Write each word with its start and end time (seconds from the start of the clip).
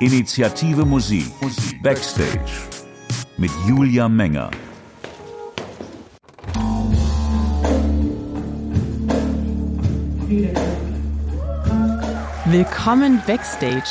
Initiative 0.00 0.84
Musik 0.84 1.24
Backstage 1.80 2.50
mit 3.36 3.50
Julia 3.68 4.08
Menger. 4.08 4.50
Willkommen 12.46 13.22
Backstage. 13.24 13.82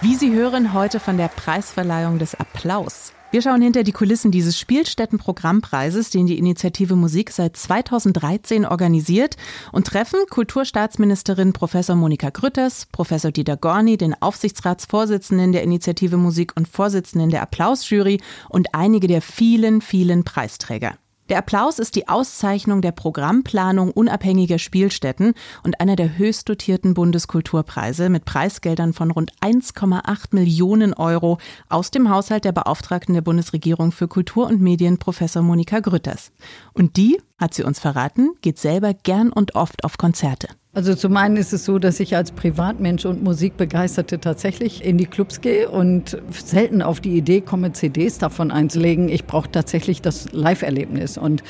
Wie 0.00 0.16
Sie 0.16 0.34
hören, 0.34 0.72
heute 0.72 0.98
von 0.98 1.16
der 1.16 1.28
Preisverleihung 1.28 2.18
des 2.18 2.34
Applaus. 2.34 3.07
Wir 3.30 3.42
schauen 3.42 3.60
hinter 3.60 3.82
die 3.82 3.92
Kulissen 3.92 4.30
dieses 4.30 4.58
Spielstätten-Programmpreises, 4.58 6.08
den 6.08 6.26
die 6.26 6.38
Initiative 6.38 6.96
Musik 6.96 7.30
seit 7.30 7.58
2013 7.58 8.64
organisiert 8.64 9.36
und 9.70 9.86
treffen 9.86 10.20
Kulturstaatsministerin 10.30 11.52
Professor 11.52 11.94
Monika 11.94 12.30
Grütters, 12.30 12.86
Professor 12.90 13.30
Dieter 13.30 13.58
Gorni, 13.58 13.98
den 13.98 14.14
Aufsichtsratsvorsitzenden 14.14 15.52
der 15.52 15.62
Initiative 15.62 16.16
Musik 16.16 16.52
und 16.56 16.68
Vorsitzenden 16.68 17.28
der 17.28 17.42
Applausjury 17.42 18.18
und 18.48 18.74
einige 18.74 19.08
der 19.08 19.20
vielen, 19.20 19.82
vielen 19.82 20.24
Preisträger. 20.24 20.96
Der 21.28 21.38
Applaus 21.38 21.78
ist 21.78 21.94
die 21.94 22.08
Auszeichnung 22.08 22.80
der 22.80 22.92
Programmplanung 22.92 23.90
unabhängiger 23.90 24.58
Spielstätten 24.58 25.34
und 25.62 25.78
einer 25.80 25.94
der 25.94 26.16
höchst 26.16 26.48
dotierten 26.48 26.94
Bundeskulturpreise 26.94 28.08
mit 28.08 28.24
Preisgeldern 28.24 28.94
von 28.94 29.10
rund 29.10 29.32
1,8 29.42 30.28
Millionen 30.30 30.94
Euro 30.94 31.38
aus 31.68 31.90
dem 31.90 32.08
Haushalt 32.08 32.46
der 32.46 32.52
Beauftragten 32.52 33.14
der 33.14 33.20
Bundesregierung 33.20 33.92
für 33.92 34.08
Kultur 34.08 34.46
und 34.46 34.62
Medien, 34.62 34.96
Professor 34.96 35.42
Monika 35.42 35.80
Grütters. 35.80 36.32
Und 36.72 36.96
die, 36.96 37.20
hat 37.38 37.52
sie 37.52 37.62
uns 37.62 37.78
verraten, 37.78 38.30
geht 38.40 38.58
selber 38.58 38.94
gern 38.94 39.30
und 39.30 39.54
oft 39.54 39.84
auf 39.84 39.98
Konzerte. 39.98 40.48
Also 40.74 40.94
zum 40.94 41.16
einen 41.16 41.38
ist 41.38 41.54
es 41.54 41.64
so, 41.64 41.78
dass 41.78 41.98
ich 41.98 42.14
als 42.14 42.30
Privatmensch 42.30 43.06
und 43.06 43.24
Musikbegeisterte 43.24 44.20
tatsächlich 44.20 44.84
in 44.84 44.98
die 44.98 45.06
Clubs 45.06 45.40
gehe 45.40 45.70
und 45.70 46.18
selten 46.30 46.82
auf 46.82 47.00
die 47.00 47.16
Idee 47.16 47.40
komme, 47.40 47.72
CDs 47.72 48.18
davon 48.18 48.50
einzulegen. 48.50 49.08
Ich 49.08 49.24
brauche 49.24 49.50
tatsächlich 49.50 50.02
das 50.02 50.30
Live-Erlebnis. 50.32 51.16
Und 51.16 51.42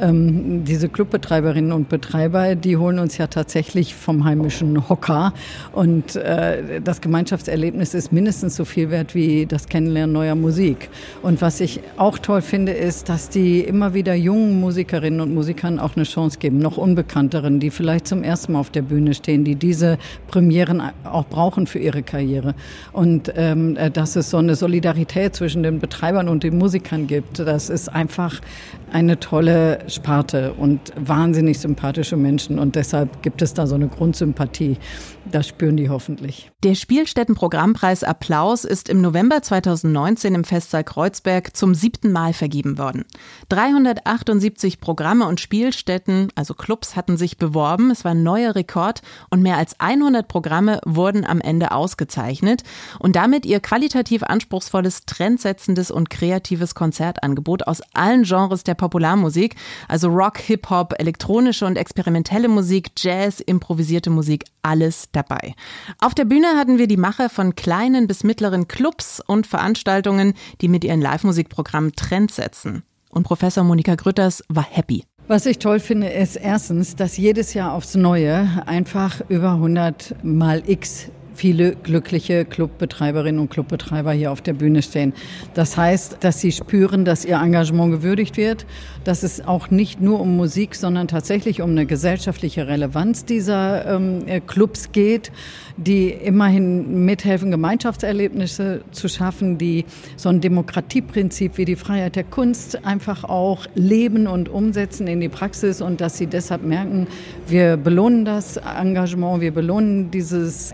ähm, 0.00 0.64
diese 0.64 0.88
Clubbetreiberinnen 0.88 1.70
und 1.70 1.88
Betreiber, 1.88 2.56
die 2.56 2.76
holen 2.76 2.98
uns 2.98 3.16
ja 3.16 3.28
tatsächlich 3.28 3.94
vom 3.94 4.24
heimischen 4.24 4.88
Hocker. 4.88 5.32
Und 5.70 6.16
äh, 6.16 6.80
das 6.82 7.00
Gemeinschaftserlebnis 7.00 7.94
ist 7.94 8.12
mindestens 8.12 8.56
so 8.56 8.64
viel 8.64 8.90
wert 8.90 9.14
wie 9.14 9.46
das 9.46 9.68
Kennenlernen 9.68 10.12
neuer 10.12 10.34
Musik. 10.34 10.90
Und 11.22 11.42
was 11.42 11.60
ich 11.60 11.80
auch 11.96 12.18
toll 12.18 12.42
finde, 12.42 12.72
ist, 12.72 13.08
dass 13.08 13.28
die 13.28 13.60
immer 13.60 13.94
wieder 13.94 14.14
jungen 14.14 14.58
Musikerinnen 14.58 15.20
und 15.20 15.32
Musikern 15.32 15.78
auch 15.78 15.94
eine 15.94 16.04
Chance 16.04 16.40
geben, 16.40 16.58
noch 16.58 16.76
unbekannteren, 16.76 17.60
die 17.60 17.70
vielleicht 17.70 18.08
zum 18.08 18.24
ersten 18.24 18.52
Mal 18.52 18.63
auf 18.64 18.70
der 18.70 18.80
Bühne 18.80 19.12
stehen, 19.12 19.44
die 19.44 19.56
diese 19.56 19.98
Premieren 20.26 20.82
auch 21.04 21.26
brauchen 21.26 21.66
für 21.66 21.78
ihre 21.78 22.02
Karriere. 22.02 22.54
Und 22.92 23.30
ähm, 23.36 23.76
äh, 23.76 23.90
dass 23.90 24.16
es 24.16 24.30
so 24.30 24.38
eine 24.38 24.54
Solidarität 24.54 25.36
zwischen 25.36 25.62
den 25.62 25.80
Betreibern 25.80 26.30
und 26.30 26.44
den 26.44 26.56
Musikern 26.56 27.06
gibt, 27.06 27.40
das 27.40 27.68
ist 27.68 27.90
einfach 27.90 28.40
eine 28.90 29.20
tolle 29.20 29.80
Sparte 29.88 30.54
und 30.54 30.80
wahnsinnig 30.96 31.58
sympathische 31.58 32.16
Menschen. 32.16 32.58
Und 32.58 32.74
deshalb 32.74 33.22
gibt 33.22 33.42
es 33.42 33.52
da 33.52 33.66
so 33.66 33.74
eine 33.74 33.88
Grundsympathie. 33.88 34.78
Das 35.30 35.48
spüren 35.48 35.76
die 35.76 35.88
hoffentlich. 35.88 36.50
Der 36.62 36.74
Spielstätten-Programmpreis 36.74 38.04
Applaus 38.04 38.64
ist 38.64 38.88
im 38.88 39.00
November 39.00 39.42
2019 39.42 40.34
im 40.34 40.44
Festsaal 40.44 40.84
Kreuzberg 40.84 41.56
zum 41.56 41.74
siebten 41.74 42.12
Mal 42.12 42.32
vergeben 42.32 42.78
worden. 42.78 43.04
378 43.48 44.80
Programme 44.80 45.26
und 45.26 45.40
Spielstätten, 45.40 46.28
also 46.34 46.54
Clubs, 46.54 46.94
hatten 46.94 47.16
sich 47.16 47.38
beworben. 47.38 47.90
Es 47.90 48.04
war 48.04 48.12
ein 48.12 48.22
neuer 48.22 48.54
Rekord 48.54 49.00
und 49.30 49.42
mehr 49.42 49.56
als 49.56 49.80
100 49.80 50.28
Programme 50.28 50.80
wurden 50.84 51.24
am 51.24 51.40
Ende 51.40 51.72
ausgezeichnet 51.72 52.62
und 52.98 53.16
damit 53.16 53.46
ihr 53.46 53.60
qualitativ 53.60 54.22
anspruchsvolles, 54.22 55.06
trendsetzendes 55.06 55.90
und 55.90 56.10
kreatives 56.10 56.74
Konzertangebot 56.74 57.66
aus 57.66 57.80
allen 57.94 58.24
Genres 58.24 58.64
der 58.64 58.74
Popularmusik, 58.74 59.56
also 59.88 60.08
Rock, 60.08 60.38
Hip-Hop, 60.38 60.94
elektronische 60.98 61.66
und 61.66 61.76
experimentelle 61.76 62.48
Musik, 62.48 62.92
Jazz, 62.96 63.40
improvisierte 63.40 64.10
Musik, 64.10 64.44
alles 64.62 65.10
dabei. 65.14 65.54
Auf 65.98 66.14
der 66.14 66.24
Bühne 66.24 66.56
hatten 66.56 66.78
wir 66.78 66.86
die 66.86 66.96
Macher 66.96 67.28
von 67.30 67.54
kleinen 67.54 68.06
bis 68.06 68.24
mittleren 68.24 68.68
Clubs 68.68 69.20
und 69.26 69.46
Veranstaltungen, 69.46 70.34
die 70.60 70.68
mit 70.68 70.84
ihren 70.84 71.00
Live-Musikprogrammen 71.00 71.92
Trends 71.92 72.36
setzen. 72.36 72.82
Und 73.10 73.24
Professor 73.24 73.64
Monika 73.64 73.94
Grütters 73.94 74.42
war 74.48 74.66
happy. 74.68 75.04
Was 75.26 75.46
ich 75.46 75.58
toll 75.58 75.80
finde, 75.80 76.08
ist 76.08 76.36
erstens, 76.36 76.96
dass 76.96 77.16
jedes 77.16 77.54
Jahr 77.54 77.72
aufs 77.72 77.94
Neue 77.94 78.62
einfach 78.66 79.22
über 79.28 79.52
100 79.52 80.16
mal 80.22 80.62
X 80.66 81.10
viele 81.34 81.74
glückliche 81.76 82.44
Clubbetreiberinnen 82.44 83.40
und 83.40 83.50
Clubbetreiber 83.50 84.12
hier 84.12 84.32
auf 84.32 84.40
der 84.40 84.54
Bühne 84.54 84.82
stehen. 84.82 85.12
Das 85.54 85.76
heißt, 85.76 86.18
dass 86.20 86.40
sie 86.40 86.52
spüren, 86.52 87.04
dass 87.04 87.24
ihr 87.24 87.36
Engagement 87.36 87.92
gewürdigt 87.92 88.36
wird, 88.36 88.66
dass 89.04 89.22
es 89.22 89.46
auch 89.46 89.70
nicht 89.70 90.00
nur 90.00 90.20
um 90.20 90.36
Musik, 90.36 90.74
sondern 90.74 91.08
tatsächlich 91.08 91.60
um 91.60 91.70
eine 91.70 91.86
gesellschaftliche 91.86 92.66
Relevanz 92.66 93.24
dieser 93.24 93.96
ähm, 93.96 94.24
Clubs 94.46 94.92
geht, 94.92 95.30
die 95.76 96.10
immerhin 96.10 97.04
mithelfen, 97.04 97.50
Gemeinschaftserlebnisse 97.50 98.82
zu 98.92 99.08
schaffen, 99.08 99.58
die 99.58 99.84
so 100.16 100.28
ein 100.28 100.40
Demokratieprinzip 100.40 101.58
wie 101.58 101.64
die 101.64 101.76
Freiheit 101.76 102.16
der 102.16 102.24
Kunst 102.24 102.84
einfach 102.84 103.24
auch 103.24 103.66
leben 103.74 104.26
und 104.26 104.48
umsetzen 104.48 105.06
in 105.06 105.20
die 105.20 105.28
Praxis 105.28 105.80
und 105.80 106.00
dass 106.00 106.16
sie 106.16 106.26
deshalb 106.26 106.62
merken, 106.64 107.08
wir 107.48 107.76
belohnen 107.76 108.24
das 108.24 108.56
Engagement, 108.56 109.40
wir 109.40 109.52
belohnen 109.52 110.10
dieses 110.10 110.70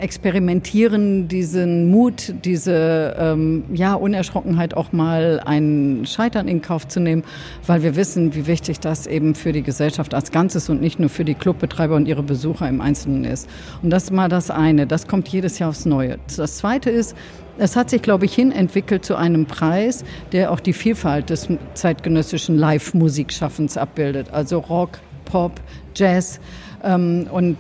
Experimentieren, 0.50 1.28
diesen 1.28 1.90
Mut, 1.92 2.34
diese 2.44 3.14
ähm, 3.16 3.64
ja, 3.72 3.94
Unerschrockenheit 3.94 4.74
auch 4.74 4.90
mal 4.90 5.40
ein 5.44 6.02
Scheitern 6.06 6.48
in 6.48 6.60
Kauf 6.60 6.88
zu 6.88 6.98
nehmen, 6.98 7.22
weil 7.66 7.84
wir 7.84 7.94
wissen, 7.94 8.34
wie 8.34 8.48
wichtig 8.48 8.80
das 8.80 9.06
eben 9.06 9.36
für 9.36 9.52
die 9.52 9.62
Gesellschaft 9.62 10.12
als 10.12 10.32
Ganzes 10.32 10.68
und 10.68 10.80
nicht 10.80 10.98
nur 10.98 11.08
für 11.08 11.24
die 11.24 11.34
Clubbetreiber 11.34 11.94
und 11.94 12.08
ihre 12.08 12.24
Besucher 12.24 12.68
im 12.68 12.80
Einzelnen 12.80 13.24
ist. 13.24 13.48
Und 13.82 13.90
das 13.90 14.04
ist 14.04 14.12
mal 14.12 14.28
das 14.28 14.50
eine. 14.50 14.88
Das 14.88 15.06
kommt 15.06 15.28
jedes 15.28 15.60
Jahr 15.60 15.70
aufs 15.70 15.86
Neue. 15.86 16.18
Das 16.36 16.56
Zweite 16.56 16.90
ist, 16.90 17.14
es 17.58 17.76
hat 17.76 17.88
sich, 17.88 18.02
glaube 18.02 18.24
ich, 18.24 18.34
hin 18.34 18.50
entwickelt 18.50 19.04
zu 19.04 19.14
einem 19.14 19.46
Preis, 19.46 20.04
der 20.32 20.50
auch 20.50 20.58
die 20.58 20.72
Vielfalt 20.72 21.30
des 21.30 21.48
zeitgenössischen 21.74 22.58
Live-Musikschaffens 22.58 23.76
abbildet. 23.76 24.32
Also 24.32 24.58
Rock, 24.58 24.98
Pop, 25.26 25.60
Jazz 25.94 26.40
ähm, 26.82 27.28
und 27.30 27.56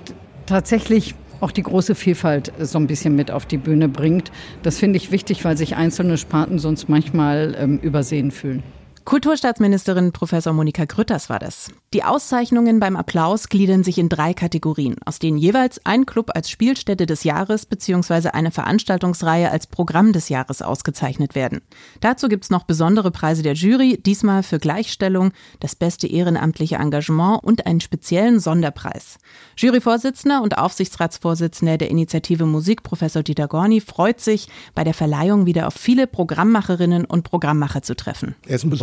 tatsächlich 0.46 1.14
auch 1.40 1.50
die 1.50 1.62
große 1.62 1.94
Vielfalt 1.94 2.52
so 2.58 2.78
ein 2.78 2.86
bisschen 2.86 3.16
mit 3.16 3.30
auf 3.30 3.46
die 3.46 3.58
Bühne 3.58 3.88
bringt. 3.88 4.30
Das 4.62 4.78
finde 4.78 4.96
ich 4.96 5.10
wichtig, 5.10 5.44
weil 5.44 5.56
sich 5.56 5.76
einzelne 5.76 6.18
Sparten 6.18 6.58
sonst 6.58 6.88
manchmal 6.88 7.56
ähm, 7.58 7.78
übersehen 7.78 8.30
fühlen. 8.30 8.62
Kulturstaatsministerin 9.04 10.12
Professor 10.12 10.52
Monika 10.52 10.84
Grütters 10.84 11.28
war 11.28 11.38
das. 11.38 11.68
Die 11.92 12.04
Auszeichnungen 12.04 12.78
beim 12.78 12.96
Applaus 12.96 13.48
gliedern 13.48 13.82
sich 13.82 13.98
in 13.98 14.08
drei 14.08 14.34
Kategorien, 14.34 14.96
aus 15.04 15.18
denen 15.18 15.38
jeweils 15.38 15.84
ein 15.84 16.06
Club 16.06 16.30
als 16.34 16.50
Spielstätte 16.50 17.06
des 17.06 17.24
Jahres 17.24 17.66
bzw. 17.66 18.28
eine 18.28 18.50
Veranstaltungsreihe 18.50 19.50
als 19.50 19.66
Programm 19.66 20.12
des 20.12 20.28
Jahres 20.28 20.62
ausgezeichnet 20.62 21.34
werden. 21.34 21.62
Dazu 22.00 22.28
gibt's 22.28 22.50
noch 22.50 22.64
besondere 22.64 23.10
Preise 23.10 23.42
der 23.42 23.54
Jury, 23.54 23.98
diesmal 24.00 24.42
für 24.42 24.58
Gleichstellung, 24.58 25.32
das 25.58 25.74
beste 25.74 26.06
ehrenamtliche 26.06 26.76
Engagement 26.76 27.42
und 27.42 27.66
einen 27.66 27.80
speziellen 27.80 28.38
Sonderpreis. 28.38 29.18
Juryvorsitzender 29.56 30.42
und 30.42 30.58
Aufsichtsratsvorsitzender 30.58 31.78
der 31.78 31.90
Initiative 31.90 32.46
Musik, 32.46 32.82
Professor 32.82 33.22
Dieter 33.22 33.48
Gorni, 33.48 33.80
freut 33.80 34.20
sich, 34.20 34.48
bei 34.74 34.84
der 34.84 34.94
Verleihung 34.94 35.46
wieder 35.46 35.66
auf 35.66 35.74
viele 35.74 36.06
Programmmacherinnen 36.06 37.04
und 37.04 37.24
Programmmacher 37.24 37.82
zu 37.82 37.96
treffen. 37.96 38.36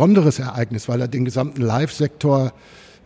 Er 0.08 0.14
besonderes 0.14 0.38
Ereignis, 0.38 0.88
weil 0.88 1.02
er 1.02 1.08
den 1.08 1.26
gesamten 1.26 1.60
Live-Sektor 1.60 2.54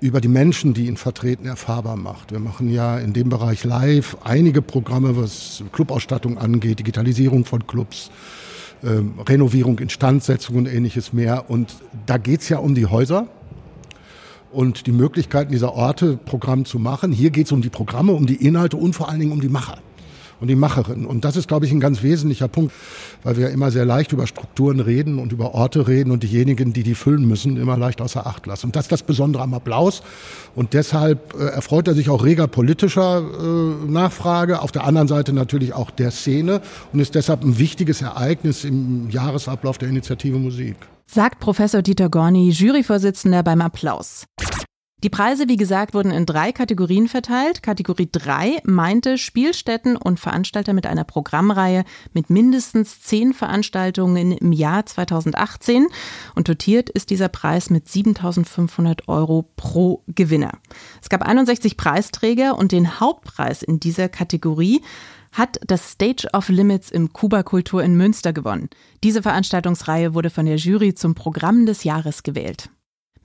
über 0.01 0.21
die 0.21 0.29
Menschen, 0.29 0.73
die 0.73 0.87
ihn 0.87 0.97
vertreten, 0.97 1.47
erfahrbar 1.47 1.97
macht. 1.97 2.31
Wir 2.31 2.39
machen 2.39 2.71
ja 2.71 2.97
in 2.97 3.13
dem 3.13 3.29
Bereich 3.29 3.65
live 3.65 4.17
einige 4.23 4.63
Programme, 4.63 5.17
was 5.17 5.65
Clubausstattung 5.73 6.39
angeht, 6.39 6.79
Digitalisierung 6.79 7.45
von 7.45 7.67
Clubs, 7.67 8.13
ähm, 8.85 9.15
Renovierung, 9.29 9.81
Instandsetzung 9.81 10.55
und 10.55 10.67
ähnliches 10.69 11.13
mehr. 11.13 11.51
Und 11.51 11.75
da 12.07 12.19
geht's 12.19 12.49
ja 12.49 12.59
um 12.59 12.77
die 12.77 12.87
Häuser 12.87 13.27
und 14.53 14.87
die 14.87 14.93
Möglichkeiten 14.93 15.51
dieser 15.51 15.75
Orte, 15.75 16.17
Programm 16.25 16.65
zu 16.67 16.79
machen. 16.79 17.11
Hier 17.11 17.31
geht's 17.31 17.51
um 17.51 17.63
die 17.63 17.71
Programme, 17.71 18.13
um 18.13 18.27
die 18.27 18.47
Inhalte 18.47 18.77
und 18.77 18.93
vor 18.93 19.09
allen 19.09 19.19
Dingen 19.19 19.33
um 19.33 19.41
die 19.41 19.49
Macher 19.49 19.79
und 20.43 20.49
die 20.49 20.57
Macherin. 20.57 21.07
Und 21.07 21.25
das 21.25 21.37
ist, 21.37 21.47
glaube 21.47 21.67
ich, 21.67 21.73
ein 21.73 21.79
ganz 21.79 22.03
wesentlicher 22.03 22.49
Punkt, 22.49 22.73
weil 23.23 23.37
wir 23.37 23.51
immer 23.51 23.71
sehr 23.71 23.85
leicht 23.85 24.13
über 24.13 24.27
Strukturen 24.27 24.81
reden 24.81 25.21
und 25.21 25.33
über 25.33 25.55
Orte 25.55 25.87
reden 25.87 26.11
und 26.11 26.25
diejenigen, 26.25 26.73
die 26.73 26.83
die 26.83 26.97
füllen 26.97 27.27
müssen, 27.27 27.57
immer 27.57 27.77
leicht 27.77 28.01
außer 28.01 28.27
Acht 28.27 28.47
lassen. 28.47 28.67
Und 28.67 28.77
das 28.77 28.87
ist 28.87 28.93
das 28.93 29.05
Besondere 29.05 29.45
am 29.45 29.55
Applaus. 29.55 30.03
Und 30.57 30.75
deshalb 30.75 31.35
äh, 31.35 31.45
erfreut 31.45 31.87
er 31.87 31.95
sich 31.95 32.11
auch 32.11 32.25
reger 32.25 32.49
politischer 32.49 33.23
äh, 33.23 33.91
Nachfrage, 33.91 34.61
auf 34.63 34.73
der 34.73 34.85
anderen 34.85 35.07
Seite 35.07 35.33
natürlich 35.33 35.75
auch 35.75 35.93
der 35.93 36.11
Szene 36.11 36.61
und 36.93 36.99
ist 36.99 37.15
deshalb 37.15 37.45
ein 37.45 37.61
wichtiges 37.61 38.03
Ereignis 38.03 38.65
im 38.65 39.11
Jahresablauf 39.11 39.79
der 39.79 39.91
Initiative 39.91 40.39
Musik. 40.39 40.75
Sagt 41.07 41.39
Professor 41.39 41.83
Dieter 41.83 42.09
Gorni, 42.09 42.51
Juryvorsitzender 42.51 43.45
beim 43.45 43.61
Applaus. 43.61 44.25
Die 45.03 45.11
Preise, 45.11 45.49
wie 45.49 45.57
gesagt, 45.57 45.95
wurden 45.95 46.13
in 46.13 46.27
drei 46.27 46.53
Kategorien 46.53 47.09
verteilt. 47.09 47.65
Kategorie 47.65 48.09
3 48.11 48.61
meinte 48.63 49.19
Spielstätten 49.19 49.97
und 49.97 50.21
Veranstalter 50.21 50.75
mit 50.75 50.87
einer 50.87 51.03
Programmreihe 51.03 51.85
mit 52.13 52.31
mindestens 52.31 53.01
zehn 53.01 53.35
Veranstaltungen 53.35 54.31
im 54.31 54.53
Jahr 54.53 54.87
2018. 54.87 55.89
Und 56.37 56.49
dotiert 56.49 56.89
ist 56.89 57.11
dieser 57.11 57.29
Preis 57.29 57.69
mit 57.69 57.89
7500 57.89 59.09
Euro 59.09 59.51
pro 59.57 60.05
Gewinner. 60.07 60.53
Es 61.03 61.09
gab 61.09 61.23
61 61.23 61.77
Preisträger 61.77 62.57
und 62.57 62.71
den 62.71 63.01
Hauptpreis 63.01 63.65
in 63.65 63.81
dieser 63.81 64.09
Kategorie 64.09 64.83
hat 65.33 65.59
das 65.67 65.91
Stage 65.91 66.29
of 66.33 66.49
Limits 66.49 66.93
im 66.93 67.13
Kuba 67.13 67.43
Kultur 67.43 67.83
in 67.83 67.97
Münster 67.97 68.33
gewonnen. 68.33 68.69
Diese 69.03 69.23
Veranstaltungsreihe 69.23 70.15
wurde 70.15 70.31
von 70.31 70.47
der 70.47 70.57
Jury 70.57 70.95
zum 70.95 71.17
Programm 71.17 71.67
des 71.67 71.83
Jahres 71.83 72.23
gewählt. 72.23 72.71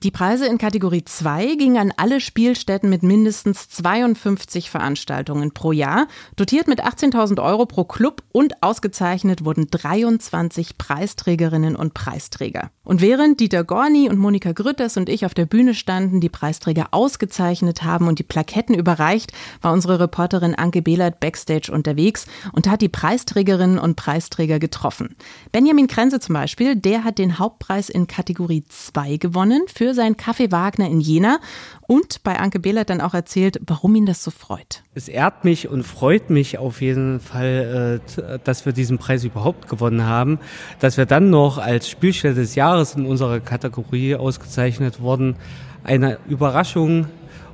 Die 0.04 0.12
Preise 0.12 0.46
in 0.46 0.58
Kategorie 0.58 1.04
2 1.04 1.56
gingen 1.56 1.76
an 1.76 1.92
alle 1.96 2.20
Spielstätten 2.20 2.88
mit 2.88 3.02
mindestens 3.02 3.68
52 3.68 4.70
Veranstaltungen 4.70 5.50
pro 5.50 5.72
Jahr, 5.72 6.06
dotiert 6.36 6.68
mit 6.68 6.84
18.000 6.84 7.42
Euro 7.42 7.66
pro 7.66 7.82
Club 7.82 8.22
und 8.30 8.62
ausgezeichnet 8.62 9.44
wurden 9.44 9.66
23 9.68 10.78
Preisträgerinnen 10.78 11.74
und 11.74 11.94
Preisträger. 11.94 12.70
Und 12.84 13.00
während 13.00 13.40
Dieter 13.40 13.64
Gorni 13.64 14.08
und 14.08 14.18
Monika 14.18 14.52
Grütters 14.52 14.96
und 14.96 15.08
ich 15.08 15.26
auf 15.26 15.34
der 15.34 15.46
Bühne 15.46 15.74
standen, 15.74 16.20
die 16.20 16.28
Preisträger 16.28 16.86
ausgezeichnet 16.92 17.82
haben 17.82 18.06
und 18.06 18.20
die 18.20 18.22
Plaketten 18.22 18.76
überreicht, 18.76 19.32
war 19.62 19.72
unsere 19.72 19.98
Reporterin 19.98 20.54
Anke 20.54 20.80
Behlert 20.80 21.18
backstage 21.18 21.72
unterwegs 21.72 22.26
und 22.52 22.68
hat 22.68 22.82
die 22.82 22.88
Preisträgerinnen 22.88 23.80
und 23.80 23.96
Preisträger 23.96 24.60
getroffen. 24.60 25.16
Benjamin 25.50 25.88
Krenze 25.88 26.20
zum 26.20 26.34
Beispiel, 26.34 26.76
der 26.76 27.02
hat 27.02 27.18
den 27.18 27.40
Hauptpreis 27.40 27.88
in 27.88 28.06
Kategorie 28.06 28.62
2 28.68 29.16
gewonnen 29.16 29.62
für 29.66 29.87
für 29.88 29.94
sein 29.94 30.16
Café 30.16 30.52
Wagner 30.52 30.86
in 30.86 31.00
Jena 31.00 31.38
und 31.86 32.22
bei 32.22 32.38
Anke 32.38 32.58
Behlert 32.58 32.90
dann 32.90 33.00
auch 33.00 33.14
erzählt, 33.14 33.58
warum 33.66 33.94
ihn 33.94 34.04
das 34.04 34.22
so 34.22 34.30
freut. 34.30 34.82
Es 34.94 35.08
ehrt 35.08 35.46
mich 35.46 35.66
und 35.70 35.82
freut 35.82 36.28
mich 36.28 36.58
auf 36.58 36.82
jeden 36.82 37.20
Fall, 37.20 38.02
äh, 38.18 38.38
dass 38.44 38.66
wir 38.66 38.74
diesen 38.74 38.98
Preis 38.98 39.24
überhaupt 39.24 39.66
gewonnen 39.66 40.04
haben, 40.04 40.40
dass 40.78 40.98
wir 40.98 41.06
dann 41.06 41.30
noch 41.30 41.56
als 41.56 41.88
Spielstätte 41.88 42.34
des 42.34 42.54
Jahres 42.54 42.96
in 42.96 43.06
unserer 43.06 43.40
Kategorie 43.40 44.14
ausgezeichnet 44.14 45.00
wurden. 45.00 45.36
Eine 45.84 46.18
Überraschung 46.28 47.06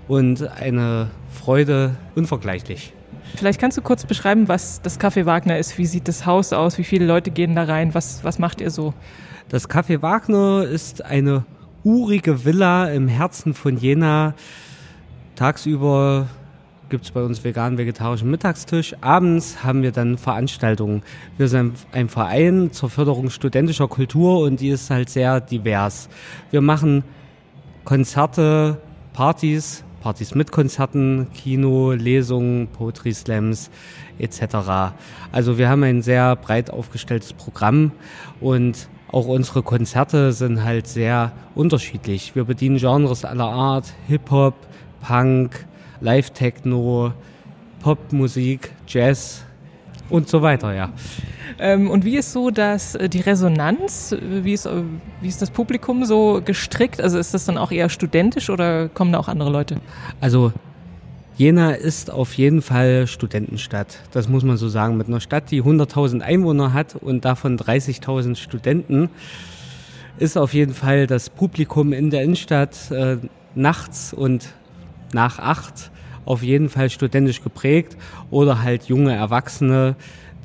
und 0.09 0.43
eine 0.43 1.11
Freude 1.31 1.95
unvergleichlich. 2.17 2.95
Vielleicht 3.37 3.61
kannst 3.61 3.79
du 3.79 3.83
kurz 3.83 4.05
beschreiben, 4.07 4.49
was 4.49 4.83
das 4.83 4.99
Café 4.99 5.25
Wagner 5.25 5.57
ist. 5.57 5.79
Wie 5.79 5.87
sieht 5.87 6.09
das 6.09 6.27
Haus 6.27 6.53
aus? 6.53 6.79
Wie 6.79 6.85
viele 6.85 7.07
Leute 7.07 7.31
gehen 7.31 7.55
da 7.55 7.63
rein? 7.63 7.95
Was, 7.95 8.25
was 8.25 8.41
macht 8.41 8.61
ihr 8.61 8.73
so? 8.73 8.93
Das 9.51 9.71
Café 9.71 10.03
Wagner 10.03 10.65
ist 10.65 11.05
eine 11.05 11.45
urige 11.85 12.45
Villa 12.45 12.87
im 12.87 13.09
Herzen 13.09 13.55
von 13.55 13.77
Jena. 13.77 14.35
Tagsüber 15.37 16.27
gibt 16.89 17.05
es 17.05 17.11
bei 17.11 17.23
uns 17.23 17.45
veganen, 17.45 17.79
vegetarischen 17.79 18.31
Mittagstisch. 18.31 18.95
Abends 19.01 19.63
haben 19.63 19.83
wir 19.83 19.93
dann 19.93 20.17
Veranstaltungen. 20.17 21.03
Wir 21.37 21.49
sind 21.49 21.75
ein 21.93 22.09
Verein 22.09 22.73
zur 22.73 22.89
Förderung 22.89 23.31
studentischer 23.31 23.89
Kultur 23.89 24.41
und 24.41 24.61
die 24.61 24.69
ist 24.69 24.91
halt 24.91 25.11
sehr 25.11 25.41
divers. 25.41 26.09
Wir 26.51 26.61
machen 26.61 27.05
Konzerte, 27.85 28.81
Partys, 29.13 29.85
Partys 30.01 30.35
mit 30.35 30.53
Konzerten, 30.53 31.29
Kino, 31.35 31.93
Lesungen, 31.93 32.69
Poetry 32.69 33.13
Slams 33.13 33.71
etc. 34.19 34.95
Also 35.33 35.59
wir 35.59 35.69
haben 35.69 35.83
ein 35.83 36.03
sehr 36.03 36.37
breit 36.37 36.71
aufgestelltes 36.71 37.33
Programm 37.33 37.93
und 38.41 38.89
auch 39.15 39.27
unsere 39.27 39.63
Konzerte 39.63 40.33
sind 40.33 40.65
halt 40.65 40.89
sehr 40.89 41.31
unterschiedlich. 41.55 42.35
Wir 42.35 42.45
bedienen 42.45 42.79
Genres 42.79 43.25
aller 43.25 43.45
Art, 43.45 43.95
Hip-Hop, 44.09 44.55
Punk, 45.07 45.67
Live-Techno, 46.01 47.13
Popmusik, 47.81 48.73
Jazz 48.89 49.45
und 50.11 50.29
so 50.29 50.43
weiter, 50.43 50.75
ja. 50.75 50.91
Ähm, 51.61 51.91
und 51.91 52.05
wie 52.05 52.17
ist 52.17 52.33
so 52.33 52.51
dass 52.51 52.97
äh, 52.97 53.09
die 53.09 53.21
Resonanz? 53.21 54.17
Wie 54.21 54.53
ist, 54.53 54.67
äh, 54.67 54.83
wie 55.21 55.29
ist 55.29 55.41
das 55.41 55.51
Publikum 55.51 56.05
so 56.05 56.43
gestrickt? 56.45 57.01
Also 57.01 57.17
ist 57.17 57.35
das 57.35 57.45
dann 57.45 57.57
auch 57.57 57.71
eher 57.71 57.91
studentisch 57.91 58.51
oder 58.51 58.89
kommen 58.89 59.13
da 59.13 59.21
auch 59.21 59.29
andere 59.29 59.51
Leute? 59.51 59.77
Also 60.21 60.53
Jena 61.37 61.73
ist 61.73 62.13
auf 62.13 62.35
jeden 62.35 62.63
Fall 62.63 63.09
Studentenstadt. 63.09 63.99
Das 64.13 64.29
muss 64.29 64.45
man 64.45 64.57
so 64.57 64.69
sagen. 64.69 64.97
Mit 64.97 65.09
einer 65.09 65.21
Stadt, 65.21 65.51
die 65.51 65.63
100.000 65.63 66.21
Einwohner 66.21 66.73
hat 66.73 66.95
und 66.95 67.25
davon 67.25 67.59
30.000 67.59 68.37
Studenten, 68.37 69.11
ist 70.19 70.39
auf 70.39 70.55
jeden 70.55 70.75
Fall 70.75 71.09
das 71.09 71.31
Publikum 71.31 71.93
in 71.93 72.11
der 72.11 72.23
Innenstadt 72.23 72.89
äh, 72.93 73.17
nachts 73.57 74.13
und 74.13 74.55
nach 75.13 75.41
acht 75.41 75.91
auf 76.25 76.45
jeden 76.45 76.69
Fall 76.69 76.89
studentisch 76.89 77.43
geprägt 77.43 77.97
oder 78.31 78.63
halt 78.63 78.85
junge 78.85 79.15
Erwachsene, 79.15 79.97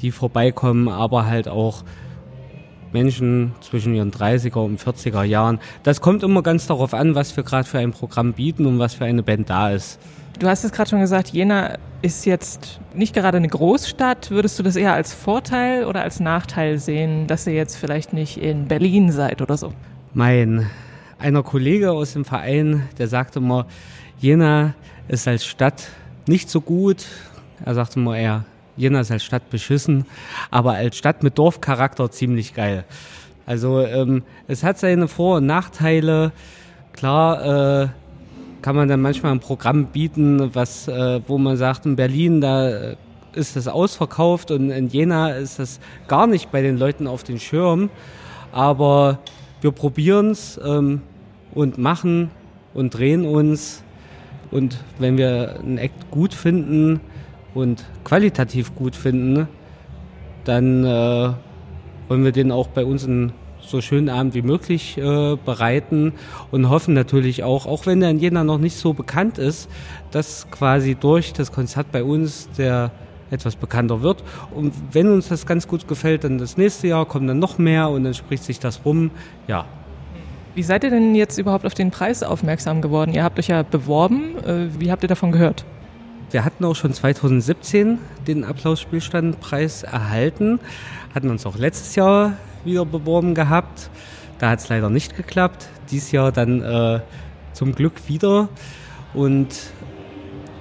die 0.02 0.10
vorbeikommen, 0.10 0.90
aber 0.90 1.28
halt 1.28 1.48
auch 1.48 1.84
Menschen 2.92 3.54
zwischen 3.62 3.94
ihren 3.94 4.12
30er 4.12 4.58
und 4.58 4.82
40er 4.82 5.24
Jahren. 5.24 5.60
Das 5.84 6.02
kommt 6.02 6.24
immer 6.24 6.42
ganz 6.42 6.66
darauf 6.66 6.96
an, 6.96 7.14
was 7.14 7.38
wir 7.38 7.44
gerade 7.44 7.68
für 7.68 7.78
ein 7.78 7.92
Programm 7.92 8.34
bieten 8.34 8.66
und 8.66 8.80
was 8.80 8.96
für 8.96 9.06
eine 9.06 9.22
Band 9.22 9.52
da 9.52 9.70
ist. 9.70 10.00
Du 10.40 10.48
hast 10.48 10.64
es 10.64 10.72
gerade 10.72 10.90
schon 10.90 11.02
gesagt, 11.02 11.30
Jena 11.30 11.78
ist 12.02 12.26
jetzt 12.26 12.80
nicht 12.94 13.14
gerade 13.14 13.36
eine 13.36 13.50
Großstadt. 13.50 14.32
Würdest 14.32 14.58
du 14.58 14.64
das 14.64 14.78
eher 14.78 14.94
als 14.94 15.14
Vorteil 15.14 15.84
oder 15.84 16.02
als 16.02 16.22
Nachteil 16.22 16.78
sehen, 16.78 17.28
dass 17.28 17.46
ihr 17.46 17.54
jetzt 17.54 17.76
vielleicht 17.76 18.14
nicht 18.14 18.38
in 18.38 18.70
Berlin 18.70 19.12
seid 19.12 19.42
oder 19.42 19.58
so? 19.58 19.74
Mein 20.14 20.70
einer 21.18 21.44
Kollege 21.44 21.92
aus 21.92 22.14
dem 22.14 22.24
Verein, 22.24 22.88
der 22.98 23.10
sagte 23.10 23.40
immer, 23.40 23.66
Jena 24.18 24.76
ist 25.10 25.28
als 25.28 25.44
Stadt 25.44 25.90
nicht 26.26 26.50
so 26.50 26.62
gut. 26.62 27.06
Er 27.66 27.76
sagte 27.76 28.00
immer 28.00 28.16
eher, 28.16 28.46
Jena 28.78 29.02
ist 29.02 29.12
als 29.12 29.26
Stadt 29.26 29.50
beschissen, 29.50 30.06
aber 30.52 30.72
als 30.76 30.96
Stadt 30.96 31.22
mit 31.22 31.38
Dorfcharakter 31.38 32.12
ziemlich 32.12 32.54
geil. 32.54 32.86
Also 33.46 33.82
ähm, 33.82 34.24
es 34.48 34.64
hat 34.64 34.80
seine 34.80 35.10
Vor- 35.10 35.38
und 35.38 35.48
Nachteile. 35.48 36.32
Klar, 36.94 37.84
äh, 37.84 37.88
kann 38.62 38.76
man 38.76 38.88
dann 38.88 39.02
manchmal 39.02 39.32
ein 39.32 39.40
Programm 39.40 39.86
bieten, 39.88 40.54
was, 40.54 40.88
äh, 40.88 41.22
wo 41.28 41.38
man 41.38 41.58
sagt, 41.58 41.86
in 41.86 41.96
Berlin, 41.96 42.42
da 42.42 42.70
äh, 42.70 42.96
ist 43.34 43.56
das 43.56 43.68
ausverkauft 43.68 44.52
und 44.52 44.70
in 44.70 44.90
Jena 44.90 45.30
ist 45.32 45.60
das 45.60 45.80
gar 46.08 46.28
nicht 46.28 46.52
bei 46.52 46.62
den 46.62 46.78
Leuten 46.78 47.08
auf 47.08 47.24
den 47.24 47.40
Schirm. 47.40 47.90
Aber 48.52 49.20
wir 49.62 49.72
probieren 49.72 50.32
es 50.32 50.60
ähm, 50.64 51.02
und 51.54 51.78
machen 51.78 52.32
und 52.74 52.98
drehen 52.98 53.26
uns. 53.26 53.84
Und 54.52 54.80
wenn 54.98 55.18
wir 55.18 55.60
ein 55.64 55.78
Act 55.78 56.10
gut 56.10 56.34
finden 56.34 57.00
und 57.54 57.86
qualitativ 58.04 58.74
gut 58.76 58.96
finden, 58.96 59.48
dann 60.44 60.84
äh, 60.84 61.34
wollen 62.08 62.24
wir 62.24 62.32
den 62.32 62.52
auch 62.52 62.68
bei 62.68 62.84
uns 62.84 63.04
in 63.04 63.32
so 63.70 63.82
schönen 63.82 64.10
Abend 64.10 64.34
wie 64.34 64.42
möglich 64.42 64.98
äh, 64.98 65.38
bereiten 65.38 66.14
und 66.52 66.70
hoffen 66.70 66.94
natürlich 66.94 67.44
auch, 67.44 67.66
auch 67.66 67.86
wenn 67.86 68.00
der 68.00 68.10
in 68.10 68.20
Jena 68.20 68.44
noch 68.44 68.58
nicht 68.58 68.78
so 68.78 68.94
bekannt 68.94 69.38
ist, 69.38 69.70
dass 70.12 70.50
quasi 70.52 70.96
durch 70.96 71.34
das 71.34 71.52
Konzert 71.52 71.92
bei 71.92 72.04
uns 72.04 72.50
der 72.58 72.92
etwas 73.32 73.56
bekannter 73.56 74.02
wird. 74.02 74.24
Und 74.54 74.74
wenn 74.92 75.12
uns 75.12 75.28
das 75.30 75.46
ganz 75.46 75.68
gut 75.68 75.88
gefällt, 75.88 76.24
dann 76.24 76.38
das 76.38 76.58
nächste 76.58 76.88
Jahr 76.88 77.06
kommen 77.06 77.28
dann 77.28 77.40
noch 77.40 77.58
mehr 77.58 77.90
und 77.90 78.04
dann 78.04 78.14
spricht 78.14 78.44
sich 78.44 78.60
das 78.60 78.82
rum. 78.86 79.12
Ja. 79.48 79.66
Wie 80.56 80.64
seid 80.64 80.84
ihr 80.84 80.90
denn 80.90 81.16
jetzt 81.16 81.38
überhaupt 81.38 81.66
auf 81.66 81.74
den 81.74 81.92
Preis 81.92 82.24
aufmerksam 82.24 82.82
geworden? 82.82 83.14
Ihr 83.14 83.24
habt 83.24 83.38
euch 83.38 83.48
ja 83.48 83.64
beworben. 83.64 84.36
Äh, 84.46 84.68
wie 84.80 84.92
habt 84.92 85.04
ihr 85.04 85.10
davon 85.10 85.32
gehört? 85.32 85.64
Wir 86.32 86.46
hatten 86.46 86.64
auch 86.66 86.76
schon 86.76 86.94
2017 86.94 87.98
den 88.28 88.44
Applausspielstandpreis 88.44 89.84
erhalten, 89.84 90.60
hatten 91.16 91.30
uns 91.30 91.46
auch 91.48 91.58
letztes 91.58 91.96
Jahr 91.96 92.34
wieder 92.66 92.86
beworben 92.86 93.36
gehabt. 93.36 93.90
Da 94.40 94.52
hat 94.52 94.60
es 94.60 94.70
leider 94.70 94.90
nicht 94.90 95.16
geklappt. 95.16 95.68
Dies 95.92 96.12
Jahr 96.12 96.32
dann 96.32 96.62
äh, 96.62 97.02
zum 97.54 97.76
Glück 97.76 98.08
wieder. 98.08 98.50
Und 99.14 99.48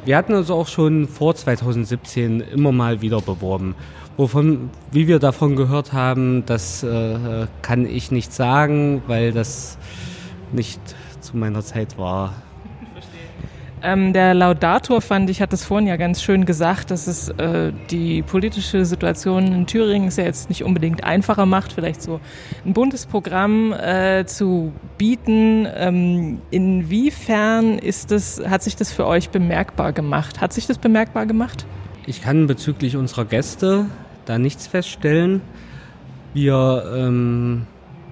wir 0.05 0.17
hatten 0.17 0.35
also 0.35 0.55
auch 0.55 0.69
schon 0.69 1.07
vor 1.07 1.35
2017 1.35 2.41
immer 2.41 2.73
mal 2.73 3.01
wieder 3.03 3.21
beworben. 3.21 3.75
Wovon, 4.17 4.71
wie 4.91 5.07
wir 5.07 5.21
davon 5.21 5.55
gehört 5.55 5.93
haben, 5.93 6.45
das 6.45 6.83
äh, 6.83 7.47
kann 7.63 7.87
ich 7.87 8.11
nicht 8.11 8.33
sagen, 8.33 9.03
weil 9.07 9.33
das 9.33 9.79
nicht 10.53 10.81
zu 11.21 11.37
meiner 11.37 11.63
Zeit 11.63 11.99
war. 11.99 12.33
Ähm, 13.83 14.13
der 14.13 14.35
Laudator, 14.35 15.01
fand 15.01 15.31
ich, 15.31 15.41
hat 15.41 15.53
es 15.53 15.65
vorhin 15.65 15.87
ja 15.87 15.97
ganz 15.97 16.23
schön 16.23 16.45
gesagt, 16.45 16.91
dass 16.91 17.07
es 17.07 17.29
äh, 17.31 17.73
die 17.91 18.23
politische 18.23 18.85
Situation 18.85 19.53
in 19.53 19.67
Thüringen 19.67 20.11
ja 20.17 20.25
jetzt 20.25 20.49
nicht 20.49 20.65
unbedingt 20.65 21.05
einfacher 21.05 21.47
macht, 21.47 21.73
vielleicht 21.73 22.03
so 22.03 22.21
ein 22.65 22.73
buntes 22.73 23.07
Programm 23.07 23.73
äh, 23.73 24.25
zu 24.27 24.73
bieten. 24.97 25.67
Ähm, 25.77 26.41
inwiefern 26.51 27.79
ist 27.79 28.11
das, 28.11 28.43
hat 28.45 28.63
sich 28.63 28.77
das 28.77 28.93
für 28.93 29.07
euch 29.07 29.31
bemerkbar 29.31 29.93
gemacht? 29.93 30.41
Hat 30.41 30.53
sich 30.53 30.67
das 30.67 30.79
bemerkbar 30.79 31.27
gemacht? 31.27 31.67
Ich 32.07 32.23
kann 32.23 32.47
bezüglich 32.47 32.97
unserer 32.97 33.27
Gäste 33.27 33.87
da 34.25 34.39
nichts 34.39 34.67
feststellen. 34.67 35.41
Wir 36.35 36.85
ähm, 36.97 37.67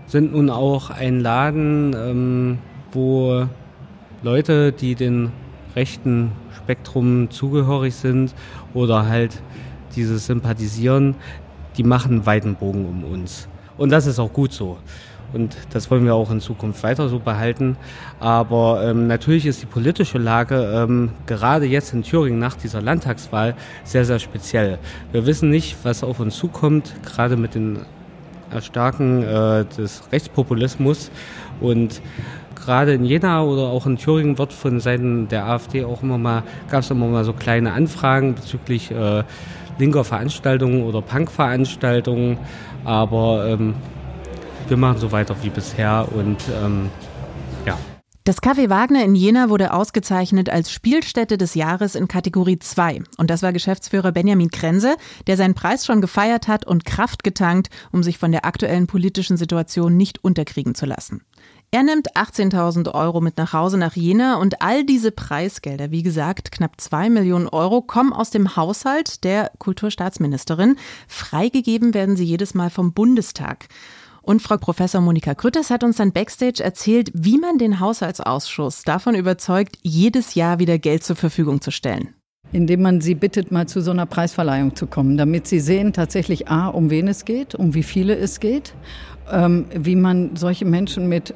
sind 0.06 0.32
nun 0.32 0.50
auch 0.50 0.90
ein 0.90 1.20
Laden, 1.20 1.94
ähm, 1.96 2.58
wo 2.92 3.46
Leute, 4.22 4.72
die 4.72 4.94
den 4.94 5.32
rechten 5.76 6.32
Spektrum 6.56 7.30
zugehörig 7.30 7.94
sind 7.94 8.34
oder 8.74 9.06
halt 9.08 9.40
dieses 9.94 10.26
Sympathisieren, 10.26 11.14
die 11.76 11.84
machen 11.84 12.12
einen 12.12 12.26
weiten 12.26 12.54
Bogen 12.56 12.86
um 12.86 13.04
uns. 13.04 13.48
Und 13.76 13.90
das 13.90 14.06
ist 14.06 14.18
auch 14.18 14.32
gut 14.32 14.52
so. 14.52 14.78
Und 15.32 15.56
das 15.70 15.90
wollen 15.90 16.04
wir 16.04 16.14
auch 16.14 16.30
in 16.30 16.40
Zukunft 16.40 16.82
weiter 16.82 17.08
so 17.08 17.18
behalten. 17.18 17.76
Aber 18.20 18.82
ähm, 18.84 19.06
natürlich 19.06 19.44
ist 19.44 19.60
die 19.60 19.66
politische 19.66 20.18
Lage 20.18 20.56
ähm, 20.74 21.10
gerade 21.26 21.66
jetzt 21.66 21.92
in 21.92 22.02
Thüringen 22.02 22.38
nach 22.38 22.54
dieser 22.54 22.80
Landtagswahl 22.80 23.54
sehr, 23.84 24.04
sehr 24.04 24.18
speziell. 24.18 24.78
Wir 25.12 25.26
wissen 25.26 25.50
nicht, 25.50 25.76
was 25.82 26.02
auf 26.02 26.20
uns 26.20 26.36
zukommt, 26.36 26.94
gerade 27.04 27.36
mit 27.36 27.54
dem 27.54 27.80
Erstarken 28.50 29.22
äh, 29.22 29.64
des 29.76 30.04
Rechtspopulismus. 30.12 31.10
Und 31.60 32.00
gerade 32.66 32.92
in 32.92 33.04
Jena 33.04 33.42
oder 33.42 33.62
auch 33.62 33.86
in 33.86 33.96
Thüringen 33.96 34.36
wird 34.36 34.52
von 34.52 34.80
Seiten 34.80 35.28
der 35.28 35.46
AfD 35.46 35.84
auch 35.84 36.02
immer 36.02 36.18
mal, 36.18 36.42
gab 36.68 36.80
es 36.80 36.90
immer 36.90 37.06
mal 37.06 37.24
so 37.24 37.32
kleine 37.32 37.72
Anfragen 37.72 38.34
bezüglich 38.34 38.90
äh, 38.90 39.22
linker 39.78 40.04
Veranstaltungen 40.04 40.82
oder 40.82 41.00
Punk-Veranstaltungen. 41.00 42.38
Aber 42.84 43.46
ähm, 43.48 43.74
wir 44.68 44.76
machen 44.76 44.98
so 44.98 45.12
weiter 45.12 45.36
wie 45.42 45.50
bisher 45.50 46.08
und 46.12 46.38
ähm, 46.62 46.90
ja. 47.64 47.78
Das 48.24 48.42
Café 48.42 48.68
Wagner 48.70 49.04
in 49.04 49.14
Jena 49.14 49.50
wurde 49.50 49.72
ausgezeichnet 49.72 50.50
als 50.50 50.72
Spielstätte 50.72 51.38
des 51.38 51.54
Jahres 51.54 51.94
in 51.94 52.08
Kategorie 52.08 52.58
2. 52.58 53.02
Und 53.18 53.30
das 53.30 53.42
war 53.42 53.52
Geschäftsführer 53.52 54.10
Benjamin 54.10 54.50
Krense, 54.50 54.96
der 55.28 55.36
seinen 55.36 55.54
Preis 55.54 55.86
schon 55.86 56.00
gefeiert 56.00 56.48
hat 56.48 56.66
und 56.66 56.84
Kraft 56.84 57.22
getankt, 57.22 57.68
um 57.92 58.02
sich 58.02 58.18
von 58.18 58.32
der 58.32 58.44
aktuellen 58.44 58.88
politischen 58.88 59.36
Situation 59.36 59.96
nicht 59.96 60.24
unterkriegen 60.24 60.74
zu 60.74 60.86
lassen. 60.86 61.22
Er 61.72 61.82
nimmt 61.82 62.16
18.000 62.16 62.94
Euro 62.94 63.20
mit 63.20 63.36
nach 63.38 63.52
Hause 63.52 63.76
nach 63.76 63.96
Jena 63.96 64.36
und 64.36 64.62
all 64.62 64.84
diese 64.84 65.10
Preisgelder, 65.10 65.90
wie 65.90 66.02
gesagt, 66.02 66.52
knapp 66.52 66.80
zwei 66.80 67.10
Millionen 67.10 67.48
Euro, 67.48 67.82
kommen 67.82 68.12
aus 68.12 68.30
dem 68.30 68.56
Haushalt 68.56 69.24
der 69.24 69.50
Kulturstaatsministerin. 69.58 70.76
Freigegeben 71.08 71.92
werden 71.92 72.16
sie 72.16 72.24
jedes 72.24 72.54
Mal 72.54 72.70
vom 72.70 72.92
Bundestag. 72.92 73.66
Und 74.22 74.42
Frau 74.42 74.56
Professor 74.56 75.00
Monika 75.00 75.34
Krütters 75.34 75.70
hat 75.70 75.84
uns 75.84 75.96
dann 75.96 76.12
backstage 76.12 76.62
erzählt, 76.62 77.10
wie 77.14 77.38
man 77.38 77.58
den 77.58 77.78
Haushaltsausschuss 77.78 78.82
davon 78.82 79.14
überzeugt, 79.14 79.78
jedes 79.82 80.34
Jahr 80.34 80.58
wieder 80.58 80.78
Geld 80.78 81.04
zur 81.04 81.16
Verfügung 81.16 81.60
zu 81.60 81.70
stellen. 81.70 82.14
Indem 82.52 82.82
man 82.82 83.00
sie 83.00 83.14
bittet, 83.14 83.50
mal 83.50 83.68
zu 83.68 83.80
so 83.80 83.90
einer 83.90 84.06
Preisverleihung 84.06 84.74
zu 84.76 84.86
kommen, 84.86 85.16
damit 85.16 85.46
sie 85.46 85.60
sehen 85.60 85.92
tatsächlich 85.92 86.48
A, 86.48 86.68
um 86.68 86.90
wen 86.90 87.08
es 87.08 87.24
geht, 87.24 87.54
um 87.54 87.74
wie 87.74 87.82
viele 87.82 88.16
es 88.16 88.40
geht, 88.40 88.74
ähm, 89.30 89.66
wie 89.74 89.96
man 89.96 90.36
solche 90.36 90.64
Menschen 90.64 91.08
mit 91.08 91.34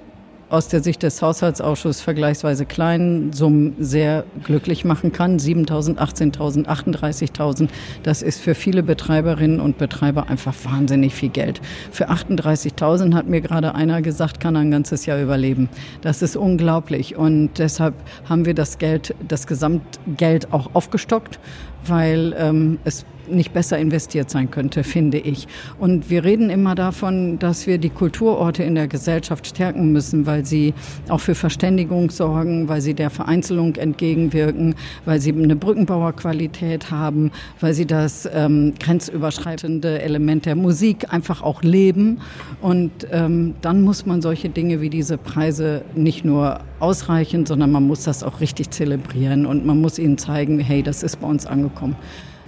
aus 0.50 0.66
der 0.68 0.82
Sicht 0.82 1.02
des 1.02 1.22
Haushaltsausschusses 1.22 2.02
vergleichsweise 2.02 2.66
kleinen 2.66 3.32
Summen 3.32 3.76
sehr 3.78 4.24
glücklich 4.44 4.84
machen 4.84 5.12
kann. 5.12 5.38
7.000, 5.38 5.96
18.000, 5.96 6.66
38.000, 6.66 7.68
das 8.02 8.20
ist 8.22 8.40
für 8.40 8.54
viele 8.54 8.82
Betreiberinnen 8.82 9.60
und 9.60 9.78
Betreiber 9.78 10.28
einfach 10.28 10.54
wahnsinnig 10.64 11.14
viel 11.14 11.28
Geld. 11.28 11.60
Für 11.92 12.10
38.000 12.10 13.14
hat 13.14 13.28
mir 13.28 13.40
gerade 13.40 13.74
einer 13.74 14.02
gesagt, 14.02 14.40
kann 14.40 14.56
ein 14.56 14.72
ganzes 14.72 15.06
Jahr 15.06 15.22
überleben. 15.22 15.68
Das 16.02 16.20
ist 16.20 16.36
unglaublich 16.36 17.16
und 17.16 17.50
deshalb 17.58 17.94
haben 18.28 18.44
wir 18.44 18.54
das 18.54 18.78
Geld, 18.78 19.14
das 19.26 19.46
Gesamtgeld 19.46 20.52
auch 20.52 20.74
aufgestockt, 20.74 21.38
weil 21.86 22.34
ähm, 22.36 22.78
es 22.84 23.06
nicht 23.30 23.52
besser 23.52 23.78
investiert 23.78 24.30
sein 24.30 24.50
könnte, 24.50 24.84
finde 24.84 25.18
ich. 25.18 25.48
Und 25.78 26.10
wir 26.10 26.24
reden 26.24 26.50
immer 26.50 26.74
davon, 26.74 27.38
dass 27.38 27.66
wir 27.66 27.78
die 27.78 27.90
Kulturorte 27.90 28.62
in 28.62 28.74
der 28.74 28.88
Gesellschaft 28.88 29.46
stärken 29.46 29.92
müssen, 29.92 30.26
weil 30.26 30.44
sie 30.44 30.74
auch 31.08 31.20
für 31.20 31.34
Verständigung 31.34 32.10
sorgen, 32.10 32.68
weil 32.68 32.80
sie 32.80 32.94
der 32.94 33.10
Vereinzelung 33.10 33.76
entgegenwirken, 33.76 34.74
weil 35.04 35.20
sie 35.20 35.32
eine 35.32 35.56
Brückenbauerqualität 35.56 36.90
haben, 36.90 37.30
weil 37.60 37.74
sie 37.74 37.86
das 37.86 38.28
ähm, 38.32 38.74
grenzüberschreitende 38.78 40.02
Element 40.02 40.46
der 40.46 40.56
Musik 40.56 41.12
einfach 41.12 41.42
auch 41.42 41.62
leben. 41.62 42.20
Und 42.60 42.90
ähm, 43.10 43.54
dann 43.60 43.82
muss 43.82 44.06
man 44.06 44.22
solche 44.22 44.48
Dinge 44.48 44.80
wie 44.80 44.90
diese 44.90 45.18
Preise 45.18 45.82
nicht 45.94 46.24
nur 46.24 46.60
ausreichen, 46.80 47.46
sondern 47.46 47.70
man 47.70 47.86
muss 47.86 48.04
das 48.04 48.22
auch 48.22 48.40
richtig 48.40 48.70
zelebrieren 48.70 49.46
und 49.46 49.66
man 49.66 49.80
muss 49.80 49.98
ihnen 49.98 50.18
zeigen, 50.18 50.58
hey, 50.58 50.82
das 50.82 51.02
ist 51.02 51.20
bei 51.20 51.28
uns 51.28 51.46
angekommen. 51.46 51.96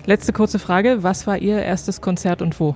Letzte 0.04 0.32
kurze 0.32 0.58
Frage. 0.58 1.04
Was 1.04 1.28
war 1.28 1.38
Ihr 1.38 1.62
erstes 1.62 2.00
Konzert 2.00 2.42
und 2.42 2.58
wo? 2.58 2.74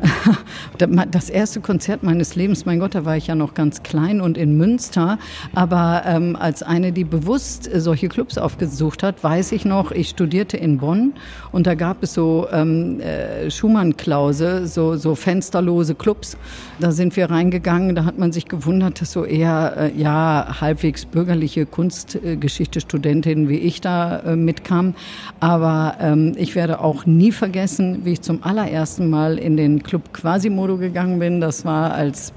Das 1.10 1.30
erste 1.30 1.60
Konzert 1.60 2.02
meines 2.02 2.36
Lebens, 2.36 2.66
mein 2.66 2.80
Gott, 2.80 2.94
da 2.94 3.04
war 3.04 3.16
ich 3.16 3.28
ja 3.28 3.34
noch 3.34 3.54
ganz 3.54 3.82
klein 3.82 4.20
und 4.20 4.36
in 4.36 4.56
Münster. 4.56 5.18
Aber 5.54 6.02
ähm, 6.04 6.36
als 6.36 6.62
eine, 6.62 6.92
die 6.92 7.04
bewusst 7.04 7.72
äh, 7.72 7.80
solche 7.80 8.08
Clubs 8.08 8.36
aufgesucht 8.36 9.02
hat, 9.02 9.24
weiß 9.24 9.52
ich 9.52 9.64
noch, 9.64 9.90
ich 9.90 10.10
studierte 10.10 10.58
in 10.58 10.78
Bonn 10.78 11.14
und 11.52 11.66
da 11.66 11.74
gab 11.74 12.02
es 12.02 12.12
so 12.12 12.46
ähm, 12.52 13.00
äh, 13.00 13.50
Schumann-Klause, 13.50 14.66
so, 14.66 14.96
so 14.96 15.14
fensterlose 15.14 15.94
Clubs. 15.94 16.36
Da 16.78 16.92
sind 16.92 17.16
wir 17.16 17.30
reingegangen, 17.30 17.94
da 17.94 18.04
hat 18.04 18.18
man 18.18 18.32
sich 18.32 18.46
gewundert, 18.46 19.00
dass 19.00 19.12
so 19.12 19.24
eher, 19.24 19.74
äh, 19.76 19.98
ja, 19.98 20.56
halbwegs 20.60 21.06
bürgerliche 21.06 21.64
Kunstgeschichte-Studentinnen 21.64 23.48
wie 23.48 23.58
ich 23.58 23.80
da 23.80 24.18
äh, 24.20 24.36
mitkamen. 24.36 24.94
Aber 25.40 25.96
ähm, 26.00 26.34
ich 26.36 26.54
werde 26.54 26.80
auch 26.80 27.06
nie 27.06 27.32
vergessen, 27.32 28.00
wie 28.04 28.12
ich 28.12 28.20
zum 28.20 28.42
allerersten 28.42 29.08
Mal 29.08 29.38
in 29.38 29.56
den 29.56 29.82
Club 29.86 30.12
Quasimodo 30.12 30.76
gegangen 30.76 31.18
bin. 31.18 31.40
Das 31.40 31.64
war, 31.64 31.94
als 31.94 32.32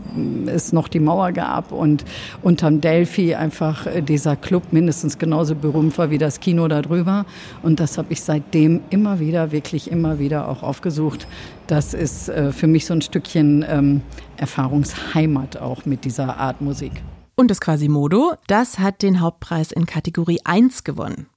es 0.45 0.71
noch 0.71 0.87
die 0.87 0.99
Mauer 0.99 1.33
gab 1.33 1.71
und 1.71 2.05
unterm 2.41 2.79
Delphi 2.79 3.35
einfach 3.35 3.85
äh, 3.85 4.01
dieser 4.01 4.35
Club 4.35 4.71
mindestens 4.71 5.17
genauso 5.17 5.55
berühmt 5.55 5.97
war 5.97 6.09
wie 6.09 6.17
das 6.17 6.39
Kino 6.39 6.67
da 6.67 6.81
drüber. 6.81 7.25
Und 7.63 7.79
das 7.79 7.97
habe 7.97 8.13
ich 8.13 8.21
seitdem 8.21 8.81
immer 8.89 9.19
wieder, 9.19 9.51
wirklich 9.51 9.91
immer 9.91 10.19
wieder 10.19 10.47
auch 10.47 10.63
aufgesucht. 10.63 11.27
Das 11.67 11.93
ist 11.93 12.29
äh, 12.29 12.51
für 12.51 12.67
mich 12.67 12.85
so 12.85 12.93
ein 12.93 13.01
Stückchen 13.01 13.65
ähm, 13.67 14.01
Erfahrungsheimat 14.37 15.57
auch 15.57 15.85
mit 15.85 16.05
dieser 16.05 16.37
Art 16.37 16.61
Musik. 16.61 16.93
Und 17.35 17.49
das 17.49 17.61
Quasimodo, 17.61 18.33
das 18.47 18.79
hat 18.79 19.01
den 19.01 19.21
Hauptpreis 19.21 19.71
in 19.71 19.85
Kategorie 19.85 20.39
1 20.43 20.83
gewonnen. 20.83 21.27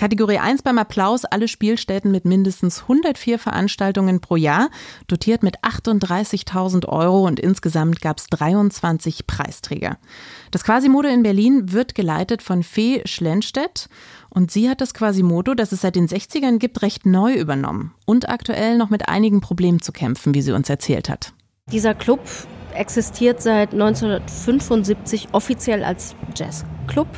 Kategorie 0.00 0.38
1 0.38 0.62
beim 0.62 0.78
Applaus 0.78 1.26
alle 1.26 1.46
Spielstätten 1.46 2.10
mit 2.10 2.24
mindestens 2.24 2.84
104 2.84 3.38
Veranstaltungen 3.38 4.22
pro 4.22 4.36
Jahr, 4.36 4.70
dotiert 5.08 5.42
mit 5.42 5.60
38.000 5.60 6.88
Euro 6.88 7.26
und 7.26 7.38
insgesamt 7.38 8.00
gab 8.00 8.16
es 8.16 8.28
23 8.28 9.26
Preisträger. 9.26 9.98
Das 10.52 10.64
Quasimodo 10.64 11.06
in 11.06 11.22
Berlin 11.22 11.74
wird 11.74 11.94
geleitet 11.94 12.40
von 12.40 12.62
Fee 12.62 13.02
Schlenstedt 13.04 13.90
und 14.30 14.50
sie 14.50 14.70
hat 14.70 14.80
das 14.80 14.94
Quasimodo, 14.94 15.52
das 15.52 15.70
es 15.70 15.82
seit 15.82 15.96
den 15.96 16.08
60ern 16.08 16.56
gibt, 16.56 16.80
recht 16.80 17.04
neu 17.04 17.34
übernommen 17.34 17.92
und 18.06 18.30
aktuell 18.30 18.78
noch 18.78 18.88
mit 18.88 19.06
einigen 19.06 19.42
Problemen 19.42 19.82
zu 19.82 19.92
kämpfen, 19.92 20.32
wie 20.32 20.40
sie 20.40 20.52
uns 20.52 20.70
erzählt 20.70 21.10
hat. 21.10 21.34
Dieser 21.70 21.92
Club 21.92 22.22
existiert 22.72 23.42
seit 23.42 23.74
1975 23.74 25.28
offiziell 25.32 25.84
als 25.84 26.14
Jazzclub 26.34 27.08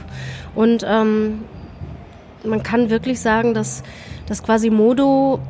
und 0.57 0.85
ähm, 0.85 1.45
man 2.45 2.63
kann 2.63 2.91
wirklich 2.91 3.21
sagen, 3.21 3.55
dass 3.55 3.83
das 4.27 4.43
Quasimodo 4.43 5.41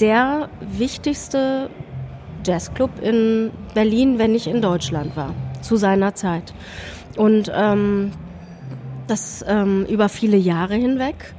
der 0.00 0.48
wichtigste 0.60 1.70
Jazzclub 2.44 2.90
in 3.00 3.50
Berlin, 3.74 4.18
wenn 4.18 4.32
nicht 4.32 4.46
in 4.46 4.60
Deutschland 4.60 5.16
war, 5.16 5.34
zu 5.60 5.76
seiner 5.76 6.14
Zeit. 6.14 6.52
Und 7.16 7.52
ähm, 7.54 8.12
das 9.06 9.44
ähm, 9.46 9.86
über 9.88 10.08
viele 10.08 10.36
Jahre 10.36 10.74
hinweg. 10.74 11.34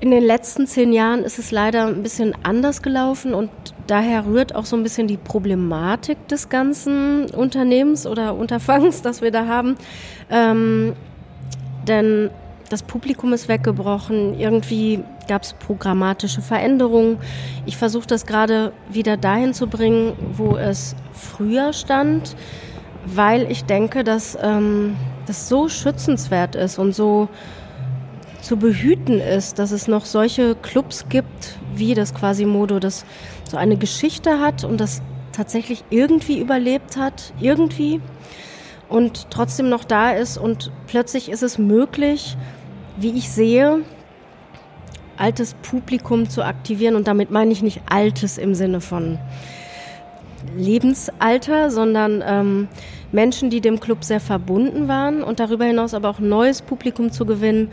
In 0.00 0.10
den 0.10 0.24
letzten 0.24 0.66
zehn 0.66 0.92
Jahren 0.92 1.22
ist 1.22 1.38
es 1.38 1.52
leider 1.52 1.86
ein 1.86 2.02
bisschen 2.02 2.34
anders 2.42 2.82
gelaufen 2.82 3.34
und 3.34 3.50
daher 3.86 4.26
rührt 4.26 4.54
auch 4.54 4.64
so 4.64 4.74
ein 4.74 4.82
bisschen 4.82 5.06
die 5.06 5.16
Problematik 5.16 6.26
des 6.26 6.48
ganzen 6.48 7.26
Unternehmens 7.26 8.06
oder 8.06 8.34
Unterfangs, 8.34 9.02
das 9.02 9.22
wir 9.22 9.30
da 9.30 9.46
haben. 9.46 9.76
Ähm, 10.28 10.94
denn 11.86 12.30
das 12.72 12.82
Publikum 12.82 13.34
ist 13.34 13.48
weggebrochen, 13.48 14.38
irgendwie 14.40 15.04
gab 15.28 15.42
es 15.42 15.52
programmatische 15.52 16.40
Veränderungen. 16.40 17.18
Ich 17.66 17.76
versuche 17.76 18.06
das 18.06 18.24
gerade 18.24 18.72
wieder 18.88 19.18
dahin 19.18 19.52
zu 19.52 19.66
bringen, 19.66 20.14
wo 20.32 20.56
es 20.56 20.96
früher 21.12 21.74
stand, 21.74 22.34
weil 23.04 23.50
ich 23.50 23.64
denke, 23.64 24.04
dass 24.04 24.38
ähm, 24.40 24.96
das 25.26 25.50
so 25.50 25.68
schützenswert 25.68 26.54
ist 26.54 26.78
und 26.78 26.94
so 26.94 27.28
zu 28.40 28.56
behüten 28.56 29.20
ist, 29.20 29.58
dass 29.58 29.70
es 29.70 29.86
noch 29.86 30.06
solche 30.06 30.54
Clubs 30.54 31.04
gibt, 31.10 31.58
wie 31.74 31.92
das 31.92 32.14
Quasimodo, 32.14 32.78
das 32.78 33.04
so 33.48 33.58
eine 33.58 33.76
Geschichte 33.76 34.40
hat 34.40 34.64
und 34.64 34.80
das 34.80 35.02
tatsächlich 35.32 35.84
irgendwie 35.90 36.40
überlebt 36.40 36.96
hat, 36.96 37.34
irgendwie 37.38 38.00
und 38.88 39.30
trotzdem 39.30 39.68
noch 39.68 39.84
da 39.84 40.10
ist 40.10 40.36
und 40.36 40.70
plötzlich 40.86 41.30
ist 41.30 41.42
es 41.42 41.56
möglich, 41.56 42.36
wie 42.96 43.16
ich 43.16 43.30
sehe, 43.30 43.82
altes 45.16 45.54
Publikum 45.54 46.28
zu 46.28 46.44
aktivieren. 46.44 46.96
Und 46.96 47.06
damit 47.06 47.30
meine 47.30 47.52
ich 47.52 47.62
nicht 47.62 47.82
altes 47.88 48.38
im 48.38 48.54
Sinne 48.54 48.80
von 48.80 49.18
Lebensalter, 50.56 51.70
sondern 51.70 52.22
ähm, 52.26 52.68
Menschen, 53.12 53.50
die 53.50 53.60
dem 53.60 53.78
Club 53.78 54.04
sehr 54.04 54.20
verbunden 54.20 54.88
waren 54.88 55.22
und 55.22 55.38
darüber 55.38 55.64
hinaus 55.64 55.94
aber 55.94 56.08
auch 56.08 56.18
neues 56.18 56.62
Publikum 56.62 57.12
zu 57.12 57.26
gewinnen, 57.26 57.70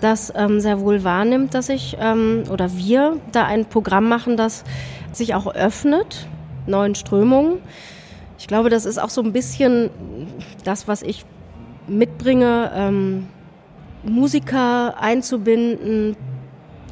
das 0.00 0.32
ähm, 0.34 0.60
sehr 0.60 0.80
wohl 0.80 1.04
wahrnimmt, 1.04 1.54
dass 1.54 1.68
ich 1.68 1.96
ähm, 2.00 2.44
oder 2.50 2.76
wir 2.76 3.18
da 3.32 3.44
ein 3.44 3.66
Programm 3.66 4.08
machen, 4.08 4.36
das 4.36 4.64
sich 5.12 5.34
auch 5.34 5.46
öffnet, 5.54 6.26
neuen 6.66 6.94
Strömungen. 6.94 7.58
Ich 8.38 8.46
glaube, 8.46 8.70
das 8.70 8.86
ist 8.86 8.98
auch 8.98 9.10
so 9.10 9.22
ein 9.22 9.32
bisschen 9.32 9.90
das, 10.64 10.88
was 10.88 11.02
ich 11.02 11.24
mitbringe, 11.86 12.70
ähm, 12.74 13.28
Musiker 14.02 15.00
einzubinden, 15.00 16.16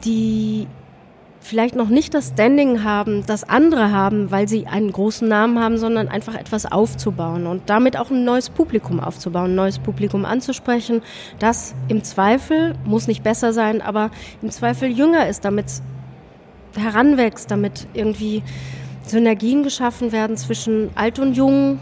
die 0.04 0.66
vielleicht 1.40 1.76
noch 1.76 1.88
nicht 1.88 2.14
das 2.14 2.28
Standing 2.28 2.84
haben, 2.84 3.24
das 3.26 3.48
andere 3.48 3.90
haben, 3.90 4.30
weil 4.30 4.48
sie 4.48 4.66
einen 4.66 4.92
großen 4.92 5.26
Namen 5.26 5.58
haben, 5.58 5.78
sondern 5.78 6.08
einfach 6.08 6.34
etwas 6.34 6.66
aufzubauen 6.70 7.46
und 7.46 7.62
damit 7.66 7.96
auch 7.96 8.10
ein 8.10 8.24
neues 8.24 8.50
Publikum 8.50 9.00
aufzubauen, 9.00 9.52
ein 9.52 9.54
neues 9.54 9.78
Publikum 9.78 10.24
anzusprechen, 10.24 11.02
das 11.38 11.74
im 11.88 12.04
Zweifel, 12.04 12.74
muss 12.84 13.06
nicht 13.06 13.22
besser 13.22 13.52
sein, 13.52 13.80
aber 13.80 14.10
im 14.42 14.50
Zweifel 14.50 14.90
jünger 14.90 15.28
ist, 15.28 15.44
damit 15.44 15.66
heranwächst, 16.76 17.50
damit 17.50 17.86
irgendwie 17.94 18.42
Synergien 19.04 19.62
geschaffen 19.62 20.12
werden 20.12 20.36
zwischen 20.36 20.90
alt 20.94 21.18
und 21.18 21.34
jung, 21.34 21.78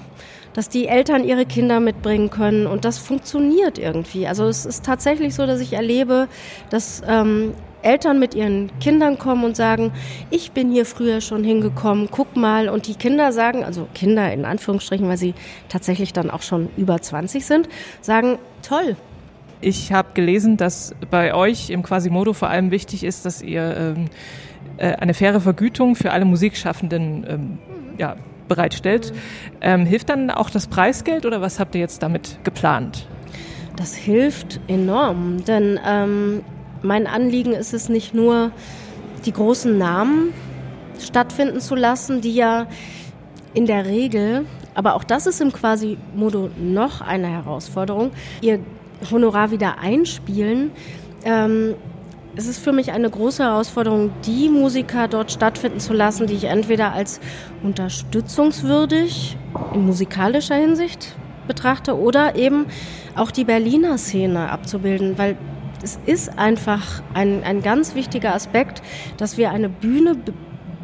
dass 0.56 0.70
die 0.70 0.88
Eltern 0.88 1.22
ihre 1.22 1.44
Kinder 1.44 1.80
mitbringen 1.80 2.30
können 2.30 2.66
und 2.66 2.86
das 2.86 2.96
funktioniert 2.96 3.78
irgendwie. 3.78 4.26
Also 4.26 4.46
es 4.46 4.64
ist 4.64 4.86
tatsächlich 4.86 5.34
so, 5.34 5.46
dass 5.46 5.60
ich 5.60 5.74
erlebe, 5.74 6.28
dass 6.70 7.02
ähm, 7.06 7.52
Eltern 7.82 8.18
mit 8.18 8.34
ihren 8.34 8.70
Kindern 8.80 9.18
kommen 9.18 9.44
und 9.44 9.54
sagen, 9.54 9.92
ich 10.30 10.52
bin 10.52 10.72
hier 10.72 10.86
früher 10.86 11.20
schon 11.20 11.44
hingekommen, 11.44 12.08
guck 12.10 12.36
mal. 12.36 12.70
Und 12.70 12.86
die 12.86 12.94
Kinder 12.94 13.32
sagen, 13.32 13.64
also 13.64 13.86
Kinder 13.94 14.32
in 14.32 14.46
Anführungsstrichen, 14.46 15.06
weil 15.06 15.18
sie 15.18 15.34
tatsächlich 15.68 16.14
dann 16.14 16.30
auch 16.30 16.40
schon 16.40 16.70
über 16.78 17.02
20 17.02 17.44
sind, 17.44 17.68
sagen, 18.00 18.38
toll. 18.66 18.96
Ich 19.60 19.92
habe 19.92 20.08
gelesen, 20.14 20.56
dass 20.56 20.94
bei 21.10 21.34
euch 21.34 21.68
im 21.68 21.82
Quasimodo 21.82 22.32
vor 22.32 22.48
allem 22.48 22.70
wichtig 22.70 23.04
ist, 23.04 23.26
dass 23.26 23.42
ihr 23.42 23.76
ähm, 23.76 24.06
äh, 24.78 24.94
eine 24.94 25.12
faire 25.12 25.42
Vergütung 25.42 25.96
für 25.96 26.12
alle 26.12 26.24
Musikschaffenden 26.24 27.26
ähm, 27.28 27.58
ja, 27.98 28.16
bereitstellt. 28.48 29.12
Ähm, 29.60 29.86
hilft 29.86 30.08
dann 30.08 30.30
auch 30.30 30.50
das 30.50 30.66
Preisgeld 30.66 31.26
oder 31.26 31.40
was 31.40 31.58
habt 31.60 31.74
ihr 31.74 31.80
jetzt 31.80 32.02
damit 32.02 32.38
geplant? 32.44 33.06
Das 33.76 33.94
hilft 33.94 34.60
enorm, 34.68 35.44
denn 35.44 35.78
ähm, 35.86 36.42
mein 36.82 37.06
Anliegen 37.06 37.52
ist 37.52 37.74
es 37.74 37.88
nicht 37.88 38.14
nur, 38.14 38.52
die 39.24 39.32
großen 39.32 39.76
Namen 39.76 40.32
stattfinden 41.00 41.60
zu 41.60 41.74
lassen, 41.74 42.20
die 42.20 42.34
ja 42.34 42.66
in 43.54 43.66
der 43.66 43.86
Regel, 43.86 44.46
aber 44.74 44.94
auch 44.94 45.04
das 45.04 45.26
ist 45.26 45.40
im 45.40 45.52
Quasi-Modo 45.52 46.50
noch 46.58 47.00
eine 47.00 47.28
Herausforderung, 47.28 48.12
ihr 48.40 48.60
Honorar 49.10 49.50
wieder 49.50 49.78
einspielen. 49.78 50.70
Ähm, 51.24 51.74
es 52.36 52.46
ist 52.46 52.62
für 52.62 52.72
mich 52.72 52.92
eine 52.92 53.08
große 53.08 53.42
Herausforderung, 53.42 54.12
die 54.26 54.50
Musiker 54.50 55.08
dort 55.08 55.32
stattfinden 55.32 55.80
zu 55.80 55.94
lassen, 55.94 56.26
die 56.26 56.34
ich 56.34 56.44
entweder 56.44 56.92
als 56.92 57.18
unterstützungswürdig 57.62 59.38
in 59.72 59.86
musikalischer 59.86 60.54
Hinsicht 60.54 61.16
betrachte 61.48 61.98
oder 61.98 62.36
eben 62.36 62.66
auch 63.14 63.30
die 63.30 63.44
Berliner 63.44 63.96
Szene 63.96 64.50
abzubilden, 64.50 65.16
weil 65.16 65.38
es 65.82 65.98
ist 66.04 66.38
einfach 66.38 67.02
ein, 67.14 67.42
ein 67.42 67.62
ganz 67.62 67.94
wichtiger 67.94 68.34
Aspekt, 68.34 68.82
dass 69.16 69.38
wir 69.38 69.50
eine 69.50 69.70
Bühne 69.70 70.16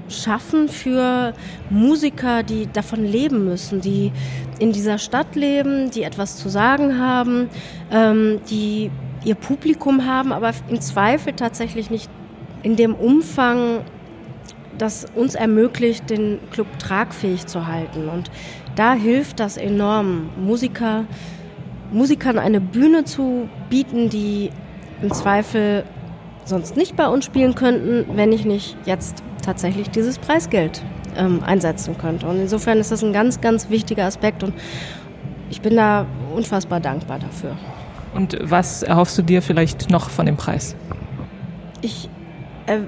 schaffen 0.09 0.69
für 0.69 1.35
Musiker, 1.71 2.43
die 2.43 2.67
davon 2.73 3.05
leben 3.05 3.45
müssen, 3.45 3.81
die 3.81 4.13
in 4.59 4.73
dieser 4.73 4.99
Stadt 4.99 5.35
leben, 5.35 5.91
die 5.91 6.03
etwas 6.03 6.37
zu 6.37 6.49
sagen 6.49 6.99
haben, 6.99 7.49
ähm, 7.91 8.41
die 8.49 8.91
ihr 9.25 9.35
Publikum 9.35 10.07
haben, 10.07 10.33
aber 10.33 10.51
im 10.69 10.81
Zweifel 10.81 11.33
tatsächlich 11.35 11.91
nicht 11.91 12.11
in 12.63 12.77
dem 12.77 12.95
Umfang, 12.95 13.81
das 14.79 15.07
uns 15.15 15.35
ermöglicht, 15.35 16.11
den 16.11 16.39
Club 16.51 16.67
tragfähig 16.79 17.47
zu 17.47 17.67
halten. 17.67 18.09
Und 18.09 18.31
da 18.75 18.95
hilft 18.95 19.41
das 19.41 19.57
enorm, 19.57 20.31
Musiker, 20.37 21.05
Musikern 21.93 22.39
eine 22.39 22.61
Bühne 22.61 23.05
zu 23.05 23.49
bieten, 23.69 24.09
die 24.09 24.51
im 25.03 25.13
Zweifel 25.13 25.85
sonst 26.45 26.77
nicht 26.77 26.97
bei 26.97 27.07
uns 27.07 27.25
spielen 27.25 27.55
könnten, 27.55 28.17
wenn 28.17 28.33
ich 28.33 28.45
nicht 28.45 28.77
jetzt 28.85 29.23
tatsächlich 29.45 29.91
dieses 29.91 30.19
Preisgeld 30.19 30.83
ähm, 31.17 31.43
einsetzen 31.45 31.99
könnte. 31.99 32.27
Und 32.27 32.41
insofern 32.41 32.79
ist 32.79 32.91
das 32.91 33.05
ein 33.05 33.13
ganz, 33.13 33.41
ganz 33.41 33.69
wichtiger 33.69 34.05
Aspekt 34.05 34.43
und 34.43 34.55
ich 35.51 35.61
bin 35.61 35.77
da 35.77 36.07
unfassbar 36.35 36.81
dankbar 36.81 37.19
dafür. 37.19 37.57
Und 38.15 38.37
was 38.43 38.83
erhoffst 38.83 39.17
du 39.19 39.23
dir 39.23 39.43
vielleicht 39.43 39.91
noch 39.91 40.11
von 40.11 40.27
dem 40.27 40.37
Preis? 40.37 40.77
Ich, 41.81 42.09
äh, 42.67 42.79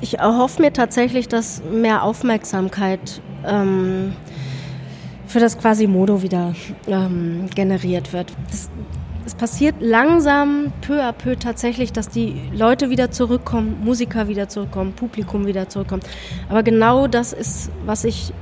ich 0.00 0.18
erhoffe 0.18 0.60
mir 0.60 0.72
tatsächlich, 0.72 1.28
dass 1.28 1.62
mehr 1.64 2.02
Aufmerksamkeit 2.02 3.20
ähm, 3.46 4.14
für 5.26 5.40
das 5.40 5.58
Quasimodo 5.58 6.22
wieder 6.22 6.54
ähm, 6.86 7.46
generiert 7.54 8.12
wird. 8.12 8.32
Das, 8.50 8.70
es 9.26 9.34
passiert 9.34 9.76
langsam, 9.80 10.72
peu 10.82 11.02
à 11.02 11.12
peu 11.12 11.34
tatsächlich, 11.36 11.92
dass 11.92 12.08
die 12.08 12.42
Leute 12.52 12.90
wieder 12.90 13.10
zurückkommen, 13.10 13.80
Musiker 13.82 14.28
wieder 14.28 14.48
zurückkommen, 14.48 14.92
Publikum 14.92 15.46
wieder 15.46 15.68
zurückkommt. 15.68 16.04
Aber 16.50 16.62
genau 16.62 17.06
das 17.06 17.32
ist, 17.32 17.70
was 17.86 18.04
ich 18.04 18.34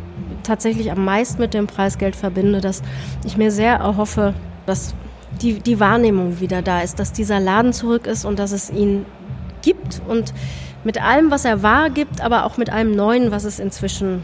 tatsächlich 0.42 0.90
am 0.90 1.04
meisten 1.04 1.40
mit 1.40 1.54
dem 1.54 1.68
Preisgeld 1.68 2.16
verbinde, 2.16 2.60
dass 2.60 2.82
ich 3.24 3.36
mir 3.36 3.52
sehr 3.52 3.74
erhoffe, 3.74 4.34
dass 4.66 4.94
die, 5.40 5.54
die 5.54 5.80
Wahrnehmung 5.80 6.40
wieder 6.40 6.62
da 6.62 6.80
ist, 6.80 6.98
dass 6.98 7.12
dieser 7.12 7.40
Laden 7.40 7.72
zurück 7.72 8.06
ist 8.06 8.24
und 8.24 8.38
dass 8.38 8.52
es 8.52 8.70
ihn 8.70 9.06
gibt 9.62 10.02
und 10.08 10.32
mit 10.84 11.02
allem, 11.02 11.30
was 11.30 11.44
er 11.44 11.62
war, 11.62 11.90
gibt, 11.90 12.20
aber 12.20 12.44
auch 12.44 12.56
mit 12.56 12.70
allem 12.70 12.90
Neuen, 12.90 13.30
was 13.30 13.44
es 13.44 13.60
inzwischen 13.60 14.22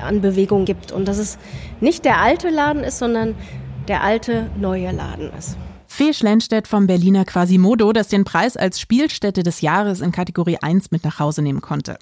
an 0.00 0.20
Bewegung 0.20 0.64
gibt. 0.64 0.92
Und 0.92 1.06
dass 1.06 1.18
es 1.18 1.38
nicht 1.80 2.04
der 2.04 2.20
alte 2.20 2.50
Laden 2.50 2.82
ist, 2.82 2.98
sondern 2.98 3.34
der 3.88 4.02
alte 4.02 4.50
neue 4.56 4.90
Laden 4.90 5.30
ist. 5.38 5.56
Fee 5.96 6.12
Schlenstedt 6.12 6.68
vom 6.68 6.86
Berliner 6.86 7.24
Quasimodo, 7.24 7.90
das 7.94 8.08
den 8.08 8.24
Preis 8.24 8.58
als 8.58 8.78
Spielstätte 8.78 9.42
des 9.42 9.62
Jahres 9.62 10.02
in 10.02 10.12
Kategorie 10.12 10.58
1 10.60 10.90
mit 10.90 11.04
nach 11.04 11.20
Hause 11.20 11.40
nehmen 11.40 11.62
konnte. 11.62 11.96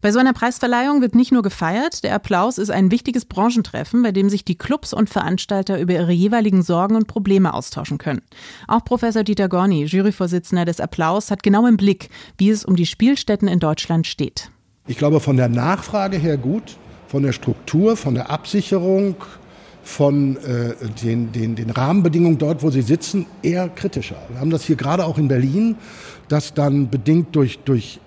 Bei 0.00 0.12
so 0.12 0.18
einer 0.18 0.32
Preisverleihung 0.32 1.02
wird 1.02 1.14
nicht 1.14 1.30
nur 1.30 1.42
gefeiert, 1.42 2.04
der 2.04 2.14
Applaus 2.14 2.56
ist 2.56 2.70
ein 2.70 2.90
wichtiges 2.90 3.26
Branchentreffen, 3.26 4.02
bei 4.02 4.12
dem 4.12 4.30
sich 4.30 4.46
die 4.46 4.56
Clubs 4.56 4.94
und 4.94 5.10
Veranstalter 5.10 5.78
über 5.78 5.92
ihre 5.92 6.12
jeweiligen 6.12 6.62
Sorgen 6.62 6.96
und 6.96 7.06
Probleme 7.06 7.52
austauschen 7.52 7.98
können. 7.98 8.22
Auch 8.66 8.82
Professor 8.82 9.24
Dieter 9.24 9.50
Gorni, 9.50 9.84
Juryvorsitzender 9.84 10.64
des 10.64 10.80
Applaus, 10.80 11.30
hat 11.30 11.42
genau 11.42 11.66
im 11.66 11.76
Blick, 11.76 12.08
wie 12.38 12.48
es 12.48 12.64
um 12.64 12.76
die 12.76 12.86
Spielstätten 12.86 13.46
in 13.46 13.58
Deutschland 13.58 14.06
steht. 14.06 14.50
Ich 14.86 14.96
glaube, 14.96 15.20
von 15.20 15.36
der 15.36 15.50
Nachfrage 15.50 16.16
her 16.16 16.38
gut, 16.38 16.78
von 17.08 17.22
der 17.22 17.32
Struktur, 17.32 17.98
von 17.98 18.14
der 18.14 18.30
Absicherung, 18.30 19.16
von 19.84 20.36
äh, 20.38 20.74
den, 21.02 21.30
den, 21.32 21.54
den 21.54 21.70
Rahmenbedingungen 21.70 22.38
dort, 22.38 22.62
wo 22.62 22.70
sie 22.70 22.82
sitzen, 22.82 23.26
eher 23.42 23.68
kritischer. 23.68 24.16
Wir 24.30 24.40
haben 24.40 24.50
das 24.50 24.64
hier 24.64 24.76
gerade 24.76 25.04
auch 25.04 25.18
in 25.18 25.28
Berlin, 25.28 25.76
dass 26.28 26.54
dann 26.54 26.88
bedingt 26.88 27.36
durch, 27.36 27.58
durch 27.64 28.00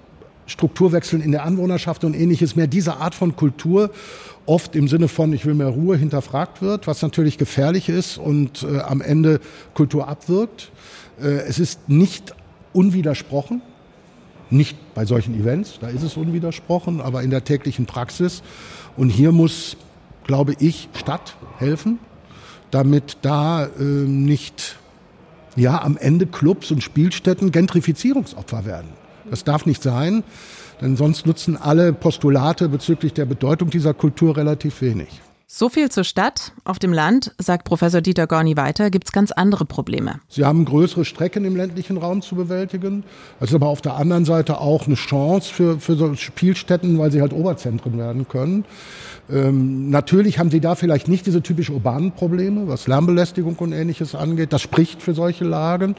Strukturwechseln 0.47 1.21
in 1.21 1.31
der 1.31 1.43
Anwohnerschaft 1.43 2.03
und 2.03 2.15
ähnliches 2.15 2.55
mehr 2.55 2.67
diese 2.67 2.97
Art 2.97 3.13
von 3.13 3.35
Kultur 3.35 3.91
oft 4.47 4.75
im 4.75 4.87
Sinne 4.87 5.07
von 5.07 5.31
ich 5.33 5.45
will 5.45 5.53
mehr 5.53 5.67
Ruhe 5.67 5.97
hinterfragt 5.97 6.61
wird, 6.61 6.87
was 6.87 7.01
natürlich 7.01 7.37
gefährlich 7.37 7.89
ist 7.89 8.17
und 8.17 8.63
äh, 8.63 8.79
am 8.79 9.01
Ende 9.01 9.39
Kultur 9.73 10.07
abwirkt. 10.07 10.71
Äh, 11.21 11.41
es 11.47 11.59
ist 11.59 11.89
nicht 11.89 12.33
unwidersprochen, 12.73 13.61
nicht 14.49 14.77
bei 14.95 15.05
solchen 15.05 15.39
Events, 15.39 15.77
da 15.81 15.89
ist 15.89 16.03
es 16.03 16.15
unwidersprochen, 16.15 17.01
aber 17.01 17.21
in 17.21 17.29
der 17.29 17.43
täglichen 17.43 17.85
Praxis. 17.85 18.41
Und 18.95 19.09
hier 19.09 19.31
muss 19.31 19.75
glaube 20.27 20.55
ich, 20.59 20.89
Stadt 20.93 21.35
helfen, 21.57 21.99
damit 22.69 23.17
da 23.21 23.65
äh, 23.65 23.81
nicht 23.81 24.77
ja, 25.55 25.81
am 25.81 25.97
Ende 25.97 26.27
Clubs 26.27 26.69
und 26.71 26.83
Spielstätten 26.83 27.51
Gentrifizierungsopfer 27.51 28.65
werden. 28.65 28.89
Das 29.29 29.43
darf 29.43 29.65
nicht 29.65 29.81
sein, 29.81 30.23
denn 30.81 30.95
sonst 30.95 31.25
nutzen 31.25 31.57
alle 31.57 31.91
Postulate 31.93 32.69
bezüglich 32.69 33.13
der 33.13 33.25
Bedeutung 33.25 33.69
dieser 33.69 33.93
Kultur 33.93 34.37
relativ 34.37 34.81
wenig. 34.81 35.21
So 35.49 35.69
viel 35.69 35.89
zur 35.89 36.03
Stadt. 36.03 36.51
Auf 36.65 36.77
dem 36.77 36.91
Land, 36.91 37.33
sagt 37.37 37.63
Professor 37.63 38.01
Dieter 38.01 38.27
Gorni 38.27 38.57
weiter, 38.57 38.89
gibt 38.89 39.07
es 39.07 39.13
ganz 39.13 39.31
andere 39.31 39.63
Probleme. 39.63 40.19
Sie 40.27 40.43
haben 40.43 40.65
größere 40.65 41.05
Strecken 41.05 41.45
im 41.45 41.55
ländlichen 41.55 41.95
Raum 41.95 42.21
zu 42.21 42.35
bewältigen. 42.35 43.05
Das 43.39 43.51
ist 43.51 43.55
aber 43.55 43.67
auf 43.67 43.79
der 43.79 43.95
anderen 43.95 44.25
Seite 44.25 44.59
auch 44.59 44.87
eine 44.87 44.95
Chance 44.95 45.53
für, 45.53 45.79
für 45.79 45.95
so 45.95 46.13
Spielstätten, 46.15 46.99
weil 46.99 47.13
sie 47.13 47.21
halt 47.21 47.31
Oberzentren 47.31 47.97
werden 47.97 48.27
können. 48.27 48.65
Ähm, 49.31 49.89
natürlich 49.89 50.37
haben 50.37 50.51
sie 50.51 50.59
da 50.59 50.75
vielleicht 50.75 51.07
nicht 51.07 51.25
diese 51.25 51.41
typisch 51.41 51.69
urbanen 51.69 52.11
Probleme, 52.11 52.67
was 52.67 52.87
Lärmbelästigung 52.87 53.55
und 53.55 53.71
ähnliches 53.71 54.15
angeht. 54.15 54.51
Das 54.51 54.61
spricht 54.61 55.01
für 55.01 55.13
solche 55.13 55.45
Lagen. 55.45 55.95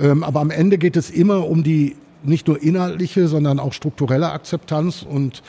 Ähm, 0.00 0.24
aber 0.24 0.40
am 0.40 0.50
Ende 0.50 0.78
geht 0.78 0.96
es 0.96 1.10
immer 1.10 1.46
um 1.46 1.62
die 1.62 1.94
nicht 2.24 2.48
nur 2.48 2.60
inhaltliche, 2.60 3.28
sondern 3.28 3.60
auch 3.60 3.72
strukturelle 3.72 4.32
Akzeptanz 4.32 5.06
und 5.08 5.44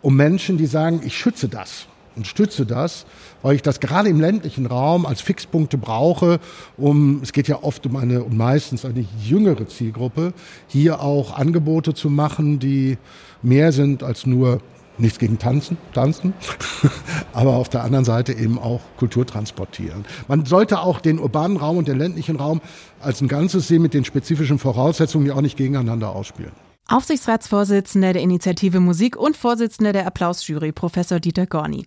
um 0.00 0.16
Menschen, 0.16 0.56
die 0.56 0.66
sagen, 0.66 1.02
ich 1.04 1.18
schütze 1.18 1.48
das 1.48 1.86
und 2.18 2.26
stütze 2.26 2.66
das, 2.66 3.06
weil 3.42 3.54
ich 3.54 3.62
das 3.62 3.80
gerade 3.80 4.08
im 4.08 4.20
ländlichen 4.20 4.66
Raum 4.66 5.06
als 5.06 5.22
Fixpunkte 5.22 5.78
brauche, 5.78 6.40
um, 6.76 7.20
es 7.22 7.32
geht 7.32 7.48
ja 7.48 7.62
oft 7.62 7.86
um 7.86 7.96
eine 7.96 8.22
und 8.22 8.36
meistens 8.36 8.84
eine 8.84 9.06
jüngere 9.22 9.66
Zielgruppe, 9.66 10.34
hier 10.66 11.00
auch 11.00 11.38
Angebote 11.38 11.94
zu 11.94 12.10
machen, 12.10 12.58
die 12.58 12.98
mehr 13.40 13.72
sind 13.72 14.02
als 14.02 14.26
nur 14.26 14.60
nichts 14.98 15.18
gegen 15.18 15.38
Tanzen, 15.38 15.78
Tanzen, 15.94 16.34
aber 17.32 17.54
auf 17.56 17.68
der 17.68 17.84
anderen 17.84 18.04
Seite 18.04 18.32
eben 18.32 18.58
auch 18.58 18.80
Kultur 18.96 19.24
transportieren. 19.24 20.04
Man 20.26 20.44
sollte 20.44 20.80
auch 20.80 21.00
den 21.00 21.18
urbanen 21.18 21.56
Raum 21.56 21.78
und 21.78 21.88
den 21.88 21.98
ländlichen 21.98 22.36
Raum 22.36 22.60
als 23.00 23.20
ein 23.20 23.28
Ganzes 23.28 23.68
sehen 23.68 23.82
mit 23.82 23.94
den 23.94 24.04
spezifischen 24.04 24.58
Voraussetzungen, 24.58 25.24
die 25.24 25.32
auch 25.32 25.40
nicht 25.40 25.56
gegeneinander 25.56 26.14
ausspielen. 26.14 26.52
Aufsichtsratsvorsitzender 26.88 28.14
der 28.14 28.22
Initiative 28.22 28.80
Musik 28.80 29.16
und 29.16 29.36
Vorsitzender 29.36 29.92
der 29.92 30.06
Applausjury, 30.06 30.72
Professor 30.72 31.20
Dieter 31.20 31.46
Gorni. 31.46 31.86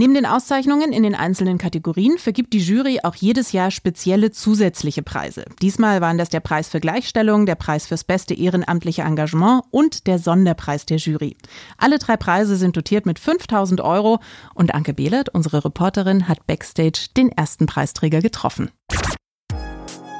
Neben 0.00 0.14
den 0.14 0.24
Auszeichnungen 0.24 0.94
in 0.94 1.02
den 1.02 1.14
einzelnen 1.14 1.58
Kategorien 1.58 2.16
vergibt 2.16 2.54
die 2.54 2.58
Jury 2.58 3.00
auch 3.02 3.14
jedes 3.14 3.52
Jahr 3.52 3.70
spezielle 3.70 4.30
zusätzliche 4.30 5.02
Preise. 5.02 5.44
Diesmal 5.60 6.00
waren 6.00 6.16
das 6.16 6.30
der 6.30 6.40
Preis 6.40 6.70
für 6.70 6.80
Gleichstellung, 6.80 7.44
der 7.44 7.54
Preis 7.54 7.86
fürs 7.86 8.02
beste 8.04 8.32
ehrenamtliche 8.32 9.02
Engagement 9.02 9.62
und 9.70 10.06
der 10.06 10.18
Sonderpreis 10.18 10.86
der 10.86 10.96
Jury. 10.96 11.36
Alle 11.76 11.98
drei 11.98 12.16
Preise 12.16 12.56
sind 12.56 12.78
dotiert 12.78 13.04
mit 13.04 13.18
5000 13.18 13.82
Euro 13.82 14.20
und 14.54 14.74
Anke 14.74 14.94
Behlert, 14.94 15.28
unsere 15.34 15.66
Reporterin, 15.66 16.28
hat 16.28 16.46
backstage 16.46 17.08
den 17.14 17.30
ersten 17.30 17.66
Preisträger 17.66 18.22
getroffen. 18.22 18.70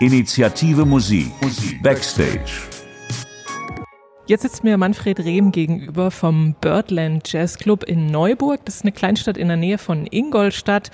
Initiative 0.01 0.85
Musik. 0.85 1.33
Backstage. 1.83 2.80
Jetzt 4.31 4.43
sitzt 4.43 4.63
mir 4.63 4.79
Manfred 4.79 5.19
Rehm 5.19 5.51
gegenüber 5.51 6.13
vom 6.13 6.55
Birdland 6.61 7.33
Jazz 7.33 7.59
Club 7.59 7.83
in 7.83 8.07
Neuburg. 8.07 8.65
Das 8.65 8.77
ist 8.77 8.83
eine 8.83 8.93
Kleinstadt 8.93 9.37
in 9.37 9.49
der 9.49 9.57
Nähe 9.57 9.77
von 9.77 10.07
Ingolstadt. 10.09 10.93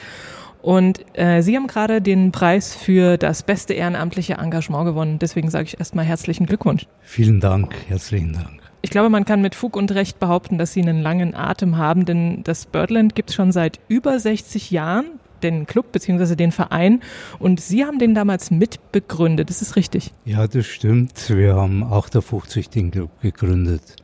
Und 0.63 1.05
äh, 1.13 1.43
Sie 1.43 1.55
haben 1.55 1.67
gerade 1.67 2.01
den 2.01 2.33
Preis 2.33 2.75
für 2.75 3.19
das 3.19 3.43
beste 3.43 3.75
ehrenamtliche 3.75 4.39
Engagement 4.39 4.87
gewonnen. 4.87 5.19
Deswegen 5.19 5.51
sage 5.51 5.65
ich 5.65 5.79
erstmal 5.79 6.07
herzlichen 6.07 6.47
Glückwunsch. 6.47 6.87
Vielen 7.03 7.41
Dank, 7.41 7.75
herzlichen 7.89 8.33
Dank. 8.33 8.63
Ich 8.81 8.89
glaube, 8.89 9.11
man 9.11 9.27
kann 9.27 9.43
mit 9.43 9.55
Fug 9.55 9.77
und 9.77 9.93
Recht 9.93 10.19
behaupten, 10.19 10.57
dass 10.57 10.73
Sie 10.73 10.81
einen 10.81 11.03
langen 11.03 11.35
Atem 11.35 11.77
haben, 11.77 12.07
denn 12.07 12.43
das 12.43 12.65
Birdland 12.65 13.15
gibt 13.15 13.29
es 13.29 13.37
schon 13.37 13.53
seit 13.53 13.81
über 13.89 14.19
60 14.19 14.71
Jahren 14.71 15.21
den 15.43 15.67
Club 15.67 15.93
bzw. 15.93 16.37
den 16.37 16.53
Verein 16.53 17.01
und 17.39 17.61
Sie 17.61 17.85
haben 17.85 17.99
den 17.99 18.15
damals 18.15 18.51
mitbegründet, 18.51 19.51
ist 19.51 19.63
es 19.63 19.77
richtig? 19.77 20.13
Ja, 20.25 20.47
das 20.47 20.67
stimmt. 20.67 21.29
Wir 21.29 21.57
haben 21.57 21.83
58 21.83 22.69
den 22.71 22.91
Club 22.91 23.11
gegründet 23.21 23.97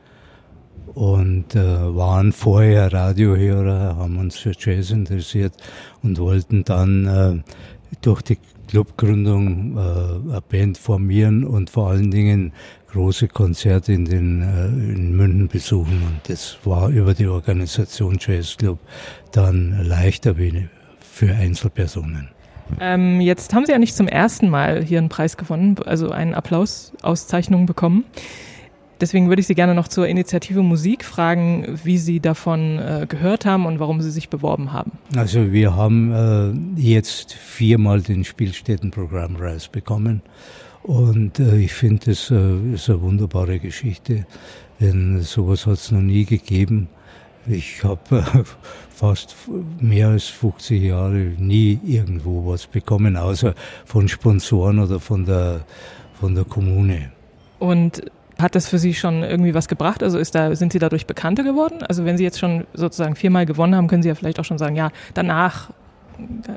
und 0.95 1.55
äh, 1.55 1.61
waren 1.97 2.33
vorher 2.33 2.93
Radiohörer, 2.93 3.97
haben 3.97 4.19
uns 4.19 4.37
für 4.37 4.53
Jazz 4.59 4.91
interessiert 4.91 5.55
und 6.03 6.19
wollten 6.19 6.65
dann 6.65 7.07
äh, 7.07 7.43
durch 8.01 8.23
die 8.23 8.39
Clubgründung 8.69 9.77
äh, 9.77 9.81
eine 10.31 10.41
Band 10.41 10.79
formieren 10.79 11.45
und 11.45 11.71
vor 11.71 11.91
allen 11.91 12.11
Dingen 12.11 12.53
große 12.93 13.29
Konzerte 13.29 13.93
in, 13.93 14.05
den, 14.05 14.43
äh, 14.43 14.67
in 14.67 15.17
München 15.17 15.49
besuchen. 15.49 16.03
Und 16.07 16.21
das 16.29 16.59
war 16.65 16.89
über 16.89 17.15
die 17.15 17.27
Organisation 17.27 18.19
Jazz 18.21 18.57
Club 18.57 18.79
dann 19.33 19.85
leichter 19.85 20.37
wie 20.37 20.69
für 21.13 21.35
Einzelpersonen. 21.35 22.29
Ähm, 22.81 23.21
jetzt 23.21 23.53
haben 23.55 23.67
Sie 23.67 23.73
ja 23.73 23.79
nicht 23.79 23.95
zum 23.95 24.09
ersten 24.09 24.49
Mal 24.49 24.83
hier 24.83 24.99
einen 24.99 25.11
Preis 25.11 25.37
gewonnen, 25.37 25.77
also 25.85 26.11
eine 26.11 26.35
Applausauszeichnung 26.35 27.67
bekommen. 27.67 28.05
Deswegen 29.01 29.29
würde 29.29 29.41
ich 29.41 29.47
Sie 29.47 29.55
gerne 29.55 29.75
noch 29.75 29.89
zur 29.89 30.07
Initiative 30.07 30.63
Musik 30.63 31.05
fragen, 31.05 31.79
wie 31.85 31.99
Sie 31.99 32.21
davon 32.21 32.79
äh, 32.79 33.07
gehört 33.09 33.45
haben 33.45 33.67
und 33.67 33.79
warum 33.79 34.01
Sie 34.01 34.11
sich 34.11 34.29
beworben 34.29 34.73
haben. 34.73 34.93
Also 35.17 35.53
wir 35.53 35.77
haben 35.77 36.77
äh, 36.77 36.81
jetzt 36.81 37.35
viermal 37.35 38.01
den 38.01 38.25
Spielstättenprogrammpreis 38.25 39.69
bekommen 39.69 40.23
und 40.83 41.41
äh, 41.41 41.59
ich 41.59 41.75
finde, 41.75 42.07
das 42.07 42.31
äh, 42.31 42.75
ist 42.75 42.89
eine 42.89 43.03
wunderbare 43.03 43.59
Geschichte, 43.59 44.25
denn 44.81 45.21
sowas 45.21 45.67
hat 45.67 45.75
es 45.75 45.91
noch 45.91 46.01
nie 46.01 46.25
gegeben. 46.25 46.89
Ich 47.47 47.83
habe 47.83 48.45
fast 48.95 49.35
mehr 49.81 50.09
als 50.09 50.27
50 50.27 50.83
Jahre 50.83 51.33
nie 51.39 51.81
irgendwo 51.85 52.47
was 52.53 52.67
bekommen, 52.67 53.17
außer 53.17 53.55
von 53.85 54.09
Sponsoren 54.09 54.79
oder 54.79 55.01
von 55.01 55.25
der, 55.25 55.65
von 56.21 56.35
der 56.35 56.45
Kommune. 56.45 57.11
Und 57.59 58.03
hat 58.39 58.55
das 58.55 58.69
für 58.69 58.79
Sie 58.79 58.95
schon 58.95 59.23
irgendwie 59.23 59.55
was 59.55 59.69
gebracht? 59.69 60.03
Also 60.03 60.19
ist 60.19 60.35
da, 60.35 60.55
sind 60.55 60.73
Sie 60.73 60.79
dadurch 60.79 61.07
bekannter 61.07 61.43
geworden? 61.43 61.83
Also 61.83 62.05
wenn 62.05 62.17
Sie 62.17 62.25
jetzt 62.25 62.39
schon 62.39 62.65
sozusagen 62.75 63.17
viermal 63.17 63.47
gewonnen 63.47 63.75
haben, 63.75 63.89
können 63.89 64.03
Sie 64.03 64.09
ja 64.09 64.15
vielleicht 64.15 64.39
auch 64.41 64.45
schon 64.45 64.59
sagen, 64.59 64.77
ja, 64.77 64.91
danach 65.15 65.71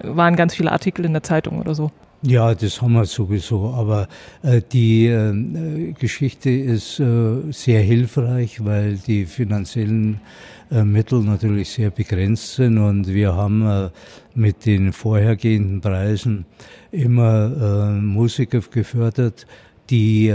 waren 0.03 0.35
ganz 0.35 0.55
viele 0.55 0.71
Artikel 0.71 1.05
in 1.05 1.13
der 1.13 1.23
Zeitung 1.23 1.59
oder 1.59 1.75
so. 1.75 1.91
Ja, 2.21 2.55
das 2.55 2.81
haben 2.81 2.93
wir 2.93 3.05
sowieso. 3.05 3.69
Aber 3.69 4.07
äh, 4.41 4.61
die 4.71 5.07
äh, 5.07 5.93
Geschichte 5.93 6.49
ist 6.49 6.99
äh, 6.99 7.51
sehr 7.51 7.81
hilfreich, 7.81 8.63
weil 8.65 8.97
die 8.97 9.25
finanziellen 9.25 10.15
äh, 10.15 10.54
Mittel 10.69 11.21
natürlich 11.21 11.69
sehr 11.69 11.91
begrenzt 11.91 12.55
sind 12.55 12.77
und 12.77 13.07
wir 13.07 13.35
haben 13.35 13.65
äh, 13.65 13.89
mit 14.33 14.65
den 14.65 14.93
vorhergehenden 14.93 15.81
Preisen 15.81 16.45
immer 16.91 17.51
äh, 17.89 18.01
Musiker 18.01 18.61
gefördert, 18.61 19.45
die 19.89 20.33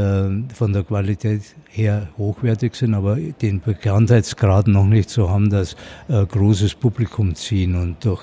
von 0.54 0.72
der 0.72 0.84
Qualität 0.84 1.42
her 1.68 2.06
hochwertig 2.16 2.76
sind, 2.76 2.94
aber 2.94 3.16
den 3.16 3.60
Bekanntheitsgrad 3.60 4.68
noch 4.68 4.86
nicht 4.86 5.10
so 5.10 5.28
haben, 5.28 5.50
dass 5.50 5.74
großes 6.06 6.76
Publikum 6.76 7.34
ziehen 7.34 7.74
und 7.74 8.04
durch 8.04 8.22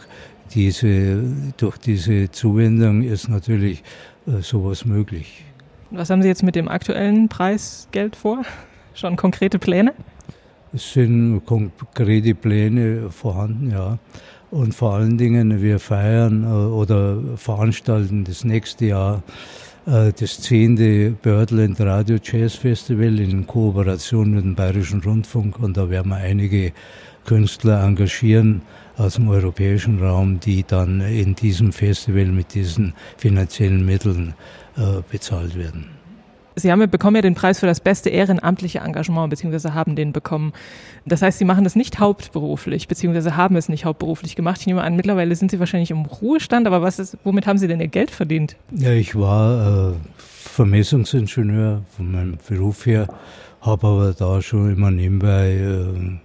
diese, 0.56 1.22
durch 1.58 1.80
diese 1.80 2.32
Zuwendung 2.32 3.04
ist 3.04 3.28
natürlich 3.28 3.84
sowas 4.40 4.86
möglich. 4.86 5.44
Was 5.92 6.10
haben 6.10 6.22
Sie 6.22 6.30
jetzt 6.30 6.44
mit 6.44 6.56
dem 6.56 6.70
aktuellen 6.70 7.28
Preisgeld 7.28 8.16
vor? 8.16 8.44
Schon 8.94 9.18
konkrete 9.18 9.60
Pläne? 9.60 9.94
Es 10.74 10.94
sind 10.94 11.42
konkrete 11.46 12.36
Pläne 12.36 13.10
vorhanden, 13.10 13.72
ja. 13.72 13.98
Und 14.50 14.74
vor 14.74 14.94
allen 14.94 15.18
Dingen, 15.18 15.62
wir 15.62 15.80
feiern 15.80 16.44
äh, 16.44 16.48
oder 16.48 17.18
veranstalten 17.36 18.24
das 18.24 18.44
nächste 18.46 18.86
Jahr 18.86 19.24
äh, 19.86 20.14
das 20.18 20.40
zehnte 20.42 21.12
Birdland 21.12 21.80
Radio 21.82 22.18
Jazz 22.24 22.56
Festival 22.56 23.20
in 23.20 23.46
Kooperation 23.46 24.32
mit 24.32 24.44
dem 24.44 24.56
Bayerischen 24.56 25.02
Rundfunk. 25.02 25.60
Und 25.60 25.76
da 25.76 25.90
werden 25.90 26.10
wir 26.10 26.18
einige 26.18 26.72
Künstler 27.26 27.84
engagieren 27.84 28.62
aus 28.96 29.16
dem 29.16 29.28
europäischen 29.28 30.00
Raum, 30.02 30.40
die 30.40 30.64
dann 30.64 31.02
in 31.02 31.36
diesem 31.36 31.74
Festival 31.74 32.26
mit 32.26 32.54
diesen 32.54 32.94
finanziellen 33.18 33.86
Mitteln 33.86 34.34
äh, 34.78 35.02
bezahlt 35.12 35.58
werden. 35.58 35.97
Sie 36.58 36.72
haben, 36.72 36.90
bekommen 36.90 37.16
ja 37.16 37.22
den 37.22 37.36
Preis 37.36 37.60
für 37.60 37.68
das 37.68 37.80
beste 37.80 38.10
ehrenamtliche 38.10 38.80
Engagement, 38.80 39.30
beziehungsweise 39.30 39.74
haben 39.74 39.96
den 39.96 40.12
bekommen. 40.12 40.54
Das 41.06 41.22
heißt, 41.22 41.38
Sie 41.38 41.46
machen 41.46 41.64
das 41.64 41.76
nicht 41.76 42.00
hauptberuflich, 42.00 42.88
beziehungsweise 42.88 43.38
haben 43.38 43.56
es 43.56 43.70
nicht 43.70 43.86
hauptberuflich 43.86 44.36
gemacht. 44.36 44.62
Ich 44.62 44.68
nehme 44.68 44.82
an, 44.82 44.96
mittlerweile 44.96 45.36
sind 45.36 45.52
Sie 45.52 45.60
wahrscheinlich 45.60 45.92
im 45.92 46.06
Ruhestand, 46.06 46.66
aber 46.66 46.82
was 46.82 47.00
ist, 47.00 47.18
womit 47.24 47.46
haben 47.46 47.60
Sie 47.60 47.68
denn 47.68 47.80
Ihr 47.80 47.88
Geld 47.88 48.10
verdient? 48.10 48.56
Ja, 48.72 48.92
ich 48.92 49.16
war 49.16 49.92
äh, 49.92 49.94
Vermessungsingenieur 50.18 51.84
von 51.96 52.12
meinem 52.12 52.38
Beruf 52.48 52.86
her, 52.88 53.08
habe 53.62 53.88
aber 53.88 54.14
da 54.14 54.42
schon 54.42 54.74
immer 54.74 54.90
nebenbei 54.90 55.52
äh, 55.52 56.18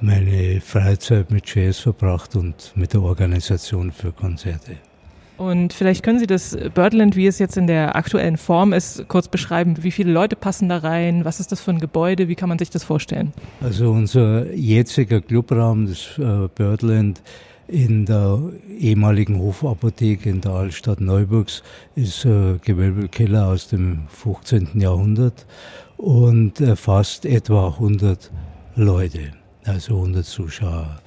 meine 0.00 0.60
Freizeit 0.60 1.30
mit 1.30 1.54
Jazz 1.54 1.80
verbracht 1.80 2.36
und 2.36 2.72
mit 2.74 2.94
der 2.94 3.02
Organisation 3.02 3.92
für 3.92 4.12
Konzerte. 4.12 4.76
Und 5.36 5.72
vielleicht 5.72 6.04
können 6.04 6.20
Sie 6.20 6.26
das 6.26 6.56
Birdland, 6.74 7.16
wie 7.16 7.26
es 7.26 7.38
jetzt 7.38 7.56
in 7.56 7.66
der 7.66 7.96
aktuellen 7.96 8.36
Form 8.36 8.72
ist, 8.72 9.08
kurz 9.08 9.26
beschreiben. 9.28 9.82
Wie 9.82 9.90
viele 9.90 10.12
Leute 10.12 10.36
passen 10.36 10.68
da 10.68 10.78
rein? 10.78 11.24
Was 11.24 11.40
ist 11.40 11.50
das 11.50 11.60
für 11.60 11.72
ein 11.72 11.80
Gebäude? 11.80 12.28
Wie 12.28 12.36
kann 12.36 12.48
man 12.48 12.58
sich 12.58 12.70
das 12.70 12.84
vorstellen? 12.84 13.32
Also 13.60 13.90
unser 13.90 14.52
jetziger 14.52 15.20
Clubraum, 15.20 15.86
das 15.86 16.18
äh, 16.18 16.48
Birdland 16.54 17.20
in 17.66 18.06
der 18.06 18.38
ehemaligen 18.78 19.38
Hofapotheke 19.40 20.28
in 20.28 20.40
der 20.40 20.52
Altstadt 20.52 21.00
Neuburgs, 21.00 21.62
ist 21.96 22.24
ein 22.24 22.60
Gewölbekeller 22.62 23.48
aus 23.48 23.68
dem 23.68 24.06
15. 24.08 24.80
Jahrhundert 24.80 25.46
und 25.96 26.60
erfasst 26.60 27.24
etwa 27.24 27.68
100 27.68 28.30
Leute, 28.76 29.32
also 29.64 29.96
100 29.96 30.24
Zuschauer. 30.24 31.00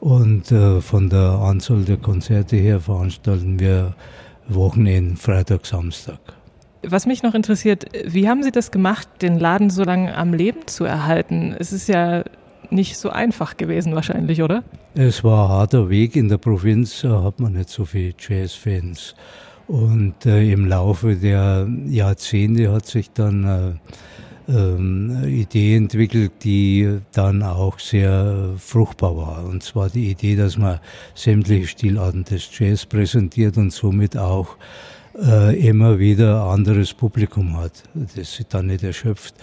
Und 0.00 0.52
äh, 0.52 0.80
von 0.80 1.08
der 1.08 1.38
Anzahl 1.40 1.84
der 1.84 1.96
Konzerte 1.96 2.56
her 2.56 2.80
veranstalten 2.80 3.58
wir 3.58 3.94
Wochenenden, 4.48 5.16
Freitag, 5.16 5.66
Samstag. 5.66 6.20
Was 6.82 7.06
mich 7.06 7.22
noch 7.22 7.34
interessiert, 7.34 7.86
wie 8.04 8.28
haben 8.28 8.42
Sie 8.42 8.52
das 8.52 8.70
gemacht, 8.70 9.08
den 9.22 9.38
Laden 9.38 9.70
so 9.70 9.82
lange 9.82 10.16
am 10.16 10.32
Leben 10.32 10.66
zu 10.66 10.84
erhalten? 10.84 11.54
Es 11.58 11.72
ist 11.72 11.88
ja 11.88 12.22
nicht 12.70 12.96
so 12.96 13.10
einfach 13.10 13.56
gewesen 13.56 13.94
wahrscheinlich, 13.94 14.42
oder? 14.42 14.62
Es 14.94 15.24
war 15.24 15.46
ein 15.46 15.52
harter 15.52 15.88
Weg. 15.88 16.16
In 16.16 16.28
der 16.28 16.38
Provinz 16.38 17.02
äh, 17.04 17.08
hat 17.08 17.40
man 17.40 17.54
nicht 17.54 17.70
so 17.70 17.84
viele 17.84 18.14
Jazzfans. 18.18 19.14
Und 19.66 20.26
äh, 20.26 20.52
im 20.52 20.66
Laufe 20.66 21.16
der 21.16 21.68
Jahrzehnte 21.86 22.72
hat 22.72 22.86
sich 22.86 23.10
dann 23.10 23.44
äh, 23.44 23.72
ähm, 24.48 25.24
Idee 25.26 25.76
entwickelt, 25.76 26.32
die 26.44 26.98
dann 27.12 27.42
auch 27.42 27.78
sehr 27.78 28.54
fruchtbar 28.58 29.16
war. 29.16 29.44
Und 29.44 29.62
zwar 29.62 29.90
die 29.90 30.10
Idee, 30.10 30.36
dass 30.36 30.56
man 30.58 30.80
sämtliche 31.14 31.66
Stilarten 31.66 32.24
des 32.24 32.48
Jazz 32.56 32.86
präsentiert 32.86 33.56
und 33.56 33.72
somit 33.72 34.16
auch 34.16 34.56
äh, 35.20 35.58
immer 35.66 35.98
wieder 35.98 36.44
anderes 36.44 36.94
Publikum 36.94 37.56
hat. 37.56 37.84
Das 37.94 38.38
ist 38.38 38.54
dann 38.54 38.66
nicht 38.66 38.82
erschöpft. 38.82 39.34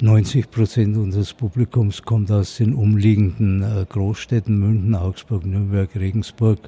90 0.00 0.50
Prozent 0.52 0.96
unseres 0.96 1.32
Publikums 1.34 2.02
kommt 2.02 2.30
aus 2.30 2.58
den 2.58 2.74
umliegenden 2.74 3.62
äh, 3.62 3.84
Großstädten 3.88 4.56
München, 4.56 4.94
Augsburg, 4.94 5.44
Nürnberg, 5.44 5.90
Regensburg 5.96 6.60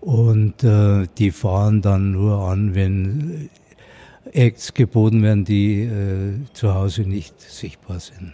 und 0.00 0.64
äh, 0.64 1.06
die 1.18 1.30
fahren 1.30 1.82
dann 1.82 2.12
nur 2.12 2.38
an, 2.38 2.74
wenn 2.74 3.50
Acts 4.32 4.74
geboten 4.74 5.22
werden, 5.22 5.44
die 5.44 5.82
äh, 5.82 6.34
zu 6.52 6.74
Hause 6.74 7.02
nicht 7.02 7.40
sichtbar 7.40 8.00
sind. 8.00 8.32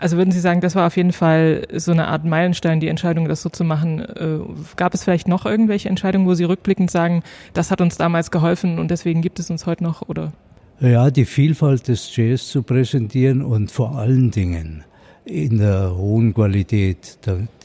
Also 0.00 0.16
würden 0.16 0.32
Sie 0.32 0.40
sagen, 0.40 0.62
das 0.62 0.74
war 0.74 0.86
auf 0.86 0.96
jeden 0.96 1.12
Fall 1.12 1.66
so 1.74 1.92
eine 1.92 2.08
Art 2.08 2.24
Meilenstein, 2.24 2.80
die 2.80 2.88
Entscheidung, 2.88 3.28
das 3.28 3.42
so 3.42 3.50
zu 3.50 3.64
machen. 3.64 4.00
Äh, 4.00 4.38
gab 4.76 4.94
es 4.94 5.04
vielleicht 5.04 5.28
noch 5.28 5.44
irgendwelche 5.44 5.90
Entscheidungen, 5.90 6.26
wo 6.26 6.32
Sie 6.32 6.44
rückblickend 6.44 6.90
sagen, 6.90 7.22
das 7.52 7.70
hat 7.70 7.82
uns 7.82 7.98
damals 7.98 8.30
geholfen 8.30 8.78
und 8.78 8.90
deswegen 8.90 9.20
gibt 9.20 9.38
es 9.38 9.50
uns 9.50 9.66
heute 9.66 9.84
noch, 9.84 10.08
oder? 10.08 10.32
Ja, 10.80 11.10
die 11.10 11.26
Vielfalt 11.26 11.88
des 11.88 12.16
Jazz 12.16 12.48
zu 12.48 12.62
präsentieren 12.62 13.42
und 13.42 13.70
vor 13.70 13.98
allen 13.98 14.30
Dingen 14.30 14.84
in 15.26 15.58
der 15.58 15.94
hohen 15.94 16.32
Qualität, 16.32 17.18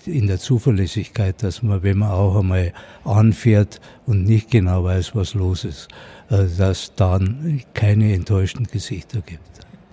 in 0.05 0.27
der 0.27 0.37
Zuverlässigkeit, 0.37 1.41
dass 1.41 1.63
man, 1.63 1.83
wenn 1.83 1.99
man 1.99 2.11
auch 2.11 2.37
einmal 2.37 2.73
anfährt 3.05 3.79
und 4.05 4.25
nicht 4.25 4.51
genau 4.51 4.83
weiß, 4.83 5.15
was 5.15 5.33
los 5.33 5.63
ist, 5.63 5.87
dass 6.29 6.93
dann 6.95 7.61
keine 7.73 8.13
enttäuschten 8.13 8.65
Gesichter 8.65 9.21
gibt. 9.21 9.41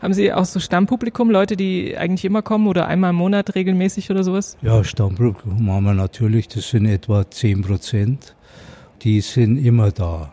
Haben 0.01 0.15
Sie 0.15 0.33
auch 0.33 0.45
so 0.45 0.59
Stammpublikum, 0.59 1.31
Leute, 1.31 1.57
die 1.57 1.97
eigentlich 1.97 2.25
immer 2.25 2.43
kommen 2.43 2.67
oder 2.67 2.89
einmal 2.89 3.11
im 3.11 3.17
Monat 3.17 3.55
regelmäßig 3.55 4.11
oder 4.11 4.25
sowas? 4.25 4.57
Ja, 4.61 4.83
Stammpublikum 4.83 5.71
haben 5.71 5.85
wir 5.85 5.95
natürlich, 5.95 6.49
das 6.49 6.71
sind 6.71 6.87
etwa 6.87 7.31
10 7.31 7.63
Prozent. 7.63 8.35
Die 9.03 9.21
sind 9.21 9.65
immer 9.65 9.93
da. 9.93 10.33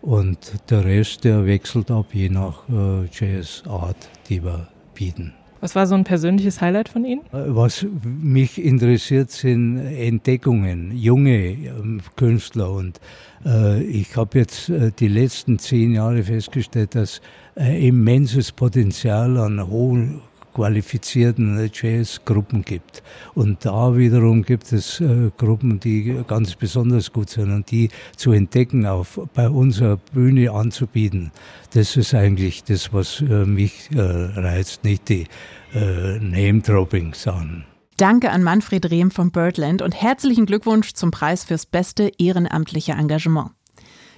Und 0.00 0.54
der 0.70 0.86
Rest, 0.86 1.24
der 1.24 1.44
wechselt 1.44 1.90
ab, 1.90 2.06
je 2.12 2.30
nach 2.30 2.62
äh, 2.70 3.04
Jazzart, 3.12 4.08
die 4.30 4.42
wir 4.42 4.68
bieten. 4.94 5.34
Was 5.60 5.74
war 5.74 5.86
so 5.86 5.94
ein 5.94 6.04
persönliches 6.04 6.60
Highlight 6.62 6.88
von 6.88 7.04
Ihnen? 7.04 7.20
Was 7.32 7.86
mich 8.02 8.62
interessiert, 8.62 9.30
sind 9.30 9.78
Entdeckungen, 9.78 10.96
junge 10.96 11.50
ähm, 11.50 12.00
Künstler. 12.16 12.70
Und 12.70 12.98
äh, 13.44 13.82
ich 13.82 14.16
habe 14.16 14.38
jetzt 14.38 14.70
äh, 14.70 14.90
die 14.98 15.08
letzten 15.08 15.58
zehn 15.58 15.92
Jahre 15.92 16.22
festgestellt, 16.22 16.94
dass 16.94 17.20
äh, 17.56 17.86
immenses 17.86 18.52
Potenzial 18.52 19.36
an 19.36 19.68
hohen 19.68 20.22
qualifizierten 20.54 21.70
Jazzgruppen 21.72 22.62
gibt. 22.62 23.02
Und 23.34 23.64
da 23.64 23.96
wiederum 23.96 24.42
gibt 24.42 24.72
es 24.72 25.00
äh, 25.00 25.30
Gruppen, 25.36 25.80
die 25.80 26.20
ganz 26.26 26.54
besonders 26.54 27.12
gut 27.12 27.30
sind 27.30 27.52
und 27.52 27.70
die 27.70 27.88
zu 28.16 28.32
entdecken, 28.32 28.86
auf, 28.86 29.20
bei 29.34 29.48
unserer 29.48 29.96
Bühne 30.12 30.50
anzubieten. 30.50 31.32
Das 31.72 31.96
ist 31.96 32.14
eigentlich 32.14 32.64
das, 32.64 32.92
was 32.92 33.20
äh, 33.20 33.44
mich 33.44 33.90
äh, 33.94 34.00
reizt, 34.00 34.84
nicht 34.84 35.08
die 35.08 35.26
äh, 35.74 36.18
Name-Dropping-Sachen. 36.18 37.64
Danke 37.96 38.30
an 38.30 38.42
Manfred 38.42 38.90
Rehm 38.90 39.10
vom 39.10 39.30
Birdland 39.30 39.82
und 39.82 39.92
herzlichen 39.92 40.46
Glückwunsch 40.46 40.94
zum 40.94 41.10
Preis 41.10 41.44
fürs 41.44 41.66
beste 41.66 42.10
ehrenamtliche 42.18 42.92
Engagement. 42.92 43.50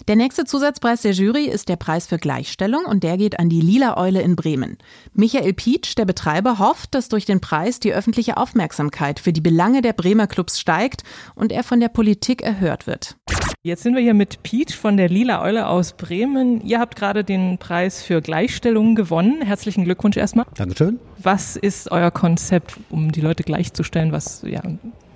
Der 0.09 0.17
nächste 0.17 0.45
Zusatzpreis 0.45 1.03
der 1.03 1.13
Jury 1.13 1.45
ist 1.45 1.69
der 1.69 1.77
Preis 1.77 2.09
für 2.09 2.19
Gleichstellung 2.19 2.87
und 2.87 3.05
der 3.05 3.17
geht 3.17 3.39
an 3.39 3.49
die 3.49 3.61
Lila 3.61 3.97
Eule 3.97 4.21
in 4.21 4.35
Bremen. 4.35 4.77
Michael 5.15 5.53
Pietsch, 5.53 5.97
der 5.97 6.05
Betreiber, 6.07 6.59
hofft, 6.59 6.97
dass 6.97 7.09
durch 7.09 7.25
den 7.25 7.41
Preis 7.41 7.79
die 7.79 7.93
öffentliche 7.93 8.37
Aufmerksamkeit 8.37 9.21
für 9.21 9.33
die 9.33 9.41
Belange 9.41 9.81
der 9.81 9.93
Bremer 9.93 10.27
Clubs 10.27 10.59
steigt 10.59 11.05
und 11.37 11.53
er 11.53 11.63
von 11.63 11.79
der 11.79 11.89
Politik 11.89 12.43
erhört 12.43 12.89
wird. 12.89 13.17
Jetzt 13.63 13.85
sind 13.85 13.95
wir 13.95 14.03
hier 14.03 14.15
mit 14.15 14.43
Pietsch 14.43 14.75
von 14.75 14.97
der 14.97 15.09
Lila 15.09 15.41
Eule 15.41 15.69
aus 15.69 15.93
Bremen. 15.93 16.61
Ihr 16.63 16.81
habt 16.81 16.97
gerade 16.97 17.23
den 17.23 17.59
Preis 17.59 18.03
für 18.03 18.21
Gleichstellung 18.21 18.97
gewonnen. 18.97 19.41
Herzlichen 19.41 19.85
Glückwunsch 19.85 20.17
erstmal. 20.17 20.47
Dankeschön. 20.57 20.99
Was 21.19 21.55
ist 21.55 21.93
euer 21.93 22.11
Konzept, 22.11 22.77
um 22.91 23.13
die 23.13 23.21
Leute 23.21 23.45
gleichzustellen? 23.45 24.11
Was, 24.11 24.43
ja, 24.43 24.63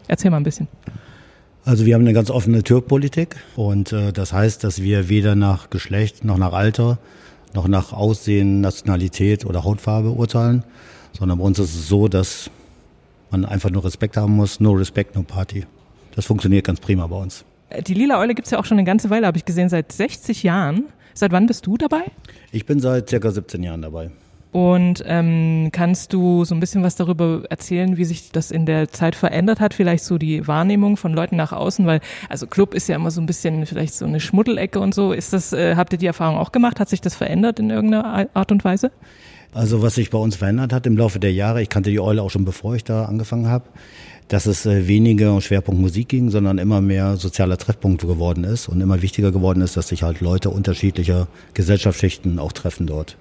erzähl 0.07 0.31
mal 0.31 0.37
ein 0.37 0.45
bisschen. 0.45 0.69
Also 1.67 1.85
wir 1.85 1.95
haben 1.95 2.03
eine 2.03 2.13
ganz 2.13 2.31
offene 2.31 2.63
Türpolitik 2.63 3.35
und 3.57 3.93
äh, 3.93 4.13
das 4.13 4.33
heißt, 4.33 4.63
dass 4.63 4.83
wir 4.83 5.09
weder 5.09 5.35
nach 5.35 5.69
Geschlecht 5.69 6.25
noch 6.25 6.39
nach 6.39 6.53
Alter 6.53 6.99
noch 7.55 7.67
nach 7.67 7.93
Aussehen, 7.93 8.61
Nationalität 8.61 9.45
oder 9.45 9.65
Hautfarbe 9.65 10.11
urteilen, 10.11 10.63
sondern 11.13 11.39
bei 11.39 11.45
uns 11.45 11.59
ist 11.59 11.75
es 11.75 11.89
so, 11.89 12.07
dass 12.07 12.53
man 13.33 13.45
einfach 13.45 13.71
nur 13.71 13.85
Respekt 13.85 14.17
haben 14.17 14.37
muss, 14.37 14.61
no 14.61 14.75
respect, 14.75 15.17
no 15.17 15.25
party. 15.25 15.65
Das 16.15 16.25
funktioniert 16.25 16.65
ganz 16.65 16.79
prima 16.79 17.05
bei 17.09 17.17
uns. 17.17 17.45
Die 17.85 17.95
Lila 17.95 18.21
Eule 18.21 18.37
gibt's 18.37 18.53
ja 18.53 18.61
auch 18.61 18.65
schon 18.65 18.79
eine 18.79 18.87
ganze 18.87 19.11
Weile, 19.11 19.27
habe 19.27 19.37
ich 19.37 19.45
gesehen, 19.45 19.69
seit 19.69 19.91
60 19.91 20.45
Jahren. 20.45 20.85
Seit 21.15 21.33
wann 21.33 21.47
bist 21.47 21.67
du 21.67 21.77
dabei? 21.77 22.05
Ich 22.53 22.65
bin 22.65 22.79
seit 22.79 23.09
circa 23.11 23.33
17 23.33 23.65
Jahren 23.65 23.83
dabei. 23.83 24.13
Und 24.57 25.05
ähm, 25.05 25.69
kannst 25.71 26.15
du 26.15 26.47
so 26.47 26.55
ein 26.55 26.61
bisschen 26.61 26.83
was 26.83 26.97
darüber 26.97 27.43
erzählen, 27.51 27.99
wie 27.99 28.07
sich 28.07 28.33
das 28.33 28.51
in 28.51 28.65
der 28.65 28.89
Zeit 28.89 29.15
verändert 29.15 29.61
hat? 29.61 29.75
Vielleicht 29.75 30.03
so 30.03 30.17
die 30.17 30.49
Wahrnehmung 30.49 30.97
von 30.97 31.13
Leuten 31.13 31.37
nach 31.37 31.53
außen, 31.53 31.85
weil 31.85 32.01
also 32.31 32.47
Club 32.47 32.73
ist 32.73 32.89
ja 32.89 32.97
immer 32.97 33.11
so 33.11 33.21
ein 33.21 33.27
bisschen 33.27 33.67
vielleicht 33.67 33.93
so 33.93 34.07
eine 34.07 34.19
Schmuddelecke 34.19 34.81
und 34.81 34.95
so. 34.95 35.13
Ist 35.13 35.35
das, 35.35 35.53
äh, 35.53 35.77
habt 35.77 35.93
ihr 35.93 35.99
die 35.99 36.07
Erfahrung 36.07 36.39
auch 36.39 36.53
gemacht? 36.53 36.81
Hat 36.81 36.89
sich 36.89 37.03
das 37.03 37.15
verändert 37.15 37.59
in 37.59 37.69
irgendeiner 37.69 38.29
Art 38.33 38.51
und 38.51 38.65
Weise? 38.65 38.93
Also 39.53 39.83
was 39.83 39.97
sich 39.97 40.09
bei 40.09 40.17
uns 40.17 40.37
verändert 40.37 40.73
hat 40.73 40.87
im 40.87 40.97
Laufe 40.97 41.19
der 41.21 41.35
Jahre, 41.35 41.61
ich 41.61 41.69
kannte 41.69 41.91
die 41.91 42.01
Eule 42.01 42.23
auch 42.23 42.31
schon 42.31 42.47
bevor 42.47 42.75
ich 42.75 42.85
da 42.85 43.05
angefangen 43.05 43.49
habe, 43.49 43.67
dass 44.29 44.47
es 44.47 44.65
äh, 44.65 44.89
weniger 44.89 45.35
um 45.35 45.43
Schwerpunkt 45.43 45.83
Musik 45.83 46.09
ging, 46.09 46.31
sondern 46.31 46.57
immer 46.57 46.81
mehr 46.81 47.19
sozialer 47.19 47.59
Treffpunkt 47.59 48.01
geworden 48.01 48.45
ist 48.45 48.69
und 48.71 48.81
immer 48.81 49.03
wichtiger 49.03 49.33
geworden 49.33 49.61
ist, 49.61 49.77
dass 49.77 49.89
sich 49.89 50.03
halt 50.03 50.23
Leute 50.23 50.49
unterschiedlicher 50.49 51.29
Gesellschaftsschichten 51.53 52.39
auch 52.39 52.53
treffen 52.53 52.87
dort. 52.87 53.19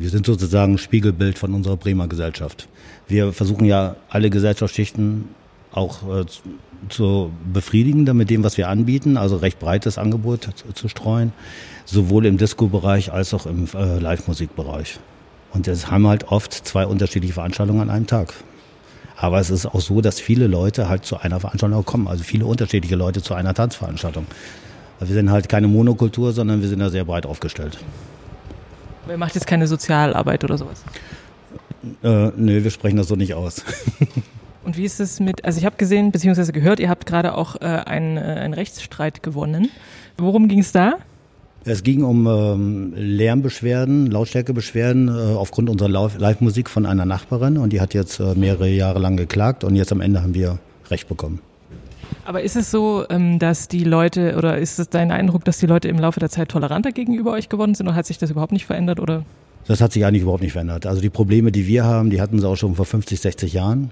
Wir 0.00 0.08
sind 0.08 0.24
sozusagen 0.24 0.78
Spiegelbild 0.78 1.38
von 1.38 1.52
unserer 1.52 1.76
Bremer 1.76 2.08
Gesellschaft. 2.08 2.68
Wir 3.06 3.34
versuchen 3.34 3.66
ja 3.66 3.96
alle 4.08 4.30
Gesellschaftsschichten 4.30 5.26
auch 5.72 5.98
äh, 6.08 6.24
zu 6.88 7.30
befriedigen 7.52 8.04
mit 8.16 8.30
dem, 8.30 8.42
was 8.42 8.56
wir 8.56 8.70
anbieten, 8.70 9.18
also 9.18 9.36
recht 9.36 9.58
breites 9.58 9.98
Angebot 9.98 10.48
zu, 10.54 10.72
zu 10.72 10.88
streuen, 10.88 11.34
sowohl 11.84 12.24
im 12.24 12.38
Disco-Bereich 12.38 13.12
als 13.12 13.34
auch 13.34 13.44
im 13.44 13.68
äh, 13.74 13.98
Live-Musikbereich. 13.98 14.98
Und 15.52 15.66
jetzt 15.66 15.90
haben 15.90 16.06
halt 16.06 16.28
oft 16.28 16.54
zwei 16.54 16.86
unterschiedliche 16.86 17.34
Veranstaltungen 17.34 17.82
an 17.82 17.90
einem 17.90 18.06
Tag. 18.06 18.32
Aber 19.16 19.38
es 19.38 19.50
ist 19.50 19.66
auch 19.66 19.82
so, 19.82 20.00
dass 20.00 20.18
viele 20.18 20.46
Leute 20.46 20.88
halt 20.88 21.04
zu 21.04 21.18
einer 21.18 21.40
Veranstaltung 21.40 21.84
kommen, 21.84 22.08
also 22.08 22.24
viele 22.24 22.46
unterschiedliche 22.46 22.96
Leute 22.96 23.20
zu 23.20 23.34
einer 23.34 23.52
Tanzveranstaltung. 23.52 24.24
Wir 24.98 25.14
sind 25.14 25.30
halt 25.30 25.50
keine 25.50 25.68
Monokultur, 25.68 26.32
sondern 26.32 26.62
wir 26.62 26.68
sind 26.70 26.78
da 26.78 26.88
sehr 26.88 27.04
breit 27.04 27.26
aufgestellt. 27.26 27.76
Ihr 29.10 29.18
macht 29.18 29.34
jetzt 29.34 29.46
keine 29.46 29.66
Sozialarbeit 29.66 30.44
oder 30.44 30.56
sowas? 30.56 30.84
Äh, 32.02 32.30
nö, 32.36 32.62
wir 32.62 32.70
sprechen 32.70 32.96
das 32.96 33.08
so 33.08 33.16
nicht 33.16 33.34
aus. 33.34 33.64
Und 34.64 34.76
wie 34.76 34.84
ist 34.84 35.00
es 35.00 35.20
mit, 35.20 35.44
also 35.44 35.58
ich 35.58 35.64
habe 35.64 35.76
gesehen, 35.76 36.12
beziehungsweise 36.12 36.52
gehört, 36.52 36.80
ihr 36.80 36.90
habt 36.90 37.06
gerade 37.06 37.34
auch 37.34 37.56
äh, 37.56 37.64
einen, 37.64 38.18
äh, 38.18 38.20
einen 38.20 38.54
Rechtsstreit 38.54 39.22
gewonnen. 39.22 39.70
Worum 40.18 40.48
ging 40.48 40.58
es 40.58 40.72
da? 40.72 40.94
Es 41.64 41.82
ging 41.82 42.04
um 42.04 42.26
ähm, 42.26 42.92
Lärmbeschwerden, 42.94 44.10
Lautstärkebeschwerden 44.10 45.08
äh, 45.08 45.34
aufgrund 45.34 45.68
unserer 45.68 45.88
Live-Musik 45.88 46.70
von 46.70 46.86
einer 46.86 47.04
Nachbarin 47.04 47.58
und 47.58 47.72
die 47.72 47.80
hat 47.80 47.94
jetzt 47.94 48.18
äh, 48.20 48.34
mehrere 48.34 48.68
Jahre 48.68 48.98
lang 48.98 49.16
geklagt 49.16 49.64
und 49.64 49.76
jetzt 49.76 49.92
am 49.92 50.00
Ende 50.00 50.22
haben 50.22 50.34
wir 50.34 50.58
Recht 50.90 51.08
bekommen. 51.08 51.40
Aber 52.30 52.42
ist 52.42 52.54
es 52.54 52.70
so, 52.70 53.04
ähm, 53.10 53.40
dass 53.40 53.66
die 53.66 53.82
Leute 53.82 54.36
oder 54.36 54.56
ist 54.56 54.78
es 54.78 54.88
dein 54.88 55.10
Eindruck, 55.10 55.44
dass 55.44 55.58
die 55.58 55.66
Leute 55.66 55.88
im 55.88 55.98
Laufe 55.98 56.20
der 56.20 56.30
Zeit 56.30 56.48
toleranter 56.48 56.92
gegenüber 56.92 57.32
euch 57.32 57.48
geworden 57.48 57.74
sind 57.74 57.88
oder 57.88 57.96
hat 57.96 58.06
sich 58.06 58.18
das 58.18 58.30
überhaupt 58.30 58.52
nicht 58.52 58.66
verändert 58.66 59.00
oder? 59.00 59.24
Das 59.66 59.80
hat 59.80 59.90
sich 59.92 60.04
eigentlich 60.04 60.22
überhaupt 60.22 60.44
nicht 60.44 60.52
verändert. 60.52 60.86
Also 60.86 61.00
die 61.00 61.10
Probleme, 61.10 61.50
die 61.50 61.66
wir 61.66 61.82
haben, 61.82 62.08
die 62.08 62.20
hatten 62.20 62.38
sie 62.38 62.46
auch 62.46 62.54
schon 62.54 62.76
vor 62.76 62.84
50, 62.84 63.20
60 63.20 63.52
Jahren. 63.52 63.90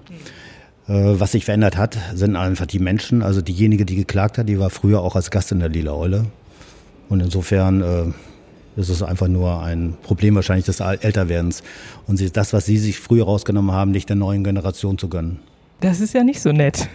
Mhm. 0.87 1.21
Was 1.21 1.33
sich 1.33 1.47
verändert 1.47 1.77
hat, 1.77 1.99
sind 2.15 2.37
einfach 2.37 2.67
die 2.67 2.79
Menschen. 2.79 3.25
Also 3.25 3.43
diejenige, 3.43 3.85
die 3.85 3.97
geklagt 3.97 4.39
hat, 4.39 4.49
die 4.49 4.61
war 4.61 4.71
früher 4.71 5.01
auch 5.01 5.17
als 5.17 5.33
Gast 5.33 5.51
in 5.51 5.59
der 5.59 5.69
Lila 5.69 5.95
Eule. 5.95 6.27
Und 7.09 7.19
insofern 7.19 7.83
äh, 7.83 8.81
ist 8.81 8.89
es 8.89 9.03
einfach 9.03 9.27
nur 9.27 9.61
ein 9.65 9.97
Problem 10.05 10.37
wahrscheinlich 10.37 10.67
des 10.67 10.79
Älterwerdens. 10.79 11.65
Und 12.07 12.19
sie, 12.19 12.31
das, 12.31 12.53
was 12.53 12.67
sie 12.67 12.79
sich 12.79 13.01
früher 13.01 13.25
rausgenommen 13.25 13.73
haben, 13.73 13.91
nicht 13.91 14.09
der 14.09 14.17
neuen 14.17 14.45
Generation 14.45 14.97
zu 14.97 15.09
gönnen. 15.09 15.41
Das 15.81 16.01
ist 16.01 16.13
ja 16.13 16.25
nicht 16.25 16.41
so 16.41 16.51
nett. 16.53 16.89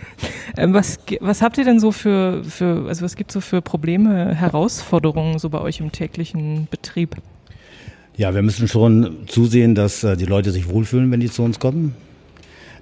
Ähm, 0.57 0.73
was, 0.73 0.99
was 1.19 1.41
habt 1.41 1.57
ihr 1.57 1.63
denn 1.63 1.79
so 1.79 1.91
für, 1.91 2.43
für, 2.43 2.87
also 2.87 3.03
was 3.03 3.15
gibt 3.15 3.31
so 3.31 3.41
für 3.41 3.61
Probleme, 3.61 4.35
Herausforderungen 4.35 5.39
so 5.39 5.49
bei 5.49 5.59
euch 5.59 5.79
im 5.79 5.91
täglichen 5.91 6.67
Betrieb? 6.69 7.15
Ja, 8.17 8.35
wir 8.35 8.41
müssen 8.43 8.67
schon 8.67 9.25
zusehen, 9.27 9.73
dass 9.73 10.03
äh, 10.03 10.15
die 10.17 10.25
Leute 10.25 10.51
sich 10.51 10.69
wohlfühlen, 10.69 11.09
wenn 11.11 11.21
die 11.21 11.31
zu 11.31 11.43
uns 11.43 11.59
kommen. 11.59 11.95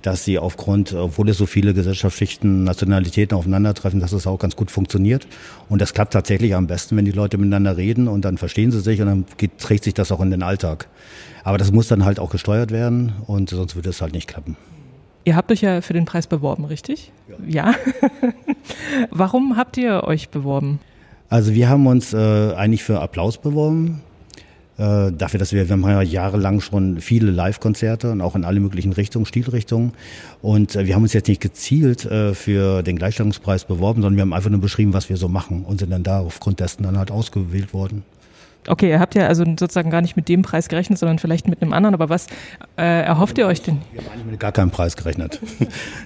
dass 0.01 0.25
sie 0.25 0.39
aufgrund, 0.39 0.93
obwohl 0.93 1.29
es 1.29 1.37
so 1.37 1.45
viele 1.45 1.73
Gesellschaftsschichten, 1.73 2.63
Nationalitäten 2.63 3.37
aufeinandertreffen, 3.37 3.99
dass 3.99 4.11
es 4.13 4.27
auch 4.27 4.39
ganz 4.39 4.55
gut 4.55 4.71
funktioniert. 4.71 5.27
Und 5.69 5.81
das 5.81 5.93
klappt 5.93 6.13
tatsächlich 6.13 6.55
am 6.55 6.67
besten, 6.67 6.97
wenn 6.97 7.05
die 7.05 7.11
Leute 7.11 7.37
miteinander 7.37 7.77
reden 7.77 8.07
und 8.07 8.25
dann 8.25 8.37
verstehen 8.37 8.71
sie 8.71 8.81
sich 8.81 9.01
und 9.01 9.07
dann 9.07 9.25
geht, 9.37 9.59
trägt 9.59 9.83
sich 9.83 9.93
das 9.93 10.11
auch 10.11 10.21
in 10.21 10.31
den 10.31 10.43
Alltag. 10.43 10.87
Aber 11.43 11.57
das 11.57 11.71
muss 11.71 11.87
dann 11.87 12.05
halt 12.05 12.19
auch 12.19 12.31
gesteuert 12.31 12.71
werden 12.71 13.13
und 13.27 13.49
sonst 13.49 13.75
würde 13.75 13.89
es 13.89 14.01
halt 14.01 14.13
nicht 14.13 14.27
klappen. 14.27 14.57
Ihr 15.23 15.35
habt 15.35 15.51
euch 15.51 15.61
ja 15.61 15.81
für 15.81 15.93
den 15.93 16.05
Preis 16.05 16.27
beworben, 16.27 16.65
richtig? 16.65 17.11
Ja. 17.47 17.71
ja. 17.71 17.75
Warum 19.11 19.57
habt 19.57 19.77
ihr 19.77 20.03
euch 20.03 20.29
beworben? 20.29 20.79
Also 21.29 21.53
wir 21.53 21.69
haben 21.69 21.87
uns 21.87 22.13
äh, 22.13 22.53
eigentlich 22.53 22.83
für 22.83 22.99
Applaus 22.99 23.37
beworben. 23.37 24.01
Äh, 24.77 25.11
dafür, 25.11 25.39
dass 25.39 25.53
wir, 25.53 25.67
wir 25.67 25.73
haben 25.73 25.83
ja 25.83 26.01
jahrelang 26.01 26.59
schon 26.59 27.01
viele 27.01 27.29
Live-Konzerte 27.29 28.11
und 28.11 28.21
auch 28.21 28.35
in 28.35 28.43
alle 28.43 28.59
möglichen 28.59 28.93
Richtungen, 28.93 29.25
Stilrichtungen. 29.25 29.93
Und 30.41 30.75
äh, 30.75 30.87
wir 30.87 30.95
haben 30.95 31.03
uns 31.03 31.13
jetzt 31.13 31.27
nicht 31.27 31.41
gezielt 31.41 32.05
äh, 32.05 32.33
für 32.33 32.81
den 32.81 32.95
Gleichstellungspreis 32.95 33.65
beworben, 33.65 34.01
sondern 34.01 34.17
wir 34.17 34.21
haben 34.21 34.33
einfach 34.33 34.49
nur 34.49 34.59
beschrieben, 34.59 34.93
was 34.93 35.07
wir 35.07 35.17
so 35.17 35.27
machen 35.27 35.65
und 35.65 35.79
sind 35.79 35.91
dann 35.91 36.03
da 36.03 36.21
aufgrund 36.21 36.59
dessen 36.59 36.83
dann 36.83 36.97
halt 36.97 37.11
ausgewählt 37.11 37.73
worden. 37.73 38.03
Okay, 38.67 38.89
ihr 38.89 38.99
habt 38.99 39.15
ja 39.15 39.27
also 39.27 39.43
sozusagen 39.43 39.89
gar 39.89 40.01
nicht 40.01 40.15
mit 40.15 40.29
dem 40.29 40.43
Preis 40.43 40.69
gerechnet, 40.69 40.99
sondern 40.99 41.19
vielleicht 41.19 41.47
mit 41.47 41.61
einem 41.61 41.73
anderen. 41.73 41.95
Aber 41.95 42.09
was 42.09 42.27
äh, 42.77 43.03
erhofft 43.03 43.37
ihr 43.37 43.47
euch 43.47 43.61
denn? 43.61 43.79
Wir 43.91 44.01
haben 44.01 44.11
eigentlich 44.11 44.25
mit 44.31 44.39
gar 44.39 44.51
keinem 44.51 44.71
Preis 44.71 44.95
gerechnet. 44.95 45.39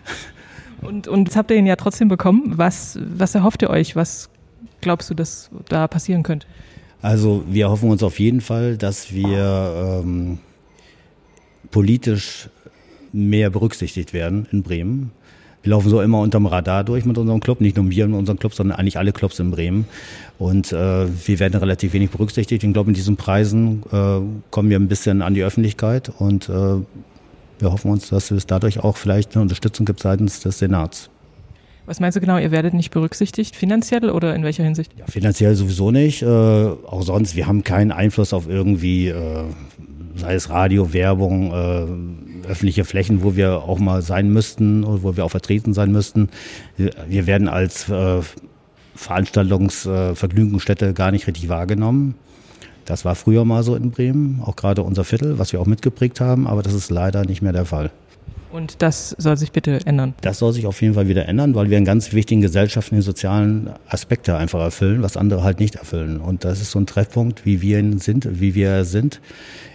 und, 0.82 1.08
und 1.08 1.26
jetzt 1.28 1.36
habt 1.36 1.52
ihr 1.52 1.58
ihn 1.58 1.66
ja 1.66 1.76
trotzdem 1.76 2.08
bekommen. 2.08 2.54
Was, 2.58 2.98
was 3.02 3.36
erhofft 3.36 3.62
ihr 3.62 3.70
euch? 3.70 3.96
Was 3.96 4.30
glaubst 4.82 5.10
du, 5.10 5.14
dass 5.14 5.50
da 5.68 5.88
passieren 5.88 6.24
könnte? 6.24 6.48
Also 7.02 7.44
wir 7.48 7.70
hoffen 7.70 7.90
uns 7.90 8.02
auf 8.04 8.20
jeden 8.20 8.42
Fall, 8.42 8.78
dass 8.78 9.14
wir 9.14 10.02
ähm, 10.04 10.40
politisch 11.72 12.50
mehr 13.12 13.50
berücksichtigt 13.50 14.14
werden 14.14 14.48
in 14.52 14.64
Bremen. 14.64 15.12
Wir 15.62 15.72
laufen 15.72 15.90
so 15.90 16.00
immer 16.02 16.20
unterm 16.20 16.46
Radar 16.46 16.84
durch 16.84 17.06
mit 17.06 17.18
unserem 17.18 17.40
Club, 17.40 17.60
nicht 17.60 17.76
nur 17.76 17.90
wir 17.90 18.06
in 18.06 18.14
unserem 18.14 18.38
Club, 18.38 18.54
sondern 18.54 18.78
eigentlich 18.78 18.98
alle 18.98 19.12
Clubs 19.14 19.40
in 19.40 19.52
Bremen. 19.52 19.86
Und 20.38 20.74
äh, 20.74 21.08
wir 21.28 21.40
werden 21.40 21.58
relativ 21.58 21.94
wenig 21.94 22.10
berücksichtigt. 22.10 22.64
Ich 22.64 22.74
glaube, 22.74 22.90
in 22.90 22.94
diesen 22.94 23.16
Preisen 23.16 23.84
äh, 23.92 24.20
kommen 24.52 24.70
wir 24.70 24.78
ein 24.78 24.88
bisschen 24.88 25.22
an 25.22 25.34
die 25.34 25.44
Öffentlichkeit 25.44 26.12
und 26.18 26.50
äh, 26.50 26.54
wir 27.60 27.72
hoffen 27.72 27.92
uns, 27.92 28.10
dass 28.10 28.32
es 28.32 28.46
dadurch 28.46 28.80
auch 28.84 28.98
vielleicht 28.98 29.36
eine 29.36 29.44
Unterstützung 29.44 29.86
gibt 29.86 30.02
seitens 30.02 30.42
des 30.42 30.60
Senats. 30.60 31.10
Was 31.86 32.00
meinst 32.00 32.16
du 32.16 32.20
genau, 32.20 32.38
ihr 32.38 32.52
werdet 32.52 32.74
nicht 32.74 32.90
berücksichtigt, 32.92 33.56
finanziell 33.56 34.10
oder 34.10 34.36
in 34.36 34.44
welcher 34.44 34.64
Hinsicht? 34.64 34.92
Ja, 34.98 35.06
finanziell 35.06 35.56
sowieso 35.56 35.92
nicht. 35.92 36.24
Äh, 36.24 36.26
auch 36.26 37.04
sonst, 37.04 37.36
wir 37.36 37.48
haben 37.48 37.64
keinen 37.64 37.92
Einfluss 37.92 38.34
auf 38.34 38.50
irgendwie, 38.50 39.10
äh, 39.10 39.44
sei 40.16 40.34
es 40.34 40.50
Radio, 40.50 40.94
Werbung, 40.94 41.54
äh, 41.54 42.50
öffentliche 42.50 42.86
Flächen, 42.86 43.24
wo 43.24 43.36
wir 43.36 43.64
auch 43.64 43.80
mal 43.80 44.02
sein 44.02 44.34
müssten 44.34 44.84
oder 44.84 45.04
wo 45.04 45.16
wir 45.16 45.26
auch 45.26 45.32
vertreten 45.32 45.74
sein 45.74 45.92
müssten. 45.92 46.30
Wir 46.78 47.26
werden 47.26 47.48
als 47.48 47.90
äh, 48.96 48.98
Veranstaltungsvergnügungsstätte 48.98 50.90
äh, 50.90 50.94
gar 50.94 51.12
nicht 51.12 51.28
richtig 51.28 51.50
wahrgenommen. 51.50 52.16
Das 52.86 53.04
war 53.04 53.16
früher 53.16 53.46
mal 53.46 53.64
so 53.64 53.76
in 53.76 53.92
Bremen, 53.92 54.42
auch 54.44 54.56
gerade 54.56 54.84
unser 54.84 55.04
Viertel, 55.04 55.40
was 55.40 55.52
wir 55.54 55.60
auch 55.60 55.66
mitgeprägt 55.66 56.22
haben, 56.22 56.48
aber 56.48 56.62
das 56.62 56.74
ist 56.74 56.92
leider 56.92 57.26
nicht 57.26 57.42
mehr 57.42 57.54
der 57.54 57.66
Fall. 57.66 57.92
Und 58.52 58.82
das 58.82 59.10
soll 59.18 59.36
sich 59.36 59.52
bitte 59.52 59.82
ändern? 59.86 60.14
Das 60.22 60.40
soll 60.40 60.54
sich 60.54 60.66
auf 60.66 60.82
jeden 60.82 60.94
Fall 60.94 61.10
wieder 61.10 61.28
ändern, 61.28 61.56
weil 61.56 61.70
wir 61.70 61.76
einen 61.76 61.86
ganz 61.86 62.14
wichtigen 62.14 62.40
gesellschaftlichen, 62.40 63.02
sozialen 63.02 63.72
Aspekte 63.90 64.38
einfach 64.38 64.62
erfüllen, 64.62 65.02
was 65.02 65.18
andere 65.18 65.44
halt 65.44 65.60
nicht 65.60 65.76
erfüllen. 65.76 66.22
Und 66.22 66.46
das 66.46 66.62
ist 66.62 66.72
so 66.72 66.80
ein 66.80 66.86
Treffpunkt, 66.86 67.46
wie 67.46 67.62
wir 67.62 67.84
sind, 68.00 68.40
wie 68.40 68.56
wir 68.56 68.86
sind, 68.86 69.20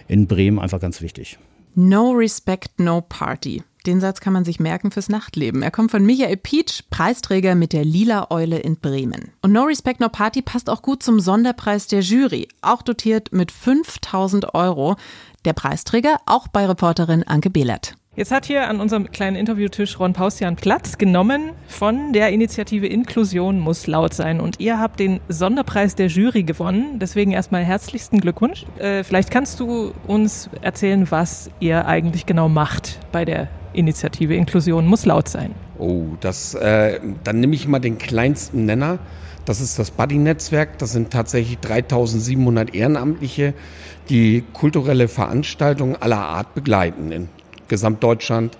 in 0.07 0.25
Bremen 0.25 0.57
einfach 0.57 0.79
ganz 0.79 1.01
wichtig. 1.01 1.37
No 1.75 2.11
respect, 2.11 2.79
no 2.79 3.01
party. 3.01 3.61
Den 3.85 3.99
Satz 3.99 4.19
kann 4.19 4.33
man 4.33 4.45
sich 4.45 4.59
merken 4.59 4.91
fürs 4.91 5.09
Nachtleben. 5.09 5.63
Er 5.63 5.71
kommt 5.71 5.91
von 5.91 6.05
Michael 6.05 6.37
Pietsch, 6.37 6.83
Preisträger 6.89 7.55
mit 7.55 7.73
der 7.73 7.83
Lila 7.83 8.27
Eule 8.29 8.59
in 8.59 8.77
Bremen. 8.77 9.31
Und 9.41 9.51
No 9.51 9.63
Respect 9.63 9.99
No 9.99 10.09
Party 10.09 10.41
passt 10.41 10.69
auch 10.69 10.81
gut 10.81 11.01
zum 11.01 11.19
Sonderpreis 11.19 11.87
der 11.87 12.01
Jury, 12.01 12.47
auch 12.61 12.83
dotiert 12.83 13.31
mit 13.31 13.51
5000 13.51 14.53
Euro. 14.53 14.97
Der 15.45 15.53
Preisträger 15.53 16.17
auch 16.27 16.47
bei 16.47 16.67
Reporterin 16.67 17.23
Anke 17.23 17.49
Behlert. 17.49 17.95
Jetzt 18.17 18.33
hat 18.33 18.45
hier 18.45 18.67
an 18.67 18.81
unserem 18.81 19.09
kleinen 19.09 19.37
Interviewtisch 19.37 19.97
Ron 19.97 20.11
Paustian 20.11 20.57
Platz 20.57 20.97
genommen 20.97 21.51
von 21.69 22.11
der 22.11 22.27
Initiative 22.31 22.85
Inklusion 22.85 23.57
muss 23.57 23.87
laut 23.87 24.13
sein. 24.13 24.41
Und 24.41 24.59
ihr 24.59 24.81
habt 24.81 24.99
den 24.99 25.21
Sonderpreis 25.29 25.95
der 25.95 26.07
Jury 26.07 26.43
gewonnen. 26.43 26.99
Deswegen 26.99 27.31
erstmal 27.31 27.63
herzlichsten 27.63 28.19
Glückwunsch. 28.19 28.65
Äh, 28.79 29.05
vielleicht 29.05 29.31
kannst 29.31 29.61
du 29.61 29.93
uns 30.07 30.49
erzählen, 30.61 31.09
was 31.09 31.49
ihr 31.61 31.87
eigentlich 31.87 32.25
genau 32.25 32.49
macht 32.49 32.99
bei 33.13 33.23
der 33.23 33.47
Initiative 33.71 34.35
Inklusion 34.35 34.87
muss 34.87 35.05
laut 35.05 35.29
sein. 35.29 35.55
Oh, 35.79 36.07
das, 36.19 36.53
äh, 36.55 36.99
dann 37.23 37.39
nehme 37.39 37.55
ich 37.55 37.65
mal 37.65 37.79
den 37.79 37.97
kleinsten 37.97 38.65
Nenner. 38.65 38.99
Das 39.45 39.61
ist 39.61 39.79
das 39.79 39.89
Buddy-Netzwerk. 39.89 40.77
Das 40.79 40.91
sind 40.91 41.11
tatsächlich 41.11 41.59
3700 41.59 42.75
Ehrenamtliche, 42.75 43.53
die 44.09 44.43
kulturelle 44.51 45.07
Veranstaltungen 45.07 45.95
aller 45.95 46.19
Art 46.19 46.53
begleiten 46.55 47.07
Gesamtdeutschland. 47.71 48.57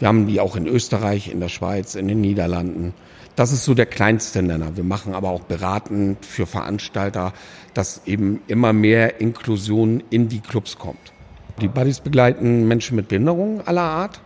Wir 0.00 0.08
haben 0.08 0.26
die 0.26 0.40
auch 0.40 0.56
in 0.56 0.66
Österreich, 0.66 1.30
in 1.30 1.40
der 1.40 1.48
Schweiz, 1.48 1.94
in 1.94 2.08
den 2.08 2.20
Niederlanden. 2.20 2.92
Das 3.36 3.52
ist 3.52 3.64
so 3.64 3.72
der 3.72 3.86
kleinste 3.86 4.42
Nenner. 4.42 4.76
Wir 4.76 4.82
machen 4.82 5.14
aber 5.14 5.30
auch 5.30 5.44
beratend 5.44 6.26
für 6.26 6.44
Veranstalter, 6.44 7.32
dass 7.72 8.02
eben 8.04 8.40
immer 8.48 8.72
mehr 8.72 9.20
Inklusion 9.20 10.02
in 10.10 10.28
die 10.28 10.40
Clubs 10.40 10.76
kommt. 10.76 11.12
Die 11.60 11.68
Buddies 11.68 12.00
begleiten 12.00 12.66
Menschen 12.66 12.96
mit 12.96 13.06
Behinderungen 13.08 13.60
aller 13.64 13.82
Art 13.82 14.20